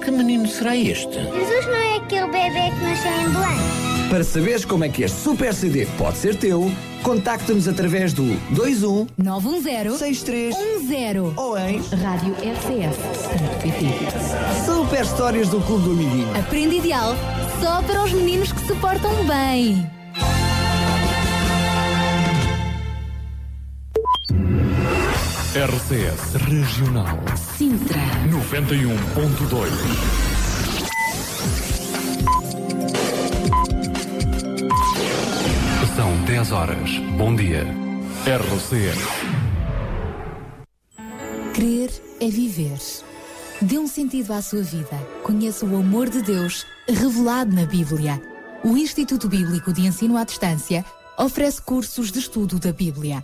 [0.04, 1.12] que menino será este?
[1.12, 4.08] Jesus não é aquele bebê que nasceu em Belém.
[4.08, 6.70] Para saberes como é que este super CD pode ser teu,
[7.02, 13.84] contacta-nos através do 21 910 6310 ou em Rádio RCS.pt.
[14.64, 16.38] Super Histórias do Clube do Amiguinho.
[16.38, 17.16] A prenda ideal
[17.60, 19.84] só para os meninos que se portam bem.
[25.54, 27.20] RCS Regional
[27.56, 28.00] Sintra.
[28.28, 29.68] 91.2
[35.94, 36.98] São 10 horas.
[37.16, 37.64] Bom dia.
[38.26, 38.98] RCS.
[41.54, 42.80] Crer é viver.
[43.62, 44.96] Dê um sentido à sua vida.
[45.22, 48.20] Conheça o amor de Deus revelado na Bíblia.
[48.64, 50.84] O Instituto Bíblico de Ensino à Distância
[51.16, 53.22] oferece cursos de estudo da Bíblia.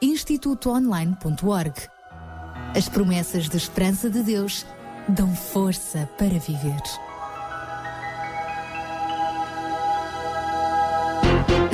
[0.00, 1.74] www.institutoonline.org
[2.74, 4.66] As promessas de esperança de Deus
[5.08, 6.80] dão força para viver.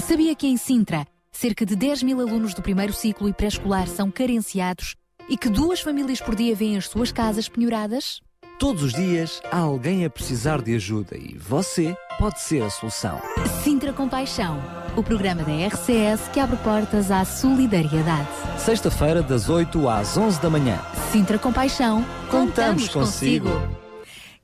[0.03, 4.11] Sabia que em Sintra, cerca de 10 mil alunos do primeiro ciclo e pré-escolar são
[4.11, 4.97] carenciados
[5.29, 8.21] e que duas famílias por dia vêm as suas casas penhoradas?
[8.59, 13.21] Todos os dias há alguém a precisar de ajuda e você pode ser a solução.
[13.63, 14.63] Sintra Compaixão,
[14.97, 18.29] o programa da RCS que abre portas à solidariedade.
[18.59, 20.79] Sexta-feira, das 8 às 11 da manhã.
[21.13, 23.51] Sintra Compaixão, Contamos consigo.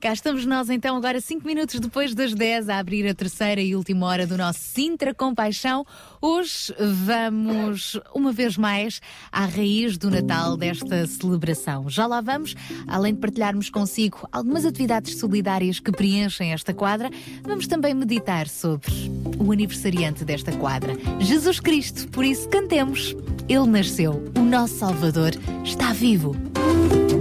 [0.03, 3.73] Cá estamos nós então, agora 5 minutos depois das 10, a abrir a terceira e
[3.73, 5.85] última hora do nosso Sintra Compaixão.
[6.21, 6.75] Hoje
[7.05, 8.99] vamos, uma vez mais,
[9.31, 11.89] à raiz do Natal desta celebração.
[11.89, 12.53] Já lá vamos,
[12.85, 17.09] além de partilharmos consigo algumas atividades solidárias que preenchem esta quadra,
[17.41, 18.91] vamos também meditar sobre
[19.39, 22.09] o aniversariante desta quadra, Jesus Cristo.
[22.09, 23.15] Por isso, cantemos.
[23.47, 25.31] Ele nasceu, o nosso Salvador
[25.63, 26.35] está vivo.
[26.57, 27.13] Ao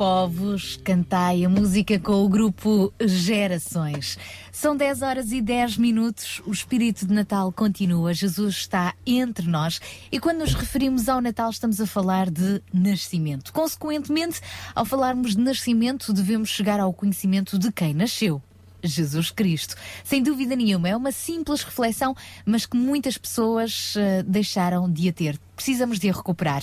[0.00, 4.16] povos, cantai a música com o grupo Gerações.
[4.50, 9.78] São 10 horas e 10 minutos, o espírito de Natal continua, Jesus está entre nós
[10.10, 13.52] e quando nos referimos ao Natal estamos a falar de nascimento.
[13.52, 14.40] Consequentemente,
[14.74, 18.40] ao falarmos de nascimento, devemos chegar ao conhecimento de quem nasceu.
[18.82, 19.76] Jesus Cristo.
[20.02, 22.16] Sem dúvida nenhuma, é uma simples reflexão,
[22.46, 26.62] mas que muitas pessoas uh, deixaram de a ter precisamos de recuperar.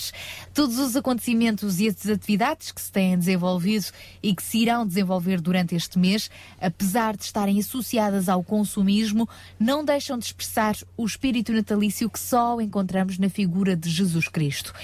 [0.52, 3.86] Todos os acontecimentos e as atividades que se têm desenvolvido
[4.20, 6.28] e que se irão desenvolver durante este mês,
[6.60, 12.60] apesar de estarem associadas ao consumismo, não deixam de expressar o espírito natalício que só
[12.60, 14.74] encontramos na figura de Jesus Cristo.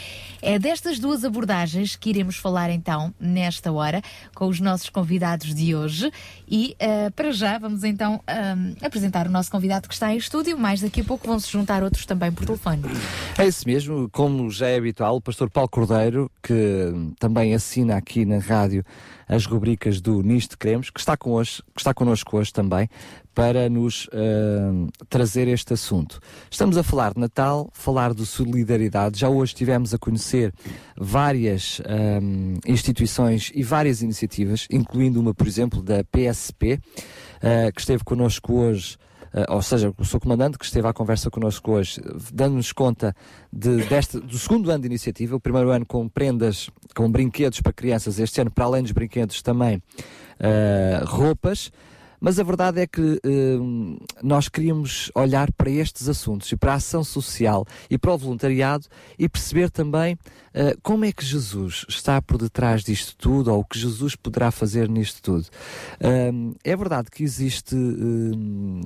[0.40, 4.00] É destas duas abordagens que iremos falar então nesta hora
[4.32, 6.12] com os nossos convidados de hoje
[6.48, 10.58] e uh, para já vamos então uh, apresentar o nosso convidado que está em estúdio,
[10.58, 12.82] mais daqui a pouco vão se juntar outros também por telefone.
[13.38, 18.24] É isso mesmo, como já é habitual, o pastor Paulo Cordeiro, que também assina aqui
[18.24, 18.84] na rádio
[19.28, 22.88] as rubricas do Nisto Queremos, que está, hoje, que está connosco hoje também,
[23.34, 26.20] para nos uh, trazer este assunto.
[26.50, 29.18] Estamos a falar de Natal, falar de solidariedade.
[29.18, 30.52] Já hoje estivemos a conhecer
[30.96, 31.80] várias
[32.22, 38.54] um, instituições e várias iniciativas, incluindo uma, por exemplo, da PSP, uh, que esteve connosco
[38.54, 38.96] hoje
[39.48, 42.00] ou seja, o seu comandante que esteve à conversa connosco hoje,
[42.32, 43.14] dando-nos conta
[43.52, 47.72] de, deste, do segundo ano de iniciativa, o primeiro ano com prendas, com brinquedos para
[47.72, 51.72] crianças, este ano, para além dos brinquedos, também uh, roupas.
[52.20, 56.76] Mas a verdade é que uh, nós queríamos olhar para estes assuntos e para a
[56.76, 58.86] ação social e para o voluntariado
[59.18, 60.16] e perceber também
[60.54, 64.50] uh, como é que Jesus está por detrás disto tudo ou o que Jesus poderá
[64.50, 65.46] fazer nisto tudo.
[66.00, 67.76] Uh, é verdade que existe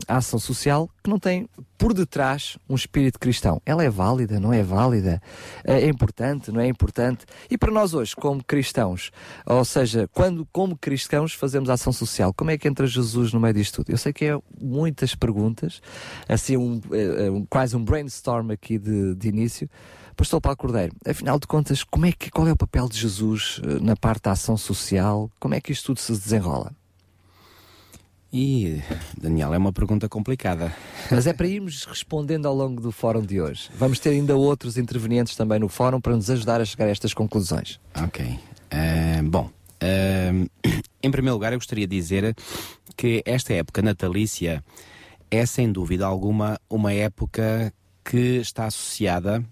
[0.06, 3.62] a ação social que não tem por detrás um espírito cristão.
[3.64, 5.22] Ela é válida, não é válida?
[5.64, 7.24] É importante, não é importante?
[7.48, 9.12] E para nós hoje, como cristãos,
[9.46, 13.54] ou seja, quando como cristãos fazemos ação social, como é que entra Jesus no meio
[13.54, 13.90] disto tudo?
[13.90, 15.80] Eu sei que é muitas perguntas,
[16.28, 19.70] assim um, é, um quase um brainstorm aqui de, de início.
[20.18, 23.60] Pastor Paulo Cordeiro, afinal de contas, como é que, qual é o papel de Jesus
[23.62, 25.30] eh, na parte da ação social?
[25.38, 26.74] Como é que isto tudo se desenrola?
[28.32, 28.82] E,
[29.16, 30.74] Daniel, é uma pergunta complicada.
[31.08, 33.70] Mas é para irmos respondendo ao longo do fórum de hoje.
[33.76, 37.14] Vamos ter ainda outros intervenientes também no fórum para nos ajudar a chegar a estas
[37.14, 37.78] conclusões.
[37.94, 38.26] Ok.
[38.26, 39.48] Uh, bom,
[39.80, 40.50] uh,
[41.00, 42.34] em primeiro lugar, eu gostaria de dizer
[42.96, 44.64] que esta época natalícia
[45.30, 47.72] é, sem dúvida alguma, uma época
[48.04, 49.44] que está associada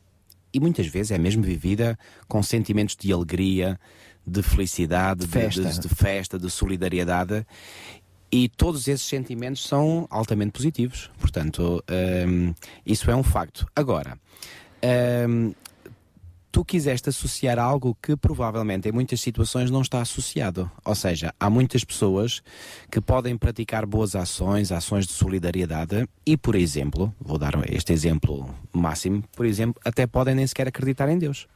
[0.57, 3.79] e muitas vezes é mesmo vivida com sentimentos de alegria,
[4.27, 7.47] de felicidade, de festa, de, de, de, festa, de solidariedade
[8.33, 11.11] e todos esses sentimentos são altamente positivos.
[11.21, 11.85] Portanto,
[12.27, 12.55] um,
[12.87, 13.67] isso é um facto.
[13.77, 14.19] Agora,
[15.29, 15.53] um,
[16.57, 20.71] tu quiseste associar algo que provavelmente em muitas situações não está associado.
[20.87, 22.43] Ou seja, há muitas pessoas
[22.91, 28.49] que podem praticar boas ações, ações de solidariedade e, por exemplo, vou dar este exemplo
[28.73, 31.47] máximo, por exemplo, até podem nem sequer acreditar em Deus.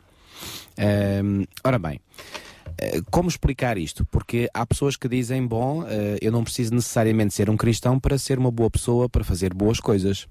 [1.65, 1.99] Ora bem.
[2.77, 4.05] Eh, como explicar isto?
[4.05, 8.19] Porque há pessoas que dizem: bom, eh, eu não preciso necessariamente ser um cristão para
[8.19, 10.29] ser uma boa pessoa, para fazer boas coisas.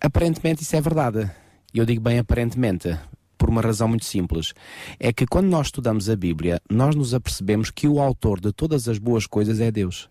[0.00, 1.30] Aparentemente isso é verdade.
[1.74, 2.96] Eu digo bem aparentemente,
[3.36, 4.52] por uma razão muito simples.
[4.98, 8.88] É que quando nós estudamos a Bíblia, nós nos apercebemos que o autor de todas
[8.88, 10.08] as boas coisas é Deus.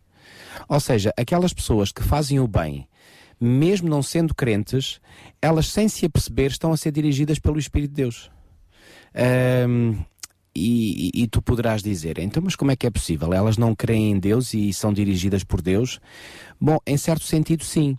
[0.68, 2.88] Ou seja, aquelas pessoas que fazem o bem,
[3.40, 5.00] mesmo não sendo crentes,
[5.42, 8.32] elas sem se aperceber estão a ser dirigidas pelo Espírito de Deus.
[9.68, 9.98] Um,
[10.56, 13.34] e, e, tu poderás dizer, então, mas como é que é possível?
[13.34, 16.00] Elas não creem em Deus e são dirigidas por Deus?
[16.62, 17.96] Bom, em certo sentido, sim,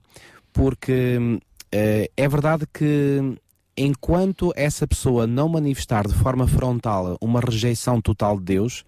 [0.52, 3.36] porque uh, é verdade que
[3.76, 8.84] enquanto essa pessoa não manifestar de forma frontal uma rejeição total de Deus,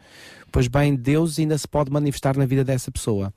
[0.52, 3.32] pois bem, Deus ainda se pode manifestar na vida dessa pessoa.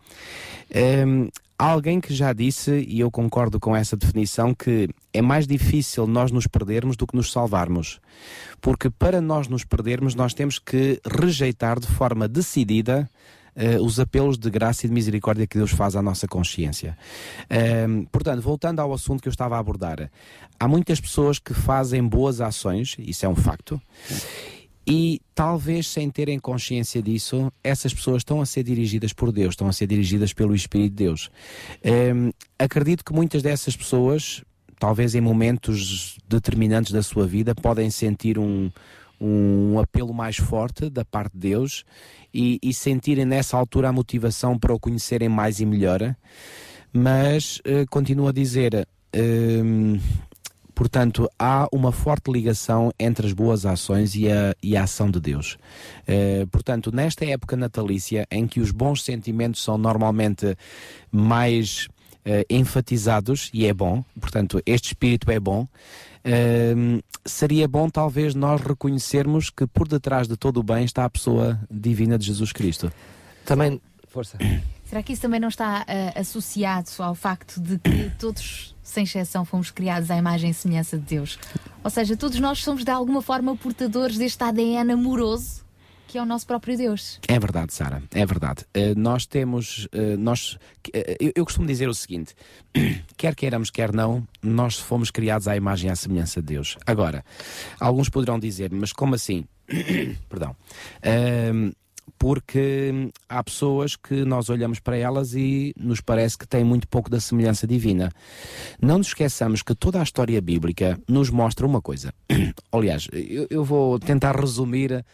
[1.05, 6.07] Um, alguém que já disse, e eu concordo com essa definição, que é mais difícil
[6.07, 7.99] nós nos perdermos do que nos salvarmos.
[8.61, 13.09] Porque para nós nos perdermos, nós temos que rejeitar de forma decidida
[13.59, 16.97] Uh, os apelos de graça e de misericórdia que Deus faz à nossa consciência.
[17.45, 20.09] Uh, portanto, voltando ao assunto que eu estava a abordar,
[20.57, 23.81] há muitas pessoas que fazem boas ações, isso é um facto,
[24.89, 29.67] e talvez sem terem consciência disso, essas pessoas estão a ser dirigidas por Deus, estão
[29.67, 31.29] a ser dirigidas pelo Espírito de Deus.
[31.85, 34.43] Um, acredito que muitas dessas pessoas,
[34.79, 38.71] talvez em momentos determinantes da sua vida, podem sentir um,
[39.19, 41.83] um apelo mais forte da parte de Deus
[42.33, 46.15] e, e, sentirem nessa altura a motivação para o conhecerem mais e melhor.
[46.93, 48.87] Mas uh, continuo a dizer.
[49.15, 49.99] Um,
[50.79, 55.19] Portanto, há uma forte ligação entre as boas ações e a, e a ação de
[55.19, 55.57] Deus.
[56.07, 60.55] Uh, portanto, nesta época natalícia, em que os bons sentimentos são normalmente
[61.11, 61.89] mais
[62.25, 65.67] uh, enfatizados, e é bom, portanto, este espírito é bom,
[66.25, 71.09] uh, seria bom talvez nós reconhecermos que por detrás de todo o bem está a
[71.09, 72.91] pessoa divina de Jesus Cristo.
[73.45, 74.37] Também, força.
[74.85, 79.45] Será que isso também não está uh, associado ao facto de que todos, sem exceção,
[79.45, 81.37] fomos criados à imagem e semelhança de Deus?
[81.83, 85.68] Ou seja, todos nós somos de alguma forma portadores deste ADN amoroso
[86.09, 87.19] que é o nosso próprio Deus.
[87.27, 88.65] É verdade, Sara, é verdade.
[88.75, 90.57] Uh, nós temos, uh, nós,
[91.19, 92.33] eu, eu, costumo dizer o seguinte:
[93.15, 96.77] quer queiramos, quer não, nós fomos criados à imagem e à semelhança de Deus.
[96.83, 97.23] Agora,
[97.79, 99.45] alguns poderão dizer, mas como assim?
[100.27, 100.55] Perdão
[102.17, 107.09] porque há pessoas que nós olhamos para elas e nos parece que têm muito pouco
[107.09, 108.11] da semelhança divina.
[108.81, 112.13] Não nos esqueçamos que toda a história bíblica nos mostra uma coisa.
[112.71, 115.05] Aliás, eu, eu vou tentar resumir,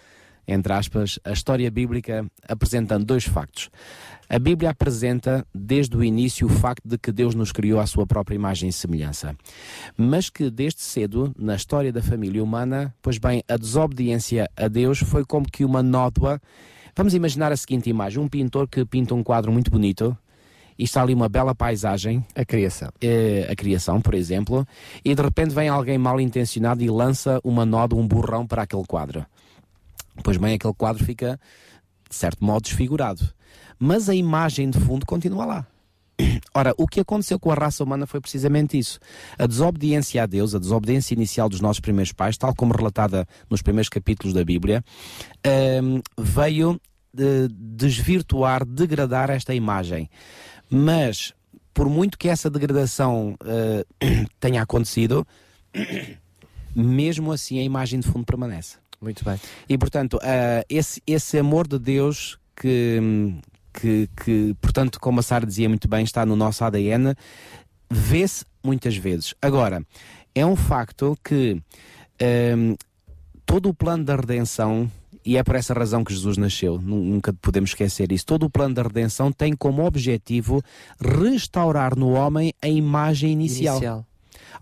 [0.48, 3.70] entre aspas, a história bíblica apresentando dois factos.
[4.28, 8.08] A Bíblia apresenta desde o início o facto de que Deus nos criou à sua
[8.08, 9.36] própria imagem e semelhança,
[9.96, 15.00] mas que desde cedo, na história da família humana, pois bem, a desobediência a Deus
[15.00, 16.42] foi como que uma nódoa
[16.98, 20.18] Vamos imaginar a seguinte imagem: um pintor que pinta um quadro muito bonito
[20.80, 22.26] e está ali uma bela paisagem.
[22.34, 22.90] A criação.
[23.02, 24.66] Eh, a criação, por exemplo,
[25.04, 28.86] e de repente vem alguém mal intencionado e lança uma nódoa, um burrão para aquele
[28.86, 29.26] quadro.
[30.24, 31.40] Pois bem, aquele quadro fica,
[32.10, 33.22] de certo modo, desfigurado.
[33.78, 35.68] Mas a imagem de fundo continua lá.
[36.54, 39.00] Ora, o que aconteceu com a raça humana foi precisamente isso.
[39.38, 43.62] A desobediência a Deus, a desobediência inicial dos nossos primeiros pais, tal como relatada nos
[43.62, 44.84] primeiros capítulos da Bíblia,
[45.84, 46.80] um, veio
[47.14, 50.10] de desvirtuar, degradar esta imagem.
[50.70, 51.34] Mas,
[51.74, 53.86] por muito que essa degradação uh,
[54.40, 55.26] tenha acontecido,
[56.76, 58.78] mesmo assim a imagem de fundo permanece.
[59.06, 59.40] Muito bem.
[59.70, 63.00] E, portanto, uh, esse, esse amor de Deus que,
[63.72, 67.14] que, que, portanto, como a Sara dizia muito bem, está no nosso ADN,
[67.88, 69.36] vê-se muitas vezes.
[69.40, 69.86] Agora,
[70.34, 71.62] é um facto que
[72.58, 72.76] um,
[73.46, 74.90] todo o plano da redenção,
[75.24, 78.74] e é por essa razão que Jesus nasceu, nunca podemos esquecer isso, todo o plano
[78.74, 80.64] da redenção tem como objetivo
[81.00, 83.76] restaurar no homem a imagem inicial.
[83.76, 84.06] inicial.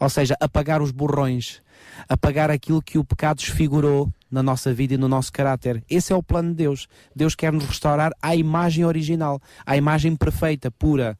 [0.01, 1.61] Ou seja, apagar os borrões,
[2.07, 5.83] apagar aquilo que o pecado desfigurou, na nossa vida e no nosso caráter.
[5.87, 6.87] Esse é o plano de Deus.
[7.15, 11.15] Deus quer nos restaurar à imagem original, à imagem perfeita, pura.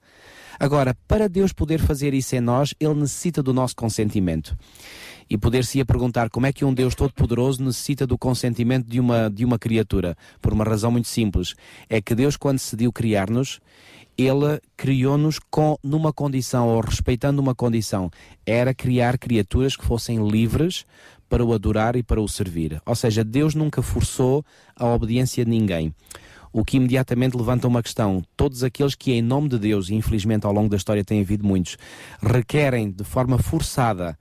[0.59, 4.57] Agora, para Deus poder fazer isso em nós, Ele necessita do nosso consentimento.
[5.29, 9.29] E poder-se ia perguntar como é que um Deus todo-poderoso necessita do consentimento de uma,
[9.29, 10.17] de uma criatura.
[10.41, 11.53] Por uma razão muito simples.
[11.87, 13.59] É que Deus, quando decidiu criar-nos,
[14.17, 15.39] ele criou-nos
[15.83, 18.11] numa condição ou respeitando uma condição
[18.45, 20.85] era criar criaturas que fossem livres
[21.27, 22.79] para o adorar e para o servir.
[22.85, 24.45] Ou seja, Deus nunca forçou
[24.75, 25.93] a obediência de ninguém.
[26.51, 28.23] O que imediatamente levanta uma questão.
[28.37, 31.43] Todos aqueles que, em nome de Deus, e infelizmente ao longo da história tem havido
[31.43, 31.77] muitos,
[32.21, 34.17] requerem de forma forçada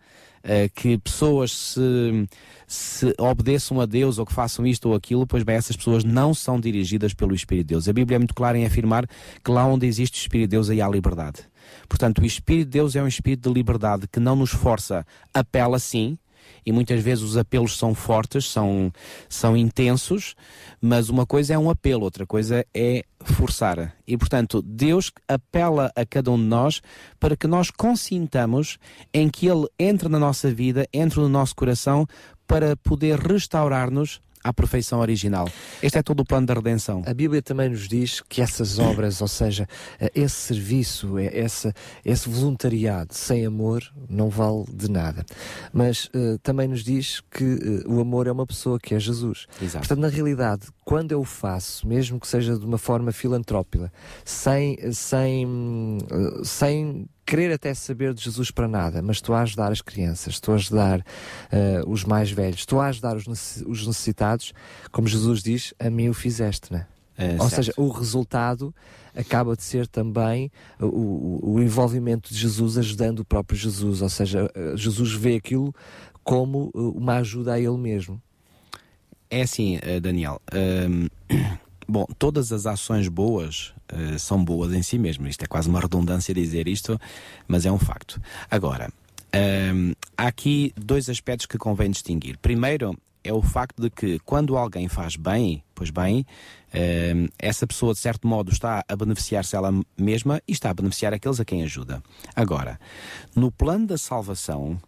[0.74, 2.28] que pessoas se,
[2.66, 6.34] se obedeçam a Deus ou que façam isto ou aquilo, pois bem, essas pessoas não
[6.34, 7.88] são dirigidas pelo Espírito de Deus.
[7.88, 9.06] A Bíblia é muito clara em afirmar
[9.44, 11.40] que lá onde existe o Espírito de Deus, aí há liberdade.
[11.88, 15.78] Portanto, o Espírito de Deus é um Espírito de liberdade que não nos força, apela
[15.78, 16.18] sim,
[16.64, 18.92] e muitas vezes os apelos são fortes, são,
[19.28, 20.34] são intensos,
[20.80, 23.94] mas uma coisa é um apelo, outra coisa é forçar.
[24.06, 26.80] E portanto, Deus apela a cada um de nós
[27.20, 28.78] para que nós consintamos
[29.12, 32.06] em que Ele entre na nossa vida, entre no nosso coração,
[32.46, 35.48] para poder restaurar-nos à perfeição original.
[35.82, 37.02] Este é todo o plano da redenção.
[37.06, 39.68] A Bíblia também nos diz que essas obras, ou seja,
[40.00, 41.72] eh, esse serviço, eh, esse,
[42.04, 45.24] esse voluntariado sem amor não vale de nada.
[45.72, 49.46] Mas uh, também nos diz que uh, o amor é uma pessoa que é Jesus.
[49.60, 49.86] Exato.
[49.86, 53.92] Portanto, na realidade, quando eu o faço, mesmo que seja de uma forma filantrópica,
[54.24, 59.72] sem, sem, uh, sem querer até saber de Jesus para nada, mas estou a ajudar
[59.72, 64.52] as crianças, estou a ajudar uh, os mais velhos, estou a ajudar os, necessitados,
[64.90, 66.86] como Jesus diz, a mim o fizeste, né?
[67.16, 67.54] É, Ou certo.
[67.54, 68.74] seja, o resultado
[69.16, 74.02] acaba de ser também o, o, envolvimento de Jesus ajudando o próprio Jesus.
[74.02, 75.74] Ou seja, eh, Jesus vê aquilo
[76.22, 78.20] como eh, uma ajuda a ele mesmo.
[79.30, 80.40] É assim, Daniel.
[80.52, 81.06] Um,
[81.92, 85.30] bom, todas as ações boas uh, são boas em si mesmas.
[85.30, 86.98] Isto é quase uma redundância dizer isto,
[87.46, 88.20] mas é um facto.
[88.50, 88.90] Agora,
[89.34, 92.38] um, ehm, há aqui dois aspectos que convém distinguir.
[92.38, 96.26] Primeiro, é o facto de que quando alguém faz bem, pois bem,
[96.72, 101.12] ehm, essa pessoa de certo modo está a beneficiar-se ela mesma e está a beneficiar
[101.12, 102.02] aqueles a quem ajuda.
[102.34, 102.80] Agora,
[103.36, 104.80] no plano da salvação,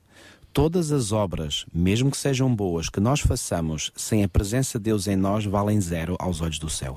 [0.55, 5.09] todas as obras, mesmo que sejam boas, que nós façamos sem a presença de Deus
[5.09, 6.97] em nós, valem zero aos olhos do céu.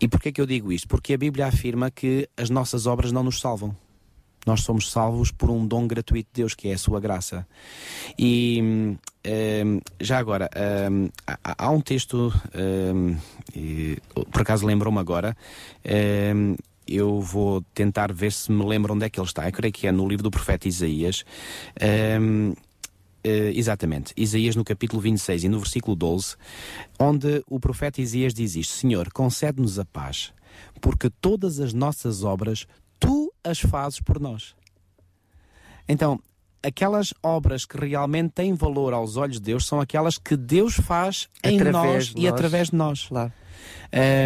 [0.00, 0.88] E porquê que eu digo isto?
[0.88, 3.76] Porque a Bíblia afirma que as nossas obras não nos salvam.
[4.46, 7.46] Nós somos salvos por um dom gratuito de Deus, que é a sua graça.
[8.18, 10.48] E hum, já agora,
[10.90, 12.32] hum, há, há um texto,
[12.94, 13.16] hum,
[13.54, 13.98] e,
[14.32, 15.36] por acaso lembrou-me agora,
[16.90, 19.46] eu vou tentar ver se me lembro onde é que ele está.
[19.46, 21.24] Eu creio que é no livro do profeta Isaías.
[22.20, 22.54] Um,
[23.22, 26.36] Uh, exatamente, Isaías no capítulo 26 e no versículo 12,
[26.98, 30.32] onde o profeta Isaías diz isto: Senhor, concede-nos a paz,
[30.80, 32.66] porque todas as nossas obras
[32.98, 34.54] tu as fazes por nós.
[35.86, 36.18] Então,
[36.62, 41.28] aquelas obras que realmente têm valor aos olhos de Deus são aquelas que Deus faz
[41.44, 43.06] em nós e através de nós.
[43.06, 43.32] Claro.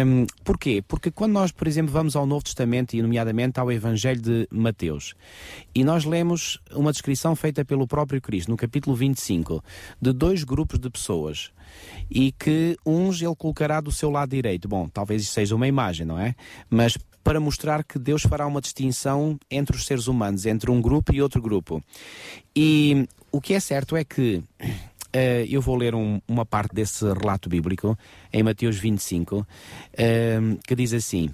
[0.05, 0.83] Um, porquê?
[0.87, 5.13] Porque quando nós, por exemplo, vamos ao Novo Testamento e, nomeadamente, ao Evangelho de Mateus,
[5.73, 9.63] e nós lemos uma descrição feita pelo próprio Cristo, no capítulo 25,
[10.01, 11.51] de dois grupos de pessoas,
[12.09, 14.67] e que uns ele colocará do seu lado direito.
[14.67, 16.35] Bom, talvez isso seja uma imagem, não é?
[16.69, 21.11] Mas para mostrar que Deus fará uma distinção entre os seres humanos, entre um grupo
[21.11, 21.83] e outro grupo.
[22.55, 24.43] E o que é certo é que
[25.47, 27.97] eu vou ler um, uma parte desse relato bíblico
[28.31, 29.45] em Mateus 25, uh,
[30.67, 31.29] que diz assim: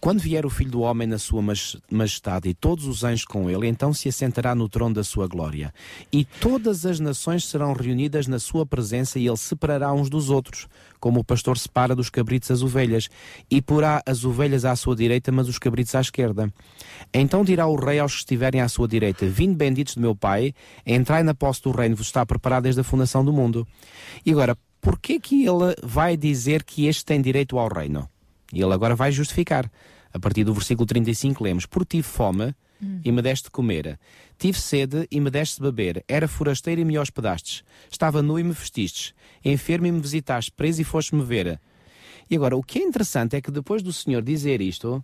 [0.00, 1.42] Quando vier o Filho do Homem na sua
[1.90, 5.72] majestade e todos os anjos com ele, então se assentará no trono da sua glória.
[6.12, 10.68] E todas as nações serão reunidas na sua presença e ele separará uns dos outros,
[11.00, 13.08] como o pastor separa dos cabritos as ovelhas,
[13.50, 16.52] e porá as ovelhas à sua direita, mas os cabritos à esquerda.
[17.12, 20.54] Então dirá o rei aos que estiverem à sua direita: Vinde benditos do meu Pai,
[20.86, 23.66] entrai na posse do reino, vos está preparado desde a fundação do mundo.
[24.24, 28.11] E agora, por que que ele vai dizer que este tem direito ao reino?
[28.52, 29.70] E ele agora vai justificar.
[30.12, 33.00] A partir do versículo 35 lemos: Por tive fome hum.
[33.04, 33.98] e me deste comer.
[34.38, 36.04] Tive sede e me deste beber.
[36.06, 37.64] Era forasteiro e me hospedastes.
[37.90, 39.14] Estava nu e me vestistes.
[39.44, 40.52] Enfermo e me visitaste.
[40.52, 41.58] Preso e foste-me ver.
[42.30, 45.02] E agora, o que é interessante é que depois do Senhor dizer isto,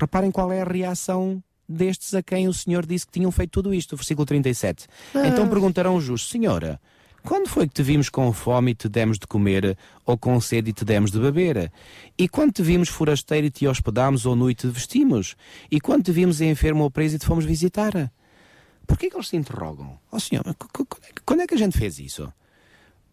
[0.00, 3.74] Reparem qual é a reação destes a quem o Senhor disse que tinham feito tudo
[3.74, 3.94] isto.
[3.96, 4.86] Versículo 37.
[5.14, 5.26] Ah.
[5.26, 6.80] Então perguntarão os justos: Senhora,
[7.22, 10.70] quando foi que te vimos com fome e te demos de comer, ou com sede
[10.70, 11.72] e te demos de beber?
[12.16, 15.36] E quando te vimos forasteiro e te hospedamos, ou nu e te vestimos?
[15.70, 18.10] E quando te vimos enfermo ou preso e te fomos visitar?
[18.86, 19.98] Porquê que eles se interrogam?
[20.10, 20.44] Ó oh, Senhor,
[21.24, 22.32] quando é que a gente fez isso?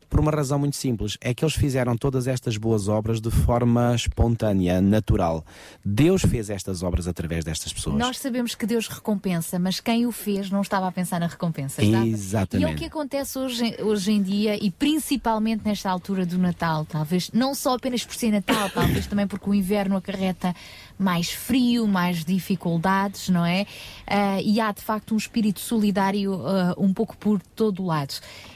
[0.09, 3.93] Por uma razão muito simples: é que eles fizeram todas estas boas obras de forma
[3.95, 5.45] espontânea, natural.
[5.83, 7.97] Deus fez estas obras através destas pessoas.
[7.97, 11.83] Nós sabemos que Deus recompensa, mas quem o fez não estava a pensar na recompensa.
[11.83, 12.07] Estava?
[12.07, 12.67] Exatamente.
[12.67, 16.85] E é o que acontece hoje, hoje em dia e principalmente nesta altura do Natal,
[16.85, 20.55] talvez, não só apenas por ser Natal, talvez também porque o inverno acarreta
[20.97, 23.65] mais frio, mais dificuldades, não é?
[24.07, 28.15] Uh, e há de facto um espírito solidário uh, um pouco por todo o lado.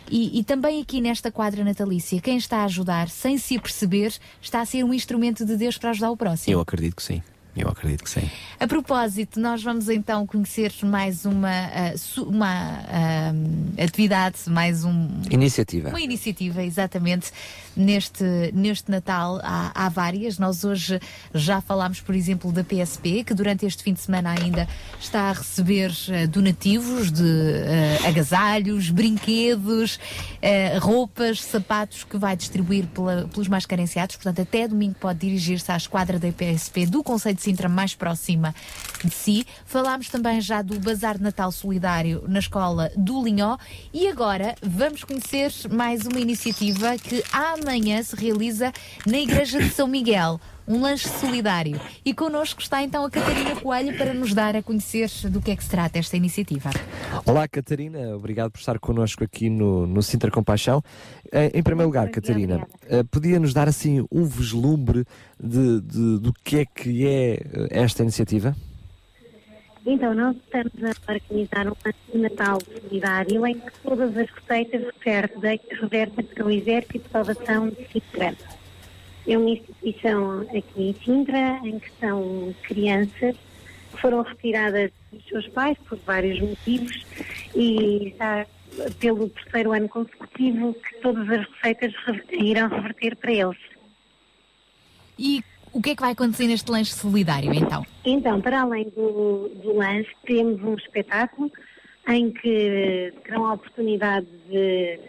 [0.09, 4.59] E, e, também aqui nesta quadra natalícia, quem está a ajudar, sem se aperceber, está
[4.59, 6.53] a ser um instrumento de Deus para ajudar o próximo.
[6.53, 7.23] Eu acredito que sim.
[7.55, 8.29] Eu acredito que sim.
[8.59, 15.09] A propósito, nós vamos então conhecer mais uma, uh, uma uh, atividade, mais um.
[15.29, 15.89] Iniciativa.
[15.89, 17.31] Uma iniciativa, exatamente.
[17.75, 18.23] Neste,
[18.53, 20.37] neste Natal há, há várias.
[20.37, 20.99] Nós hoje
[21.33, 24.67] já falámos, por exemplo, da PSP, que durante este fim de semana ainda
[24.99, 27.23] está a receber uh, donativos de
[28.07, 29.99] agasalhos, brinquedos,
[30.79, 34.15] roupas, sapatos que vai distribuir pela, pelos mais carenciados.
[34.15, 38.53] Portanto, até domingo pode dirigir-se à esquadra da PSP do Conselho de Sintra mais próxima
[39.03, 39.45] de si.
[39.65, 43.57] Falámos também já do Bazar de Natal Solidário na Escola do Linhó
[43.91, 48.71] e agora vamos conhecer mais uma iniciativa que amanhã se realiza
[49.05, 51.79] na Igreja de São Miguel um lanche solidário.
[52.05, 55.55] E connosco está então a Catarina Coelho para nos dar a conhecer do que é
[55.55, 56.69] que se trata esta iniciativa.
[57.25, 60.81] Olá, Catarina, obrigado por estar connosco aqui no, no Sintra Compaixão.
[61.31, 65.05] Eh, em primeiro lugar, Catarina, eh, podia nos dar assim um vislumbre
[65.39, 68.55] de, de, do que é que é eh, esta iniciativa?
[69.85, 70.71] Então, nós estamos
[71.07, 74.93] a organizar um lanche de Natal solidário em que todas as receitas
[75.81, 78.35] revertem para o Exército de Salvação de Sintra.
[79.27, 83.35] É uma instituição aqui em Sintra em que são crianças
[83.91, 87.05] que foram retiradas dos seus pais por vários motivos
[87.55, 88.45] e está
[88.99, 91.93] pelo terceiro ano consecutivo que todas as receitas
[92.31, 93.57] irão reverter para eles.
[95.19, 95.43] E
[95.73, 97.85] o que é que vai acontecer neste lanche solidário, então?
[98.03, 101.51] Então, para além do, do lanche, temos um espetáculo
[102.07, 104.99] em que terão a oportunidade de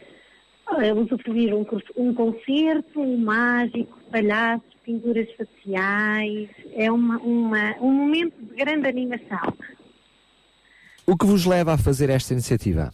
[0.72, 6.48] uh, usufruir um, um concerto, um mágico, palhaços, pinturas faciais.
[6.74, 9.52] É uma, uma, um momento de grande animação.
[11.06, 12.92] O que vos leva a fazer esta iniciativa?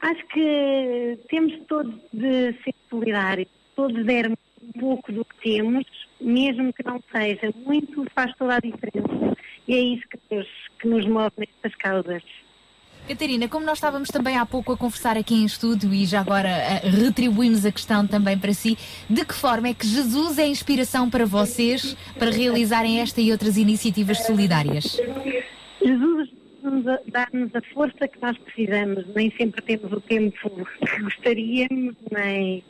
[0.00, 5.84] Acho que temos todos de ser solidários, todos dermos um pouco do que temos,
[6.20, 9.36] mesmo que não seja muito, faz toda a diferença.
[9.68, 10.48] E é isso que nos,
[10.78, 12.22] que nos move nestas causas.
[13.08, 16.48] Catarina, como nós estávamos também há pouco a conversar aqui em estúdio e já agora
[16.48, 21.10] eh, retribuímos a questão também para si, de que forma é que Jesus é inspiração
[21.10, 25.00] para vocês para realizarem esta e outras iniciativas solidárias?
[25.84, 26.28] Jesus
[27.08, 29.04] dá-nos a força que nós precisamos.
[29.14, 30.50] Nem sempre temos o tempo
[30.86, 32.62] que gostaríamos, nem,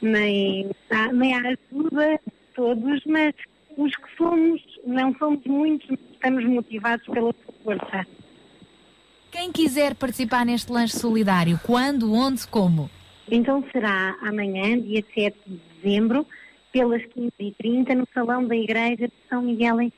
[0.00, 3.34] nem, há- nem a ajuda de todos, mas
[3.76, 8.06] os que somos, não somos muitos, estamos motivados pela força.
[9.30, 12.90] Quem quiser participar neste lanche solidário, quando, onde, como?
[13.30, 16.26] Então será amanhã, dia 7 de dezembro,
[16.72, 19.92] pelas 15h30, no Salão da Igreja de São Miguel em.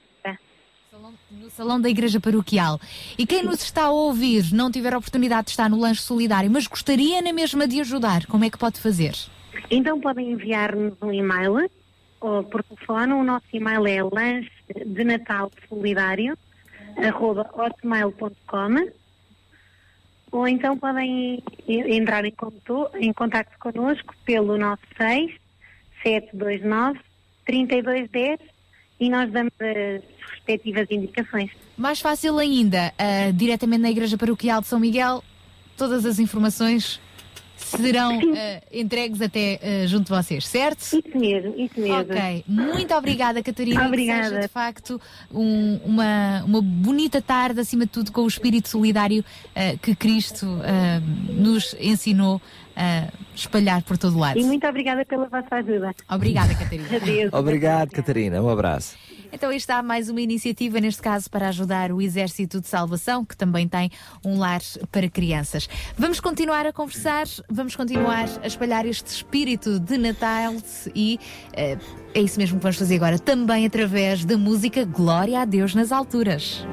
[1.31, 2.81] No Salão da Igreja Paroquial.
[3.16, 6.50] E quem nos está a ouvir não tiver a oportunidade de estar no lanche solidário,
[6.50, 9.15] mas gostaria na mesma de ajudar, como é que pode fazer?
[9.70, 11.70] Então podem enviar-nos um e-mail
[12.20, 13.12] ou por telefone.
[13.12, 14.50] O nosso e-mail é lanche
[14.84, 16.36] de Natal solidário
[16.97, 18.89] arroba hotmail.com
[20.31, 25.32] ou então podem entrar em, conto, em contato connosco pelo nosso 6
[26.02, 27.00] 729
[27.44, 28.39] 3210
[29.00, 31.50] e nós damos as respectivas indicações.
[31.76, 35.23] Mais fácil ainda, ah, diretamente na Igreja Paroquial de São Miguel,
[35.76, 37.00] todas as informações
[37.59, 40.83] serão ah, entregues até ah, junto de vocês, certo?
[40.83, 42.01] Isso mesmo, isso mesmo.
[42.12, 43.87] Ok, muito obrigada, Catarina.
[43.87, 44.23] Obrigada.
[44.23, 45.01] Que seja, de facto,
[45.33, 50.47] um- uma, uma bonita tarde, acima de tudo, com o espírito solidário ah, que Cristo
[51.31, 52.41] nos ensinou
[52.77, 54.39] a espalhar por todo o lado.
[54.39, 55.93] E muito obrigada pela vossa ajuda.
[56.09, 56.97] Obrigada, Catarina.
[56.97, 57.33] Adeus.
[57.33, 58.41] Obrigado, Catarina.
[58.41, 58.97] Um abraço.
[59.32, 63.36] Então, aí está mais uma iniciativa, neste caso, para ajudar o Exército de Salvação, que
[63.36, 63.90] também tem
[64.24, 65.68] um lar para crianças.
[65.97, 70.55] Vamos continuar a conversar, vamos continuar a espalhar este espírito de Natal
[70.94, 71.18] e
[71.52, 71.76] eh,
[72.15, 75.92] é isso mesmo que vamos fazer agora, também através da música Glória a Deus nas
[75.92, 76.65] Alturas.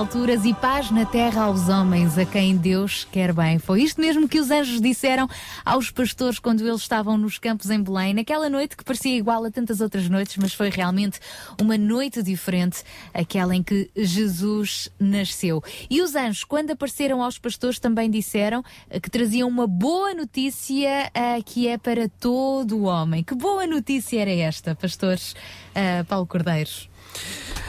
[0.00, 3.58] Alturas e paz na terra aos homens a quem Deus quer bem.
[3.58, 5.28] Foi isto mesmo que os anjos disseram
[5.62, 9.50] aos pastores quando eles estavam nos campos em Belém, naquela noite que parecia igual a
[9.50, 11.20] tantas outras noites, mas foi realmente
[11.60, 15.62] uma noite diferente, aquela em que Jesus nasceu.
[15.90, 21.12] E os anjos, quando apareceram aos pastores, também disseram eh, que traziam uma boa notícia
[21.14, 23.22] uh, que é para todo o homem.
[23.22, 26.88] Que boa notícia era esta, pastores uh, Paulo Cordeiros?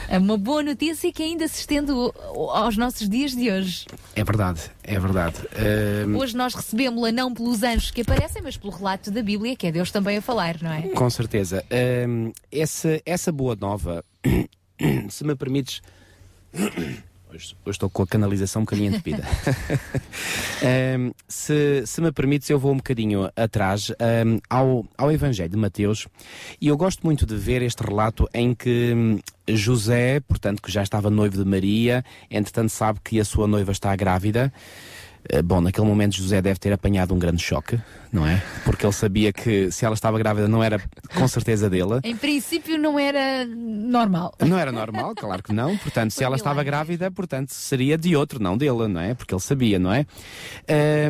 [0.08, 3.86] É uma boa notícia que ainda se estende aos nossos dias de hoje.
[4.14, 5.36] É verdade, é verdade.
[5.36, 6.18] Uh...
[6.18, 9.72] Hoje nós recebemos-la não pelos anjos que aparecem, mas pelo relato da Bíblia, que é
[9.72, 10.82] Deus também a falar, não é?
[10.88, 11.64] Com certeza.
[11.70, 14.04] Uh, essa, essa boa nova,
[15.08, 15.80] se me permites.
[17.32, 19.24] Hoje, hoje, estou com a canalização um bocadinho entupida.
[20.98, 25.56] um, se, se me permites, eu vou um bocadinho atrás um, ao, ao Evangelho de
[25.56, 26.06] Mateus
[26.60, 29.18] e eu gosto muito de ver este relato em que
[29.56, 33.94] José, portanto, que já estava noivo de Maria, entretanto sabe que a sua noiva está
[33.96, 34.52] grávida.
[35.28, 37.78] Eh, bom, naquele momento José deve ter apanhado um grande choque,
[38.12, 38.42] não é?
[38.64, 40.82] Porque ele sabia que se ela estava grávida não era
[41.14, 42.00] com certeza dele.
[42.02, 44.34] Em princípio não era normal.
[44.40, 45.76] Não era normal, claro que não.
[45.78, 49.14] Portanto, se ela estava grávida, portanto, seria de outro, não dele, não é?
[49.14, 50.06] Porque ele sabia, não é?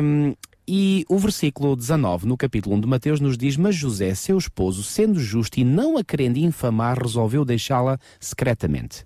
[0.01, 0.35] Um,
[0.67, 4.83] e o versículo 19, no capítulo 1 de Mateus, nos diz: Mas José, seu esposo,
[4.83, 9.03] sendo justo e não a querendo infamar, resolveu deixá-la secretamente.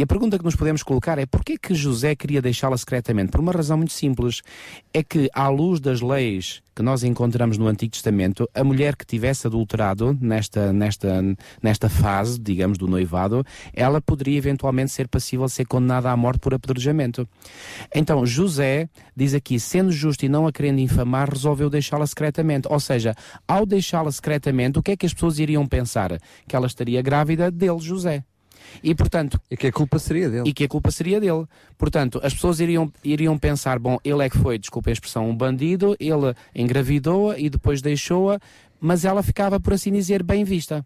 [0.00, 3.30] E a pergunta que nos podemos colocar é porquê que José queria deixá-la secretamente?
[3.30, 4.40] Por uma razão muito simples.
[4.94, 9.04] É que, à luz das leis que nós encontramos no Antigo Testamento, a mulher que
[9.04, 11.22] tivesse adulterado nesta, nesta,
[11.62, 16.40] nesta fase, digamos, do noivado, ela poderia eventualmente ser passível de ser condenada à morte
[16.40, 17.28] por apedrejamento.
[17.94, 22.66] Então, José diz aqui, sendo justo e não a querendo infamar, resolveu deixá-la secretamente.
[22.70, 23.14] Ou seja,
[23.46, 26.18] ao deixá-la secretamente, o que é que as pessoas iriam pensar?
[26.48, 28.24] Que ela estaria grávida dele, José.
[28.82, 29.40] E portanto.
[29.50, 30.48] E que a culpa seria dele.
[30.48, 31.46] E que a culpa seria dele.
[31.76, 35.36] Portanto, as pessoas iriam, iriam pensar: bom, ele é que foi, desculpe a expressão, um
[35.36, 38.38] bandido, ele engravidou-a e depois deixou-a,
[38.80, 40.84] mas ela ficava, por assim dizer, bem vista.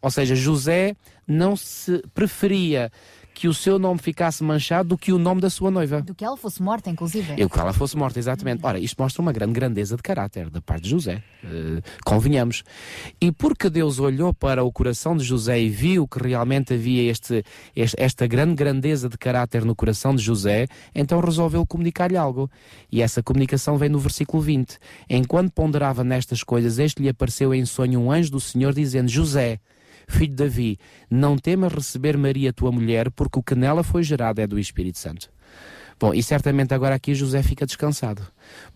[0.00, 0.94] Ou seja, José
[1.26, 2.90] não se preferia
[3.38, 6.02] que o seu nome ficasse manchado do que o nome da sua noiva.
[6.02, 7.34] Do que ela fosse morta, inclusive.
[7.34, 8.66] E que ela fosse morta, exatamente.
[8.66, 11.22] Ora, isto mostra uma grande grandeza de caráter da parte de José.
[11.44, 12.64] Uh, convenhamos.
[13.20, 17.44] E porque Deus olhou para o coração de José e viu que realmente havia este,
[17.76, 22.50] este esta grande grandeza de caráter no coração de José, então resolveu comunicar-lhe algo.
[22.90, 24.78] E essa comunicação vem no versículo 20.
[25.08, 29.60] Enquanto ponderava nestas coisas, este lhe apareceu em sonho um anjo do Senhor dizendo: José,
[30.08, 30.78] filho de Davi,
[31.10, 34.98] não temas receber Maria, tua mulher, porque o que nela foi gerado é do Espírito
[34.98, 35.30] Santo.
[36.00, 38.22] Bom, e certamente agora aqui José fica descansado,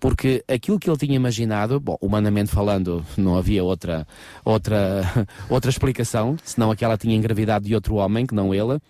[0.01, 4.07] porque aquilo que ele tinha imaginado, bom, humanamente falando, não havia outra,
[4.45, 5.03] outra,
[5.49, 8.81] outra explicação, senão aquela tinha engravidado de outro homem, que não ele,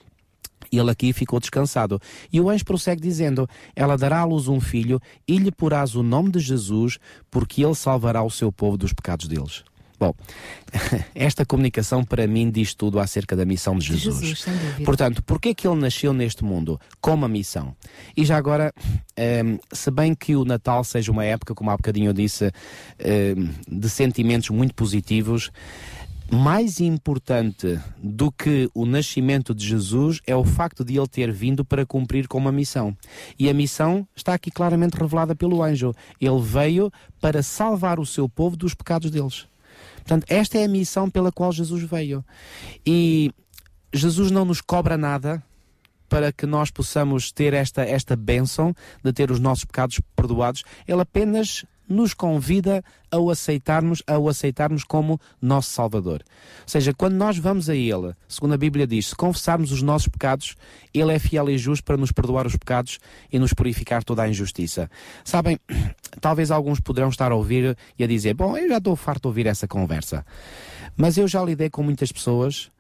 [0.73, 2.01] ele aqui ficou descansado.
[2.33, 3.47] E o anjo prossegue dizendo:
[3.77, 6.99] Ela dará à luz um filho e lhe porás o nome de Jesus,
[7.31, 9.63] porque ele salvará o seu povo dos pecados deles.
[10.03, 10.15] Bom,
[11.15, 14.21] esta comunicação para mim diz tudo acerca da missão de Jesus.
[14.21, 14.45] Jesus
[14.85, 16.77] Portanto, porquê é que ele nasceu neste mundo?
[17.01, 17.77] Com uma missão.
[18.17, 21.77] E já agora, um, ehm, se bem que o Natal seja uma época, como há
[21.77, 22.51] bocadinho eu disse, um,
[22.99, 25.53] ehm, de sentimentos muito positivos,
[26.33, 31.65] mais importante do que o nascimento de Jesus é o facto de ele ter vindo
[31.65, 32.97] para cumprir com uma missão.
[33.39, 35.95] E a missão está aqui claramente revelada pelo anjo.
[36.21, 36.91] Ele veio
[37.21, 39.52] para salvar o seu povo dos pecados deles.
[40.05, 42.25] Portanto, esta é a missão pela qual Jesus veio.
[42.85, 43.33] E
[43.93, 45.43] Jesus não nos cobra nada
[46.09, 50.63] para que nós possamos ter esta, esta bênção de ter os nossos pecados perdoados.
[50.87, 56.23] Ele apenas nos convida a o aceitarmos, a o aceitarmos como nosso Salvador.
[56.63, 60.09] Ou seja, quando nós vamos a Ele, segundo a Bíblia diz, se confessarmos os nossos
[60.09, 60.57] pecados,
[60.93, 62.99] Ele é fiel e justo para nos perdoar os pecados
[63.31, 64.91] e nos purificar toda a injustiça.
[65.25, 65.59] Sabem,
[66.21, 69.29] talvez alguns poderão estar a ouvir e a dizer, bom, eu já estou farto de
[69.29, 70.25] ouvir essa conversa.
[70.97, 72.71] Mas eu já lidei com muitas pessoas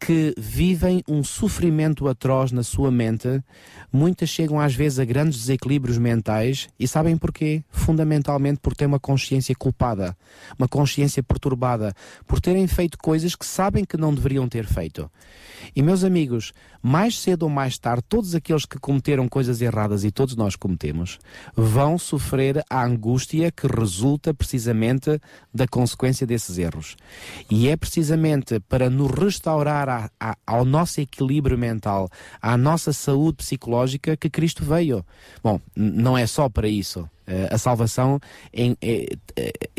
[0.00, 3.44] que vivem um sofrimento atroz na sua mente,
[3.92, 7.62] muitas chegam às vezes a grandes desequilíbrios mentais e sabem porquê?
[7.70, 10.16] Fundamentalmente por ter uma consciência culpada,
[10.58, 11.94] uma consciência perturbada,
[12.26, 15.10] por terem feito coisas que sabem que não deveriam ter feito.
[15.76, 20.10] E meus amigos, mais cedo ou mais tarde, todos aqueles que cometeram coisas erradas e
[20.10, 21.18] todos nós cometemos,
[21.54, 25.20] vão sofrer a angústia que resulta precisamente
[25.52, 26.96] da consequência desses erros.
[27.50, 29.89] E é precisamente para nos restaurar
[30.46, 32.08] ao nosso equilíbrio mental,
[32.40, 35.04] à nossa saúde psicológica que Cristo veio.
[35.42, 37.08] Bom, não é só para isso.
[37.30, 38.18] Uh, a salvação
[38.52, 39.06] en, é,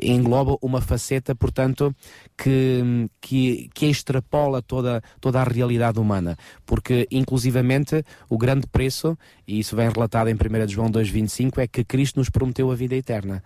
[0.02, 1.94] engloba uma faceta, portanto,
[2.38, 6.38] que, que, que extrapola toda, toda a realidade humana.
[6.66, 11.84] Porque, inclusivamente, o grande preço, e isso vem relatado em 1 João 2,25, é que
[11.84, 13.44] Cristo nos prometeu a vida eterna.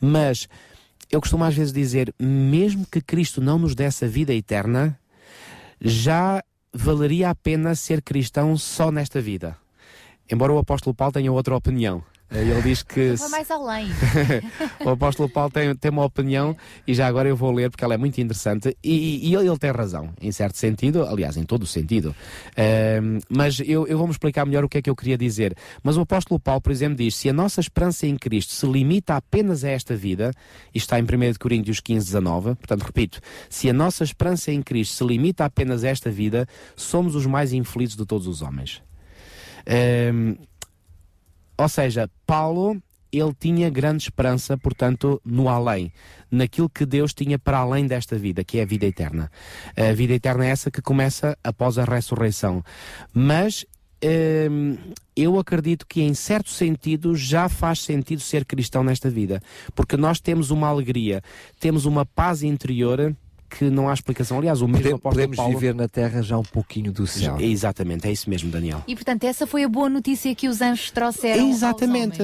[0.00, 0.48] Mas
[1.10, 4.98] eu costumo às vezes dizer, mesmo que Cristo não nos desse a vida eterna,
[5.84, 9.56] já valeria a pena ser cristão só nesta vida.
[10.30, 12.02] Embora o apóstolo Paulo tenha outra opinião.
[12.30, 13.14] Eh, ele diz que.
[13.14, 13.88] Vai mais além.
[14.84, 17.94] o apóstolo Paulo tem, tem uma opinião e já agora eu vou ler porque ela
[17.94, 21.66] é muito interessante e, e ele, tem razão, em certo sentido, aliás, em todo o
[21.66, 22.14] sentido.
[22.50, 25.56] Uh, mas eu, eu vou-me explicar melhor o que é que eu queria dizer.
[25.82, 29.16] Mas o apóstolo Paulo, por exemplo, diz: se a nossa esperança em Cristo se limita
[29.16, 30.32] apenas a esta vida,
[30.74, 34.94] isto está em 1 Coríntios 15, 19, portanto, repito, se a nossa esperança em Cristo
[34.94, 36.46] se limita apenas a esta vida,
[36.76, 38.82] somos os mais infelizes de todos os homens.
[39.66, 40.36] Uh,
[41.56, 42.80] ou seja, Paulo
[43.18, 45.92] ele tinha grande esperança, portanto, no além,
[46.30, 49.30] naquilo que Deus tinha para além desta vida, que é a vida eterna.
[49.76, 52.62] A vida eterna é essa que começa após a ressurreição.
[53.12, 53.64] Mas
[54.50, 54.76] hum,
[55.16, 59.40] eu acredito que, em certo sentido, já faz sentido ser cristão nesta vida,
[59.74, 61.22] porque nós temos uma alegria,
[61.60, 63.14] temos uma paz interior
[63.56, 64.38] que não há explicação.
[64.38, 65.52] Aliás, o mesmo Podemos, podemos Paulo...
[65.52, 67.40] viver na Terra já um pouquinho do céu.
[67.40, 68.82] Exatamente, é isso mesmo, Daniel.
[68.86, 71.48] E portanto, essa foi a boa notícia que os anjos trouxeram.
[71.48, 72.18] Exatamente.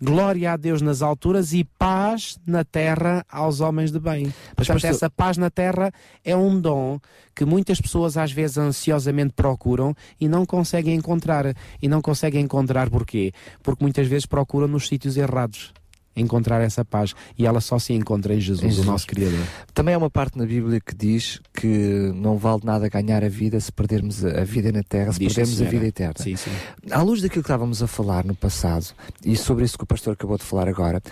[0.00, 4.32] Glória a Deus nas alturas e paz na terra aos homens de bem.
[4.56, 5.92] Mas, portanto, essa paz na terra
[6.24, 7.00] é um dom
[7.34, 11.54] que muitas pessoas às vezes ansiosamente procuram e não conseguem encontrar.
[11.82, 13.32] E não conseguem encontrar porquê?
[13.62, 15.72] Porque muitas vezes procuram nos sítios errados
[16.16, 19.38] encontrar essa paz e ela só se encontra em Jesus, em Jesus, o nosso Criador.
[19.74, 23.60] Também há uma parte na Bíblia que diz que não vale nada ganhar a vida
[23.60, 26.14] se perdermos a vida na terra, se diz perdermos a vida eterna.
[26.18, 26.50] Sim, sim.
[26.90, 28.86] À luz daquilo que estávamos a falar no passado
[29.24, 31.02] e sobre isso que o pastor acabou de falar agora,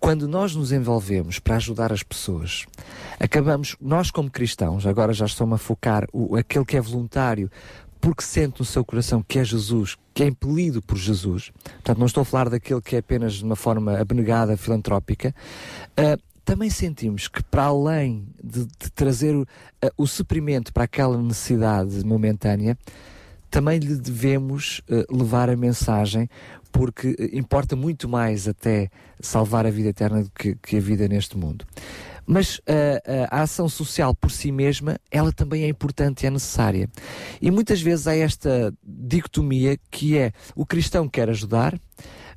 [0.00, 2.66] quando nós nos envolvemos para ajudar as pessoas,
[3.18, 7.50] acabamos, nós como cristãos, agora já estou-me a focar, o, aquele que é voluntário,
[8.00, 12.06] porque sente no seu coração que é Jesus, que é impelido por Jesus, portanto, não
[12.06, 15.34] estou a falar daquele que é apenas de uma forma abnegada, filantrópica,
[15.98, 19.46] uh, também sentimos que, para além de, de trazer o, uh,
[19.96, 22.78] o suprimento para aquela necessidade momentânea,
[23.50, 26.28] também lhe devemos uh, levar a mensagem,
[26.72, 31.36] porque importa muito mais até salvar a vida eterna do que, que a vida neste
[31.36, 31.66] mundo.
[32.30, 36.30] Mas uh, uh, a ação social por si mesma, ela também é importante e é
[36.30, 36.86] necessária.
[37.40, 41.80] E muitas vezes há esta dicotomia que é o cristão quer ajudar,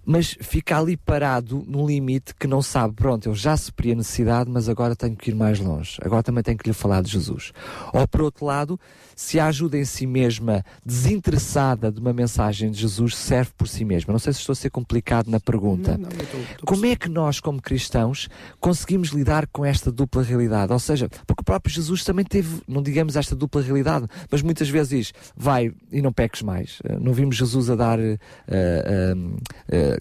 [0.05, 4.49] mas fica ali parado num limite que não sabe, pronto, eu já superi a necessidade,
[4.49, 5.97] mas agora tenho que ir mais longe.
[6.01, 7.51] Agora também tenho que lhe falar de Jesus.
[7.93, 8.79] Ou por outro lado,
[9.21, 13.85] se a ajuda em si mesma, desinteressada de uma mensagem de Jesus, serve por si
[13.85, 14.11] mesma.
[14.11, 15.91] Não sei se estou a ser complicado na pergunta.
[15.91, 18.27] Não, não, estou, estou Como é que nós, como cristãos,
[18.59, 20.73] conseguimos lidar com esta dupla realidade?
[20.73, 24.67] Ou seja, porque o próprio Jesus também teve, não digamos esta dupla realidade, mas muitas
[24.67, 26.79] vezes diz, vai e não peques mais.
[26.83, 29.39] Eh, não vimos Jesus a dar uh, uh, uh,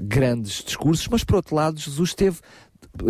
[0.00, 2.38] grandes discursos, mas por outro lado, Jesus teve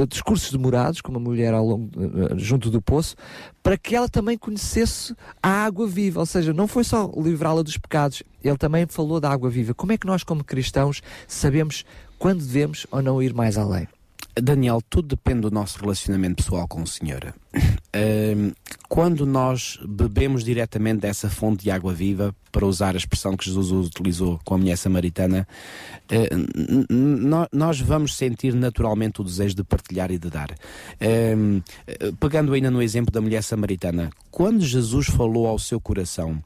[0.08, 1.90] discursos demorados, como a mulher longo,
[2.36, 3.16] junto do poço,
[3.62, 6.20] para que ela também conhecesse a água viva.
[6.20, 9.74] Ou seja, não foi só livrá-la dos pecados, ele também falou da água viva.
[9.74, 11.84] Como é que nós, como cristãos, sabemos
[12.18, 13.86] quando devemos ou não ir mais além?
[14.40, 17.34] Daniel, tudo depende do nosso relacionamento pessoal com o Senhor.
[18.88, 23.86] quando nós bebemos diretamente dessa fonte de água viva, para usar a expressão que Jesus
[23.86, 25.46] utilizou com a mulher samaritana,
[26.08, 26.28] eh,
[27.52, 30.54] nós vamos sentir naturalmente o desejo de partilhar e de dar.
[32.18, 36.42] Pegando ainda no exemplo da mulher samaritana, quando Jesus falou ao seu coração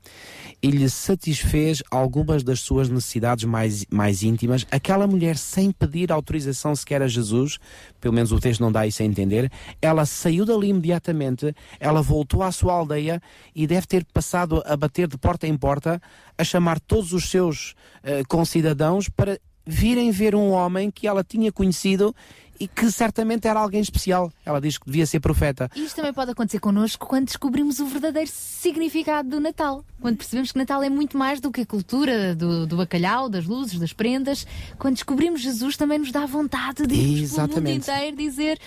[0.62, 6.74] e lhe satisfez algumas das suas necessidades mais, mais íntimas, aquela mulher, sem pedir autorização
[6.74, 7.58] sequer a Jesus,
[8.00, 9.52] pelo menos o texto não dá isso a entender,
[9.82, 13.20] ela saiu dali imediatamente, ela voltou à sua aldeia
[13.54, 15.93] e deve ter passado a bater de porta em porta,
[16.36, 21.50] a chamar todos os seus uh, concidadãos para virem ver um homem que ela tinha
[21.50, 22.14] conhecido
[22.58, 24.32] e que certamente era alguém especial.
[24.44, 25.70] Ela diz que devia ser profeta.
[25.74, 29.84] Isto também pode acontecer connosco quando descobrimos o verdadeiro significado do Natal.
[30.00, 33.44] Quando percebemos que Natal é muito mais do que a cultura do, do bacalhau, das
[33.44, 34.46] luzes, das prendas.
[34.78, 38.58] Quando descobrimos Jesus, também nos dá vontade de ir pelo mundo inteiro dizer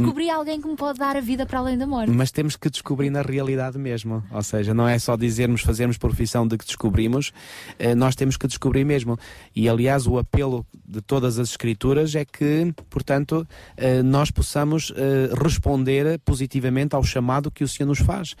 [0.00, 2.10] Descobri alguém que me pode dar a vida para além da morte.
[2.10, 4.22] Mas temos que descobrir na realidade mesmo.
[4.30, 7.32] Ou seja, não é só dizermos, fazermos profissão de que descobrimos,
[7.78, 9.18] eh, nós temos que descobrir mesmo.
[9.54, 13.46] E aliás, o apelo de todas as escrituras é que, portanto,
[13.76, 18.34] eh, nós possamos eh, responder positivamente ao chamado que o Senhor nos faz.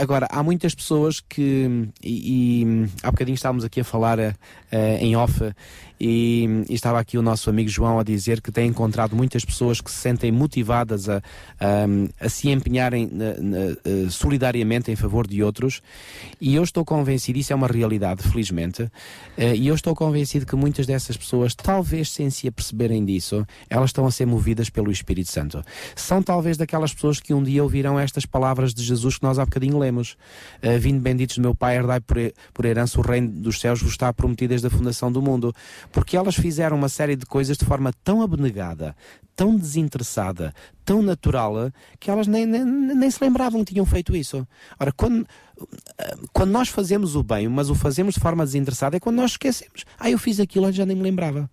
[0.00, 4.18] Agora, há muitas pessoas que, e, e há bocadinho estávamos aqui a falar
[5.00, 5.40] em off,
[6.00, 9.80] e, e estava aqui o nosso amigo João a dizer que tem encontrado muitas pessoas
[9.80, 11.16] que se sentem motivadas a,
[11.60, 13.10] a, a se empenharem
[13.84, 15.82] eh, solidariamente em favor de outros
[16.40, 18.90] e eu estou convencido, isso é uma realidade, felizmente,
[19.36, 23.90] eh, e eu estou convencido que muitas dessas pessoas, talvez sem se aperceberem disso, elas
[23.90, 25.62] estão a ser movidas pelo Espírito Santo.
[25.94, 29.44] São talvez daquelas pessoas que um dia ouviram estas palavras de Jesus que nós há
[29.44, 30.16] bocadinho lemos.
[30.62, 33.82] Eh, Vindo benditos do meu Pai, herdai por, he- por herança o reino dos céus
[33.82, 35.54] vos está prometido desde a fundação do mundo.
[35.92, 38.94] Porque elas fizeram uma série de coisas de forma tão abnegada,
[39.34, 40.54] tão desinteressada,
[40.84, 44.46] tão natural, que elas nem, nem, nem se lembravam que tinham feito isso.
[44.78, 45.26] Ora, quando,
[46.32, 49.84] quando nós fazemos o bem, mas o fazemos de forma desinteressada, é quando nós esquecemos.
[49.98, 51.50] Ah, eu fiz aquilo, já nem me lembrava.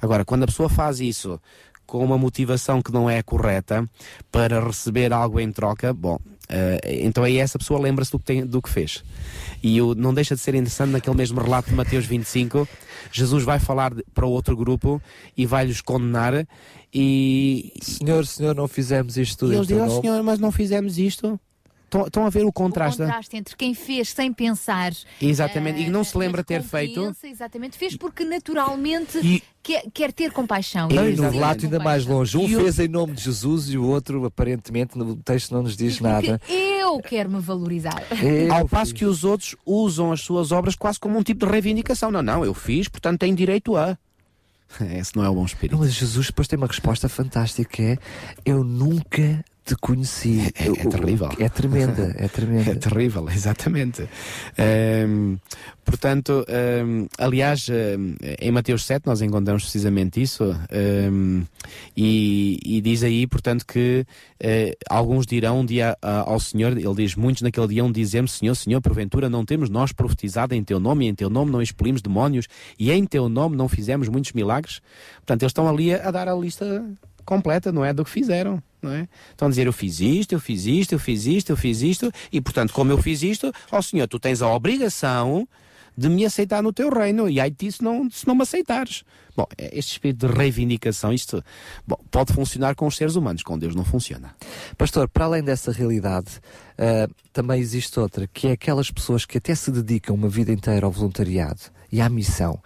[0.00, 1.40] Agora, quando a pessoa faz isso
[1.86, 3.88] com uma motivação que não é correta
[4.30, 6.18] para receber algo em troca, bom,
[6.48, 9.02] eh, então aí essa pessoa lembra-se do, que tem- do que fez.
[9.62, 12.66] E o- não deixa de ser interessante naquele mesmo relato de Mateus 25,
[13.12, 15.00] Jesus vai falar de- para outro grupo
[15.36, 16.46] e vai-lhes condenar
[16.92, 17.72] e...
[17.82, 20.98] Senhor, Senhor, não fizemos isto tudo E eles dizem, oh, nome." Senhor, mas não fizemos
[20.98, 21.38] isto?
[21.88, 23.00] Estão, estão a ver o O contraste?
[23.00, 24.92] contraste entre quem fez sem pensar.
[25.22, 27.16] Exatamente, e que não se eh, lembra mas ter feito.
[27.24, 30.88] Exatamente, fez porque naturalmente E- quer, quer ter compaixão.
[30.90, 32.36] E no relato ainda mais longe.
[32.36, 35.62] Um E o- fez em nome de Jesus e o outro, aparentemente, no texto não
[35.62, 36.38] nos diz nada.
[36.46, 38.02] eu quero me valorizar.
[38.22, 41.50] Eu Ao passo que os outros usam as suas obras quase como um tipo de
[41.52, 42.10] reivindicação.
[42.10, 43.96] Não, não, eu fiz, portanto tenho direito a.
[44.94, 45.72] Esse não é o bom espírito.
[45.72, 47.98] Não, mas Jesus depois tem uma resposta fantástica que é
[48.44, 50.50] eu nunca te conheci.
[50.54, 51.28] É, é terrível.
[51.38, 52.70] É tremenda, é tremenda.
[52.72, 54.08] É terrível, exatamente.
[54.56, 55.36] Ehm,
[55.84, 57.68] portanto, ehm, aliás,
[58.40, 61.42] em Mateus 7 nós encontramos precisamente isso ehm,
[61.96, 64.06] e, e diz aí, portanto, que
[64.40, 68.32] eh, alguns dirão um dia ah, ao Senhor, ele diz, muitos naquele dia um dizemos,
[68.32, 71.60] Senhor, Senhor, porventura não temos nós profetizado em Teu nome e em Teu nome não
[71.60, 72.46] expelimos demónios
[72.78, 74.80] e em Teu nome não fizemos muitos milagres?
[75.16, 76.84] Portanto, eles estão ali a, a dar a lista
[77.24, 77.92] completa, não é?
[77.92, 79.08] Do que fizeram, não é?
[79.30, 82.12] Estão a dizer, eu fiz isto, eu fiz isto, eu fiz isto, eu fiz isto,
[82.32, 85.48] e portanto, como eu fiz isto, ó Senhor, tu tens a obrigação
[85.96, 89.02] de me aceitar no teu reino, e aí ti se não, se não me aceitares.
[89.36, 91.42] Bom, é- este espírito de reivindicação, isto
[91.84, 94.34] bom, pode funcionar com os seres humanos, com Deus não funciona.
[94.76, 96.40] Pastor, para além dessa realidade,
[96.78, 100.86] ah, também existe outra, que é aquelas pessoas que até se dedicam uma vida inteira
[100.86, 102.60] ao voluntariado e à missão,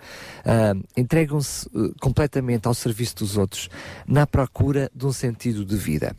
[0.44, 3.68] Ah, entregam-se eh, completamente ao serviço dos outros
[4.06, 6.14] na procura de um sentido de vida.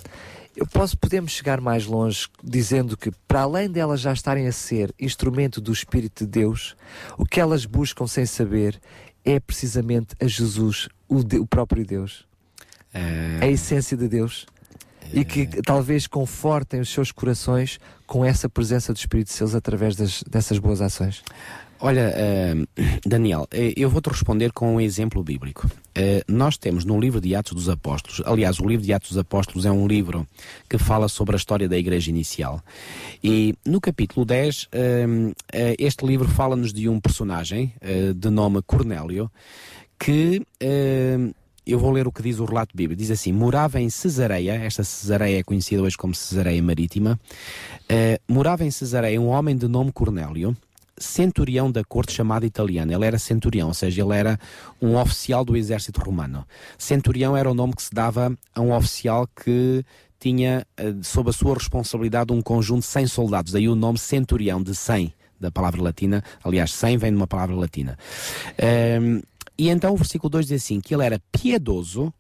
[0.56, 4.94] Eu posso, podemos chegar mais longe dizendo que, para além delas já estarem a ser
[5.00, 6.76] instrumento do Espírito de Deus,
[7.18, 8.80] o que elas buscam sem saber
[9.26, 12.26] é precisamente a Jesus, o, de- o próprio Deus.
[13.42, 14.46] A essência de Deus.
[15.12, 19.96] E que talvez confortem os seus corações com essa presença do Espírito de Deus através
[19.96, 21.24] das- dessas boas ações.
[21.86, 22.56] Olha, eh,
[23.06, 25.70] Daniel, eh, eu vou-te responder com um exemplo bíblico.
[25.94, 29.18] Eh, nós temos no livro de Atos dos Apóstolos, aliás, o livro de Atos dos
[29.18, 30.26] Apóstolos é um livro
[30.70, 32.64] que fala sobre a história da igreja inicial.
[33.22, 35.06] E no capítulo 10, eh,
[35.52, 37.74] eh, este livro fala-nos de um personagem
[38.16, 39.30] de nome Cornélio
[40.00, 40.42] que.
[41.66, 43.02] eu vou ler o que diz o relato bíblico.
[43.02, 47.20] Diz assim: morava em Cesareia, esta Cesareia é conhecida hoje como Cesareia Marítima.
[47.90, 50.56] eh, morava em Cesareia um homem de nome Cornélio,
[50.98, 52.94] centurião da corte chamada italiana.
[52.94, 54.40] Ele era centurião, ou seja, ele era
[54.82, 56.46] um oficial do exército romano.
[56.78, 59.84] Centurião era o nome que se dava a um oficial que
[60.20, 63.52] tinha eh, sob a sua responsabilidade um conjunto de 100 soldados.
[63.52, 66.24] Daí o nome centurião, de 100, da palavra latina.
[66.44, 67.98] Aliás, 100 vem de uma palavra latina.
[68.58, 69.22] Ehm,
[69.58, 72.14] e então o versículo 2 diz assim: que ele era piedoso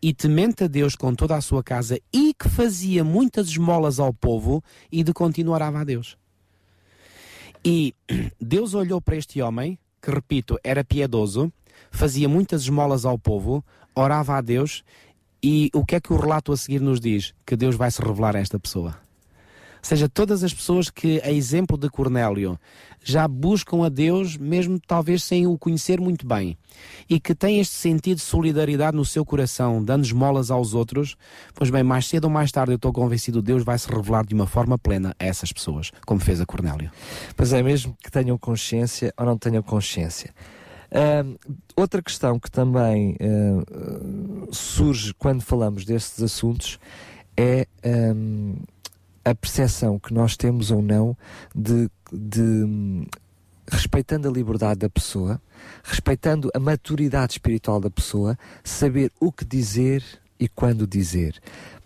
[0.00, 4.12] e temente a Deus com toda a sua casa e que fazia muitas esmolas ao
[4.12, 6.16] povo e de continuar a Deus.
[7.64, 7.94] E
[8.40, 11.52] Deus olhou para este homem, que repito, era piedoso,
[11.90, 14.82] fazia muitas esmolas ao povo, orava a Deus,
[15.42, 17.34] e o que é que o relato a seguir nos diz?
[17.46, 19.01] Que Deus vai se revelar a esta pessoa.
[19.82, 22.56] Seja, todas as pessoas que, a exemplo de Cornélio,
[23.02, 26.56] já buscam a Deus, mesmo talvez sem o conhecer muito bem,
[27.10, 31.16] e que têm este sentido de solidariedade no seu coração, dando esmolas aos outros,
[31.52, 34.34] pois bem, mais cedo ou mais tarde eu estou convencido Deus vai se revelar de
[34.34, 36.88] uma forma plena a essas pessoas, como fez a Cornélio.
[37.36, 40.32] Pois é, mesmo que tenham consciência ou não tenham consciência.
[40.92, 41.38] Uh,
[41.74, 46.78] outra questão que também uh, surge quando falamos destes assuntos
[47.36, 47.66] é
[49.24, 51.16] a percepção que nós temos ou não
[51.54, 53.06] de, de
[53.70, 55.40] respeitando a liberdade da pessoa,
[55.82, 60.04] respeitando a maturidade espiritual da pessoa, saber o que dizer
[60.38, 61.40] e quando dizer.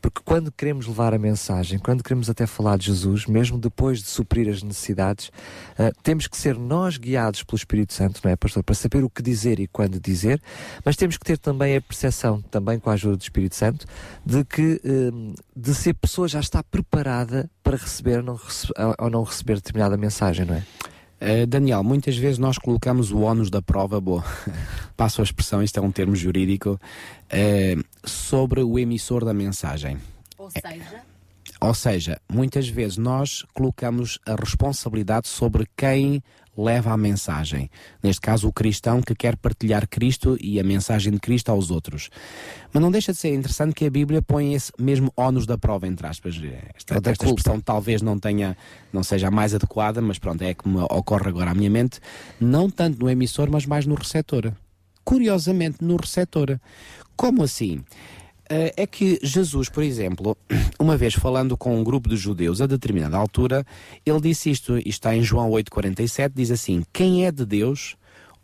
[0.07, 4.07] Porque quando queremos levar a mensagem, quando queremos até falar de Jesus, mesmo depois de
[4.07, 5.33] suprir as necessidades,
[5.77, 8.63] uh, temos que ser nós guiados pelo Espírito Santo, não é, pastor?
[8.63, 10.41] Para saber o que dizer e quando dizer,
[10.85, 13.85] mas temos que ter também a percepção, também com a ajuda do Espírito Santo,
[14.25, 18.69] de que uh, de se a pessoa já está preparada para receber ou não, rece
[19.01, 20.63] ou não receber determinada mensagem, não é?
[21.19, 24.23] Uh, Daniel, muitas vezes nós colocamos o ónus da prova, boa,
[24.97, 26.79] passo a expressão, isto é um termo jurídico,
[27.33, 29.99] uh, sobre o emissor da mensagem.
[30.39, 31.03] Ou seja?
[31.61, 36.23] Ou seja, muitas vezes nós colocamos a responsabilidade sobre quem
[36.57, 37.71] leva a mensagem.
[38.03, 42.09] Neste caso, o cristão que quer partilhar Cristo e a mensagem de Cristo aos outros.
[42.73, 45.87] Mas não deixa de ser interessante que a Bíblia põe esse mesmo ónus da prova,
[45.87, 46.41] entre aspas.
[46.75, 48.57] Esta, esta expressão talvez não tenha,
[48.93, 52.01] não seja a mais adequada, mas pronto, é como ocorre agora à minha mente.
[52.41, 54.53] Não tanto no emissor, mas mais no receptor.
[55.07, 56.59] Curiosamente, no receptor.
[57.17, 57.77] Como assim?
[58.51, 60.37] Uh, é que Jesus, por exemplo,
[60.81, 63.65] uma vez falando com um grupo de judeus a determinada altura,
[64.05, 67.97] ele disse isto, isto está em João 8,47, diz assim: Quem é de Deus,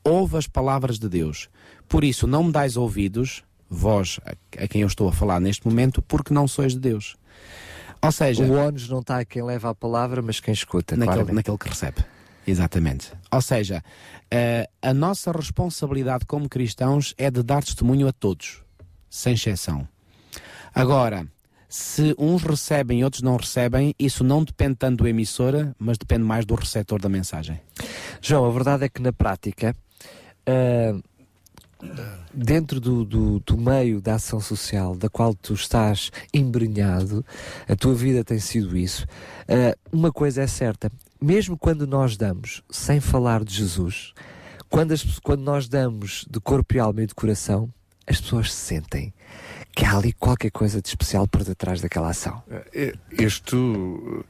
[0.04, 1.48] ouve as palavras de Deus.
[1.88, 5.66] Por isso, não me dais ouvidos, vós a, a quem eu estou a falar neste
[5.66, 7.16] momento, porque não sois de Deus.
[8.00, 10.96] Ou seja, o ónus não está a quem leva a palavra, mas quem escuta.
[10.96, 12.04] Naquele, naquele que recebe.
[12.46, 13.12] Exatamente.
[13.30, 13.82] Ou seja,
[14.32, 18.62] uh, a nossa responsabilidade como cristãos é de dar testemunho a todos,
[19.08, 19.86] sem exceção.
[20.74, 21.26] Agora,
[21.68, 26.24] se uns recebem e outros não recebem, isso não depende tanto do emissora, mas depende
[26.24, 27.60] mais do receptor da mensagem.
[28.20, 29.74] João, a verdade é que na prática,
[30.46, 31.02] uh,
[32.32, 37.24] dentro do, do, do, meio da ação social da qual tu estás embrenhado,
[37.68, 39.06] a tua vida tem sido isso.
[39.48, 40.90] Uh, uma coisa é certa,
[41.22, 44.12] mesmo quando nós damos sem falar de Jesus,
[44.68, 47.72] quando, as, quando nós damos de corpo e alma e de coração,
[48.06, 49.12] as pessoas sentem
[49.74, 52.42] que há ali qualquer coisa de especial por detrás daquela ação.
[52.74, 54.24] É, isto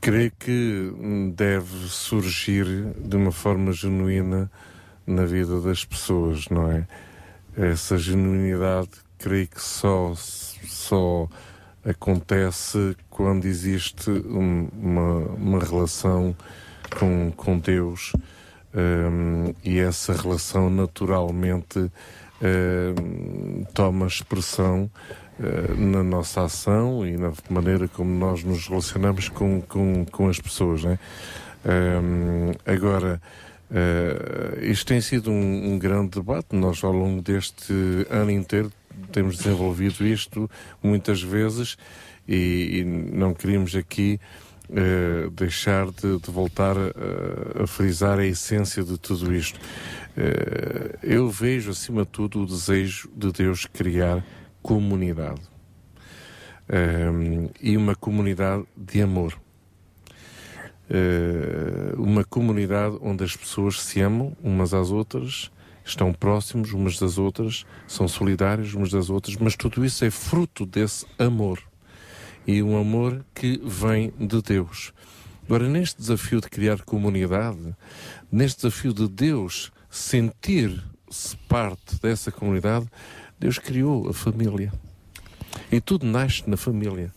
[0.00, 0.92] creio que
[1.34, 2.64] deve surgir
[2.96, 4.50] de uma forma genuína
[5.06, 6.86] na vida das pessoas, não é?
[7.56, 11.28] Essa genuinidade creio que só, só
[11.88, 16.34] acontece quando existe uma, uma relação
[16.98, 18.12] com, com Deus
[18.74, 24.90] um, e essa relação naturalmente uh, toma expressão
[25.38, 30.38] uh, na nossa ação e na maneira como nós nos relacionamos com, com, com as
[30.38, 30.84] pessoas.
[30.84, 30.98] Né?
[31.64, 33.20] Um, agora,
[33.70, 36.54] uh, isto tem sido um, um grande debate.
[36.54, 37.72] Nós, ao longo deste
[38.10, 38.70] ano inteiro,
[39.12, 40.50] temos desenvolvido isto
[40.82, 41.76] muitas vezes
[42.26, 44.20] e, e não queríamos aqui
[44.70, 49.58] uh, deixar de, de voltar a, a, frisar a essência de tudo isto.
[50.16, 54.24] Uh, eu vejo, acima de tudo, o desejo de Deus criar
[54.62, 55.40] comunidade.
[56.68, 59.38] Um, e uma comunidade de amor.
[60.90, 65.50] Uh, uma comunidade onde as pessoas se amam umas às outras,
[65.86, 70.66] estão próximos umas das outras, são solidários umas das outras, mas tudo isso é fruto
[70.66, 71.62] desse amor.
[72.44, 74.92] E um amor que vem de Deus.
[75.44, 77.74] Agora, neste desafio de criar comunidade,
[78.30, 82.86] neste desafio de Deus sentir-se parte dessa comunidade,
[83.38, 84.72] Deus criou a família.
[85.70, 87.12] E tudo nasce na família.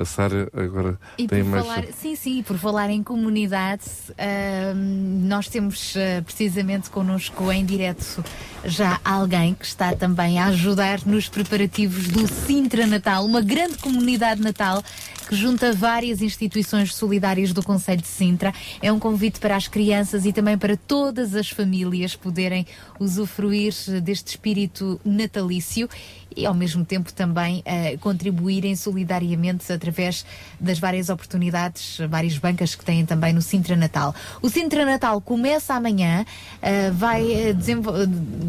[0.00, 1.66] A Sara agora e tem por mais.
[1.66, 8.24] Falar, sim, sim, por falar em comunidade, uh, nós temos uh, precisamente connosco em direto
[8.64, 14.40] já alguém que está também a ajudar nos preparativos do Sintra Natal, uma grande comunidade
[14.40, 14.82] Natal
[15.30, 18.52] que junta várias instituições solidárias do Conselho de Sintra.
[18.82, 22.66] É um convite para as crianças e também para todas as famílias poderem
[22.98, 25.88] usufruir deste espírito natalício
[26.36, 30.26] e ao mesmo tempo também uh, contribuírem solidariamente através
[30.58, 34.12] das várias oportunidades, várias bancas que têm também no Sintra Natal.
[34.42, 36.26] O Sintra Natal começa amanhã,
[36.56, 37.56] uh, vai, uh,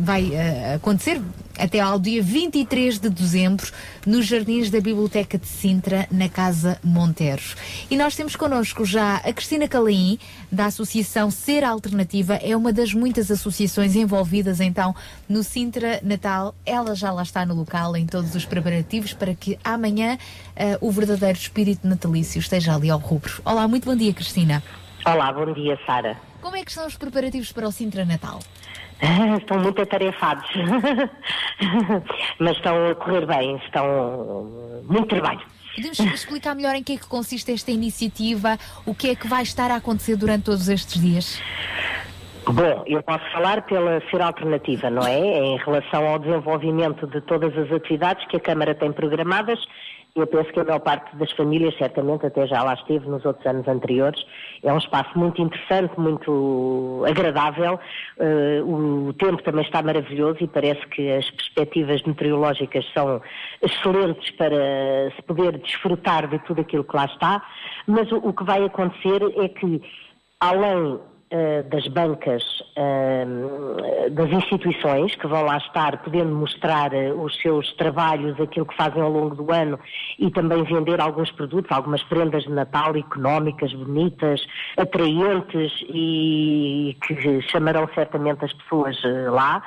[0.03, 0.31] vai
[0.73, 1.21] acontecer
[1.61, 3.71] até ao dia 23 de dezembro
[4.05, 7.55] nos Jardins da Biblioteca de Sintra, na Casa Monteros.
[7.89, 10.17] E nós temos connosco já a Cristina Calaim,
[10.51, 14.95] da Associação Ser Alternativa, é uma das muitas associações envolvidas então
[15.29, 16.55] no Sintra Natal.
[16.65, 20.91] Ela já lá está no local em todos os preparativos para que amanhã uh, o
[20.91, 23.41] verdadeiro espírito natalício esteja ali ao rubro.
[23.45, 24.63] Olá, muito bom dia, Cristina.
[25.05, 26.17] Olá, bom dia, Sara.
[26.41, 28.39] Como é que estão os preparativos para o Sintra Natal?
[29.39, 30.47] Estão muito atarefados,
[32.39, 35.41] mas estão a correr bem, estão muito trabalho.
[35.75, 39.41] Podemos explicar melhor em que é que consiste esta iniciativa, o que é que vai
[39.41, 41.41] estar a acontecer durante todos estes dias?
[42.45, 45.17] Bom, eu posso falar pela ser alternativa, não é?
[45.19, 49.59] Em relação ao desenvolvimento de todas as atividades que a Câmara tem programadas,
[50.15, 53.45] eu penso que a maior parte das famílias, certamente, até já lá esteve nos outros
[53.45, 54.25] anos anteriores.
[54.61, 57.79] É um espaço muito interessante, muito agradável.
[58.17, 63.21] Uh, o tempo também está maravilhoso e parece que as perspectivas meteorológicas são
[63.61, 67.41] excelentes para se poder desfrutar de tudo aquilo que lá está.
[67.87, 69.81] Mas o, o que vai acontecer é que,
[70.39, 70.99] além
[71.69, 72.43] das bancas,
[72.75, 78.75] uh, das instituições que vão lá estar podendo mostrar uh, os seus trabalhos, aquilo que
[78.75, 79.79] fazem ao longo do ano
[80.19, 84.45] e também vender alguns produtos, algumas prendas de Natal económicas, bonitas,
[84.75, 89.01] atraentes e que chamarão certamente as pessoas
[89.31, 89.63] lá.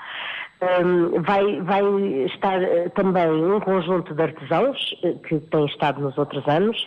[0.63, 1.83] Um, vai, vai,
[2.27, 2.61] estar
[2.95, 4.79] também um conjunto de artesãos
[5.29, 6.87] que tem estado nos outros anos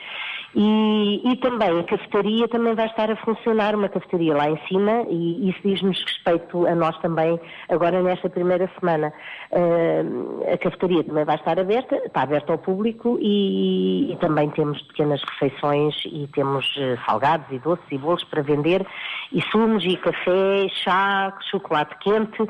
[0.60, 5.06] e, e, também a cafetaria também vai estar a funcionar, uma cafetaria lá em cima,
[5.08, 9.14] e isso diz-nos respeito a nós também, agora nesta primeira semana.
[9.52, 14.82] Uh, a cafetaria também vai estar aberta, está aberta ao público e, e também temos
[14.82, 18.84] pequenas refeições e temos uh, salgados e doces e bolos para vender,
[19.32, 22.48] e sumos e café, chá, chocolate quente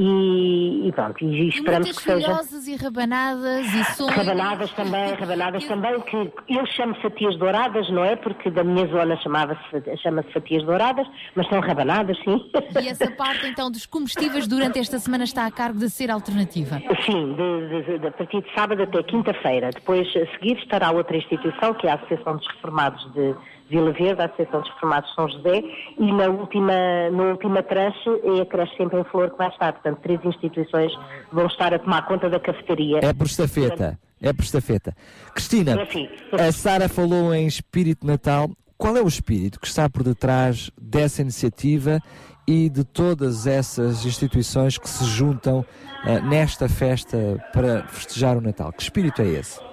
[0.00, 2.70] e, e pronto, e esperamos e que seja.
[2.70, 4.14] e rabanadas e sonhos.
[4.14, 8.14] Rabanadas também, rabanadas também, que eu chamo fatias douradas, não é?
[8.14, 11.04] Porque da minha zona chamava-se chama-se fatias douradas,
[11.34, 12.48] mas são rabanadas, sim.
[12.80, 16.80] E essa parte então dos combustíveis durante esta semana está a cargo de ser alternativa?
[17.04, 19.70] Sim, de, de, de, a partir de sábado até quinta-feira.
[19.74, 23.34] Depois, a seguir, estará outra instituição, que é a Associação dos Reformados de
[23.68, 25.62] Vila Verde, a Associação dos Reformados de São José,
[25.98, 26.72] e na última,
[27.12, 29.72] na última tranche é a creche sempre em flor que vai estar.
[29.72, 30.92] Portanto, três instituições
[31.32, 33.00] vão estar a tomar conta da cafetaria.
[33.02, 33.98] É por estafeta.
[34.20, 34.96] É por estafeta.
[35.34, 36.08] Cristina, assim.
[36.32, 38.50] a Sara falou em espírito natal.
[38.76, 42.00] Qual é o espírito que está por detrás dessa iniciativa
[42.46, 45.64] e de todas essas instituições que se juntam
[46.04, 47.18] eh, nesta festa
[47.52, 48.72] para festejar o Natal?
[48.72, 49.67] Que espírito é esse?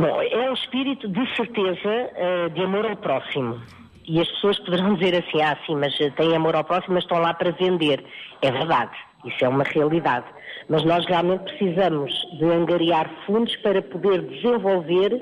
[0.00, 3.60] Bom, é um espírito de certeza eh, de amor ao próximo.
[4.06, 7.04] E as pessoas poderão dizer assim, ah, sim, mas eh, têm amor ao próximo, mas
[7.04, 8.02] estão lá para vender.
[8.40, 8.92] É verdade,
[9.24, 10.26] isso é uma realidade.
[10.68, 15.20] Mas nós realmente precisamos de angariar fundos para poder desenvolver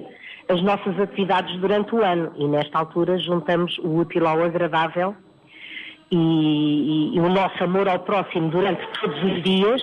[0.48, 2.32] as nossas atividades durante o ano.
[2.36, 5.14] E nesta altura juntamos o útil ao agradável
[6.10, 9.82] e, e- e o nosso amor ao próximo durante todos os dias,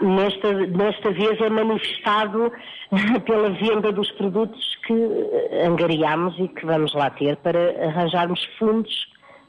[0.00, 2.52] nesta, nesta vez é manifestado
[3.26, 9.08] pela venda dos produtos que eh, angariamos e que vamos lá ter para arranjarmos fundos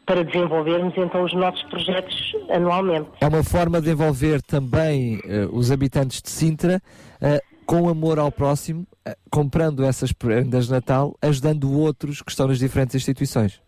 [0.09, 3.07] para desenvolvermos então os nossos projetos anualmente.
[3.21, 6.81] É uma forma de envolver também eh, os habitantes de Sintra
[7.21, 12.47] eh, com amor ao próximo, eh, comprando essas prendas de Natal, ajudando outros que estão
[12.47, 13.61] nas diferentes instituições.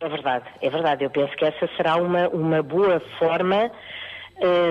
[0.00, 1.04] É verdade, é verdade.
[1.04, 3.70] Eu penso que essa será uma, uma boa forma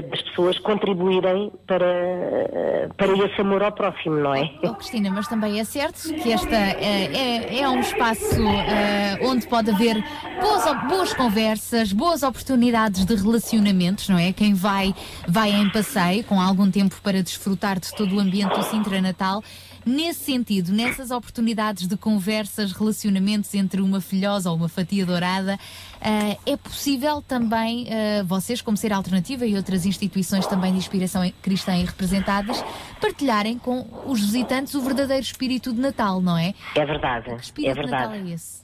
[0.10, 4.52] das pessoas contribuírem para, eh, para esse amor ao próximo, não é?
[4.62, 9.48] Oh, Cristina, mas também é certo que esta eh, é, é um espaço eh, onde
[9.48, 10.04] pode haver
[10.42, 14.34] boas, boas conversas, boas oportunidades de relacionamentos, não é?
[14.34, 14.94] Quem vai,
[15.28, 19.42] vai em passeio com algum tempo para desfrutar de todo o ambiente do Sintra Natal.
[19.86, 25.60] Nesse sentido, nessas oportunidades de conversas, relacionamentos entre uma filhosa ou uma fatia dourada,
[26.04, 31.22] eh, é possível também eh, vocês, como ser alternativa e outras instituições também de inspiração
[31.42, 32.64] cristã e representadas,
[33.02, 36.54] partilharem com os visitantes o verdadeiro espírito de Natal, não é?
[36.76, 38.32] É verdade, Que é espírito de Natal verdade.
[38.32, 38.64] é esse?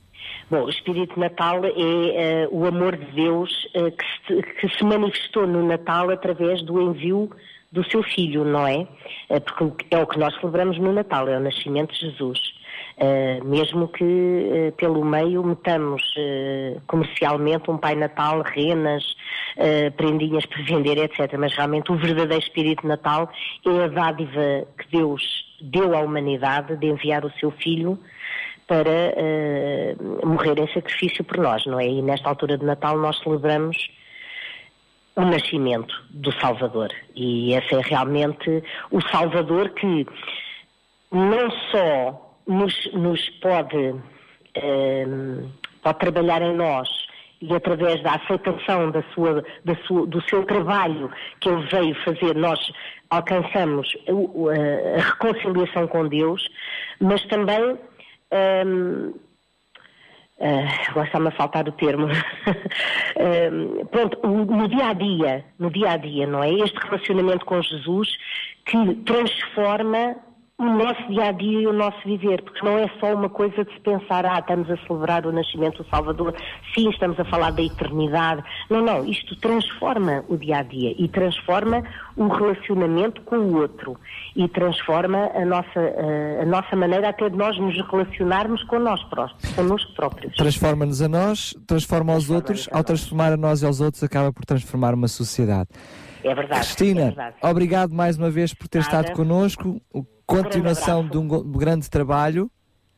[0.51, 4.83] Bom, o Espírito de Natal é eh, o amor de Deus que, se, que se
[4.83, 7.29] manifestou no Natal através do envio
[7.71, 8.87] do seu Filho, não é?
[9.41, 12.39] Porque é o que nós celebramos no Natal, é o nascimento de Jesus.
[13.01, 19.15] Eh, mesmo que eh, pelo meio metamos eh, comercialmente um Pai Natal, renas,
[19.97, 21.35] prendinhas para vender, etc.
[21.37, 23.29] Mas realmente o verdadeiro Espírito Natal
[23.65, 25.21] é a dádiva que Deus
[25.59, 27.99] deu à humanidade de enviar o seu Filho
[28.67, 29.13] para
[30.23, 31.87] morrer em sacrifício por nós, não é?
[31.87, 33.77] E nesta altura de Natal nós celebramos
[35.17, 36.93] o nascimento do Salvador.
[37.13, 40.07] E esse é realmente o Salvador que
[41.11, 43.95] não só nos, nos pode,
[44.55, 45.05] eh,
[45.83, 46.89] pode trabalhar em nós
[47.41, 52.35] e através da aceitação da sua, da sua, do seu trabalho que ele veio fazer,
[52.35, 52.59] nós
[53.09, 56.49] alcançamos a, a reconciliação com Deus,
[56.99, 57.77] mas também
[58.65, 59.13] hum,
[60.39, 62.05] Uh, agora está-me a faltar o termo.
[62.05, 66.49] uh, pronto, no dia a dia, no dia a dia, não é?
[66.49, 68.07] Este relacionamento com Jesus
[68.65, 70.15] que transforma
[70.59, 73.63] o nosso dia a dia e o nosso viver, porque não é só uma coisa
[73.63, 76.35] de se pensar, ah, estamos a celebrar o nascimento do Salvador,
[76.75, 78.43] sim, estamos a falar da eternidade.
[78.69, 81.81] Não, não, isto transforma o dia a dia e transforma
[82.17, 83.97] o relacionamento com o outro
[84.35, 89.01] e transforma a nossa, a, a nossa maneira até de nós nos relacionarmos com nós
[89.05, 90.35] próprios, connosco próprios.
[90.35, 94.43] Transforma-nos a nós, transforma aos outros, ao transformar a nós e aos outros, acaba por
[94.43, 95.69] transformar uma sociedade.
[96.21, 96.65] É verdade.
[96.65, 97.35] Cristina, é verdade.
[97.41, 98.89] obrigado mais uma vez por ter Nada.
[98.89, 99.81] estado connosco.
[100.29, 102.49] Continuação de um grande trabalho.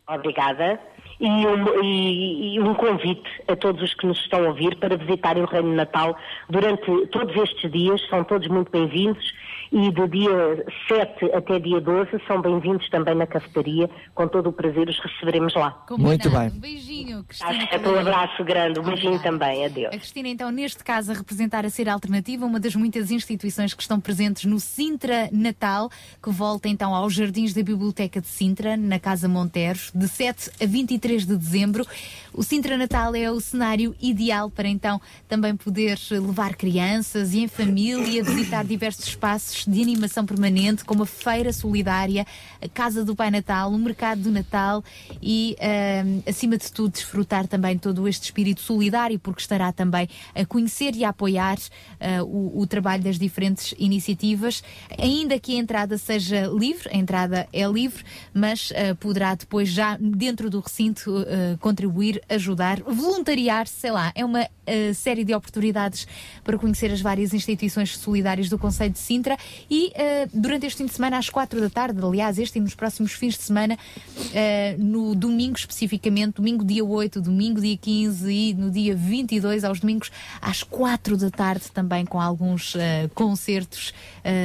[0.07, 0.79] Obrigada.
[1.19, 4.97] E um, e- e um convite a todos os que nos estão a ouvir para
[4.97, 6.17] visitarem o Reino Natal
[6.49, 8.01] durante todos estes dias.
[8.09, 9.23] São todos muito bem-vindos.
[9.71, 13.89] E do dia 7 até dia 12 são bem-vindos também na cafetaria.
[14.13, 15.85] Com todo o prazer os receberemos lá.
[15.91, 16.49] Muito bem.
[16.49, 17.63] Um beijinho, Cristina.
[17.63, 18.81] Até um abraço grande.
[18.81, 19.65] Um beijinho também.
[19.65, 19.93] Adeus.
[19.93, 23.81] A Cristina, então, neste caso, a representar a Ser Alternativa, uma das muitas instituições que
[23.81, 25.89] estão presentes no Sintra Natal,
[26.21, 30.65] que volta então aos Jardins da Biblioteca de Sintra, na Casa Monteros, de 7 a
[30.65, 31.85] 23 de dezembro.
[32.33, 37.47] O Sintra Natal é o cenário ideal para então também poder levar crianças e em
[37.47, 42.25] família visitar diversos espaços de animação permanente, como a Feira Solidária,
[42.61, 44.83] a Casa do Pai Natal, o Mercado do Natal
[45.21, 50.45] e, ahm, acima de tudo, desfrutar também todo este espírito solidário, porque estará também a
[50.45, 51.57] conhecer e a apoiar
[51.99, 54.63] ah, o, o trabalho das diferentes iniciativas,
[54.97, 59.97] ainda que a entrada seja livre, a entrada é livre, mas ah, poderá depois já
[59.99, 61.25] dentro do recinto
[61.59, 64.47] contribuir, ajudar, voluntariar, sei lá, é uma
[64.95, 66.07] série de oportunidades
[66.43, 69.37] para conhecer as várias instituições solidárias do Conselho de Sintra
[69.69, 72.75] e ah, durante este fim de semana às quatro da tarde, aliás, este e nos
[72.75, 78.53] próximos fins de semana, ah, no domingo especificamente, domingo dia 8, domingo dia 15 e
[78.53, 83.93] no dia 22, aos domingos, às quatro da tarde, também com alguns ah, concertos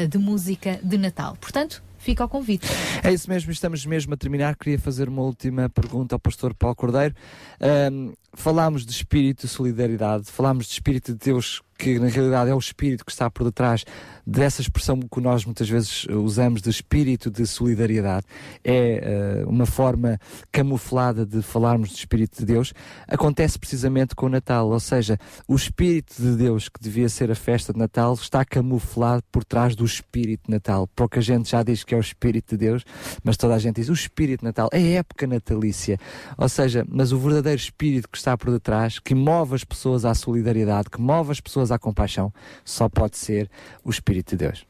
[0.08, 1.36] de música de Natal.
[1.38, 2.66] Portanto, fica ao convite.
[3.02, 4.56] É isso mesmo, estamos mesmo a terminar.
[4.56, 7.14] Queria fazer uma última pergunta ao pastor Paulo Cordeiro.
[7.60, 12.54] Ahm, falámos de espírito de solidariedade, falámos de espírito de Deus, que na realidade é
[12.54, 13.84] o espírito que está por detrás
[14.26, 18.26] dessa expressão que nós muitas vezes usamos de espírito de solidariedade.
[18.64, 20.18] É ah, uma forma
[20.50, 22.72] camuflada de falarmos de espírito de Deus.
[23.06, 27.34] Acontece precisamente com o Natal, ou seja, o espírito de Deus que devia ser a
[27.34, 30.88] festa de Natal está camuflado por trás do espírito de Natal.
[30.88, 32.84] Pouca gente já diz que é o espírito de Deus,
[33.22, 35.98] mas toda a gente diz o espírito de Natal, é a época natalícia.
[36.36, 40.14] Ou seja, mas o verdadeiro espírito que está por detrás, que move as pessoas à
[40.14, 42.32] solidariedade, que move as pessoas à compaixão,
[42.64, 43.48] só pode ser
[43.84, 44.66] o espírito de Deus.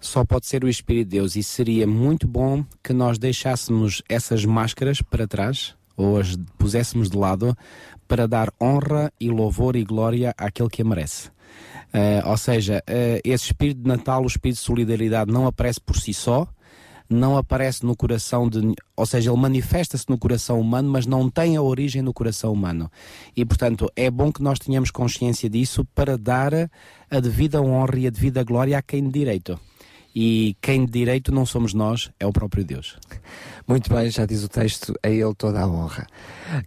[0.00, 4.44] Só pode ser o Espírito de Deus e seria muito bom que nós deixássemos essas
[4.44, 7.56] máscaras para trás ou as puséssemos de lado
[8.06, 11.30] para dar honra e louvor e glória àquele que a merece.
[11.92, 15.96] Eh, ou seja, eh, esse espírito de Natal, o espírito de solidariedade, não aparece por
[15.96, 16.46] si só,
[17.08, 18.74] não aparece no coração de.
[18.96, 22.90] Ou seja, ele manifesta-se no coração humano, mas não tem a origem no coração humano.
[23.36, 26.52] E, portanto, é bom que nós tenhamos consciência disso para dar
[27.10, 29.58] a devida honra e a devida glória a quem de direito.
[30.14, 32.96] E quem de direito não somos nós, é o próprio Deus.
[33.66, 36.06] Muito bem, já diz o texto, a ele toda a honra.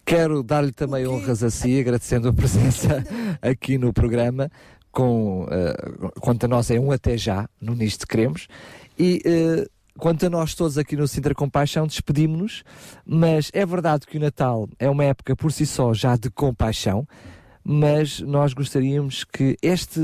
[0.06, 3.04] Quero dar-lhe também honras a si, agradecendo a presença
[3.42, 4.50] aqui no programa.
[4.92, 8.48] Com, eh, quanto a nós é um até já, no Nisto Queremos.
[9.00, 9.66] E eh,
[9.98, 12.64] quanto a nós todos aqui no Sintra Compaixão, despedimos-nos,
[13.06, 17.08] mas é verdade que o Natal é uma época por si só já de compaixão,
[17.64, 20.02] mas nós gostaríamos que este,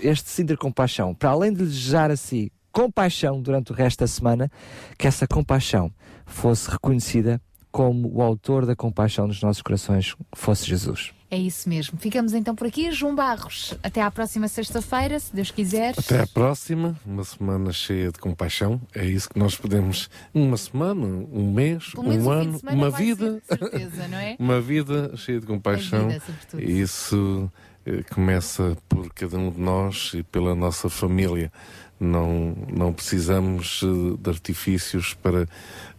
[0.00, 4.50] este Sintra Compaixão, para além de desejar a si compaixão durante o resto da semana,
[4.96, 5.92] que essa compaixão
[6.24, 11.12] fosse reconhecida como o autor da compaixão nos nossos corações fosse Jesus.
[11.32, 11.98] É isso mesmo.
[11.98, 12.92] Ficamos então por aqui.
[12.92, 15.94] João Barros, até à próxima sexta-feira, se Deus quiser.
[15.98, 18.78] Até à próxima, uma semana cheia de compaixão.
[18.94, 20.10] É isso que nós podemos.
[20.34, 23.40] Uma semana, um mês, um ano, uma vida.
[23.48, 24.36] ser, certeza, não é?
[24.38, 26.10] uma vida cheia de compaixão.
[26.10, 26.22] Vida,
[26.70, 27.50] isso
[27.86, 31.50] eh, começa por cada um de nós e pela nossa família.
[31.98, 35.48] Não, não precisamos eh, de artifícios para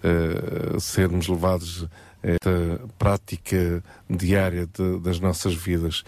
[0.04, 1.88] eh, sermos levados
[2.24, 6.04] esta prática diária de- das nossas vidas.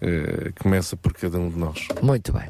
[0.00, 1.88] Eh, começa por cada um de nós.
[2.02, 2.48] Muito bem.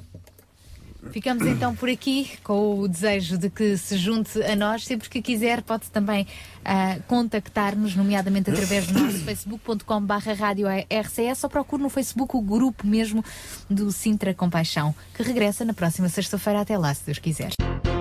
[1.12, 4.84] Ficamos então por aqui com o desejo de que se junte a nós.
[4.84, 6.26] Sempre que quiser, pode também
[6.64, 12.84] ah, contactar-nos, nomeadamente através do nosso facebook.com.br rádio RCS ou procure no Facebook o grupo
[12.84, 13.24] mesmo
[13.70, 16.62] do Sintra Compaixão, que regressa na próxima sexta-feira.
[16.62, 17.52] Até lá, se Deus quiser.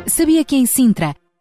[0.08, 1.16] Sabia que em Sintra,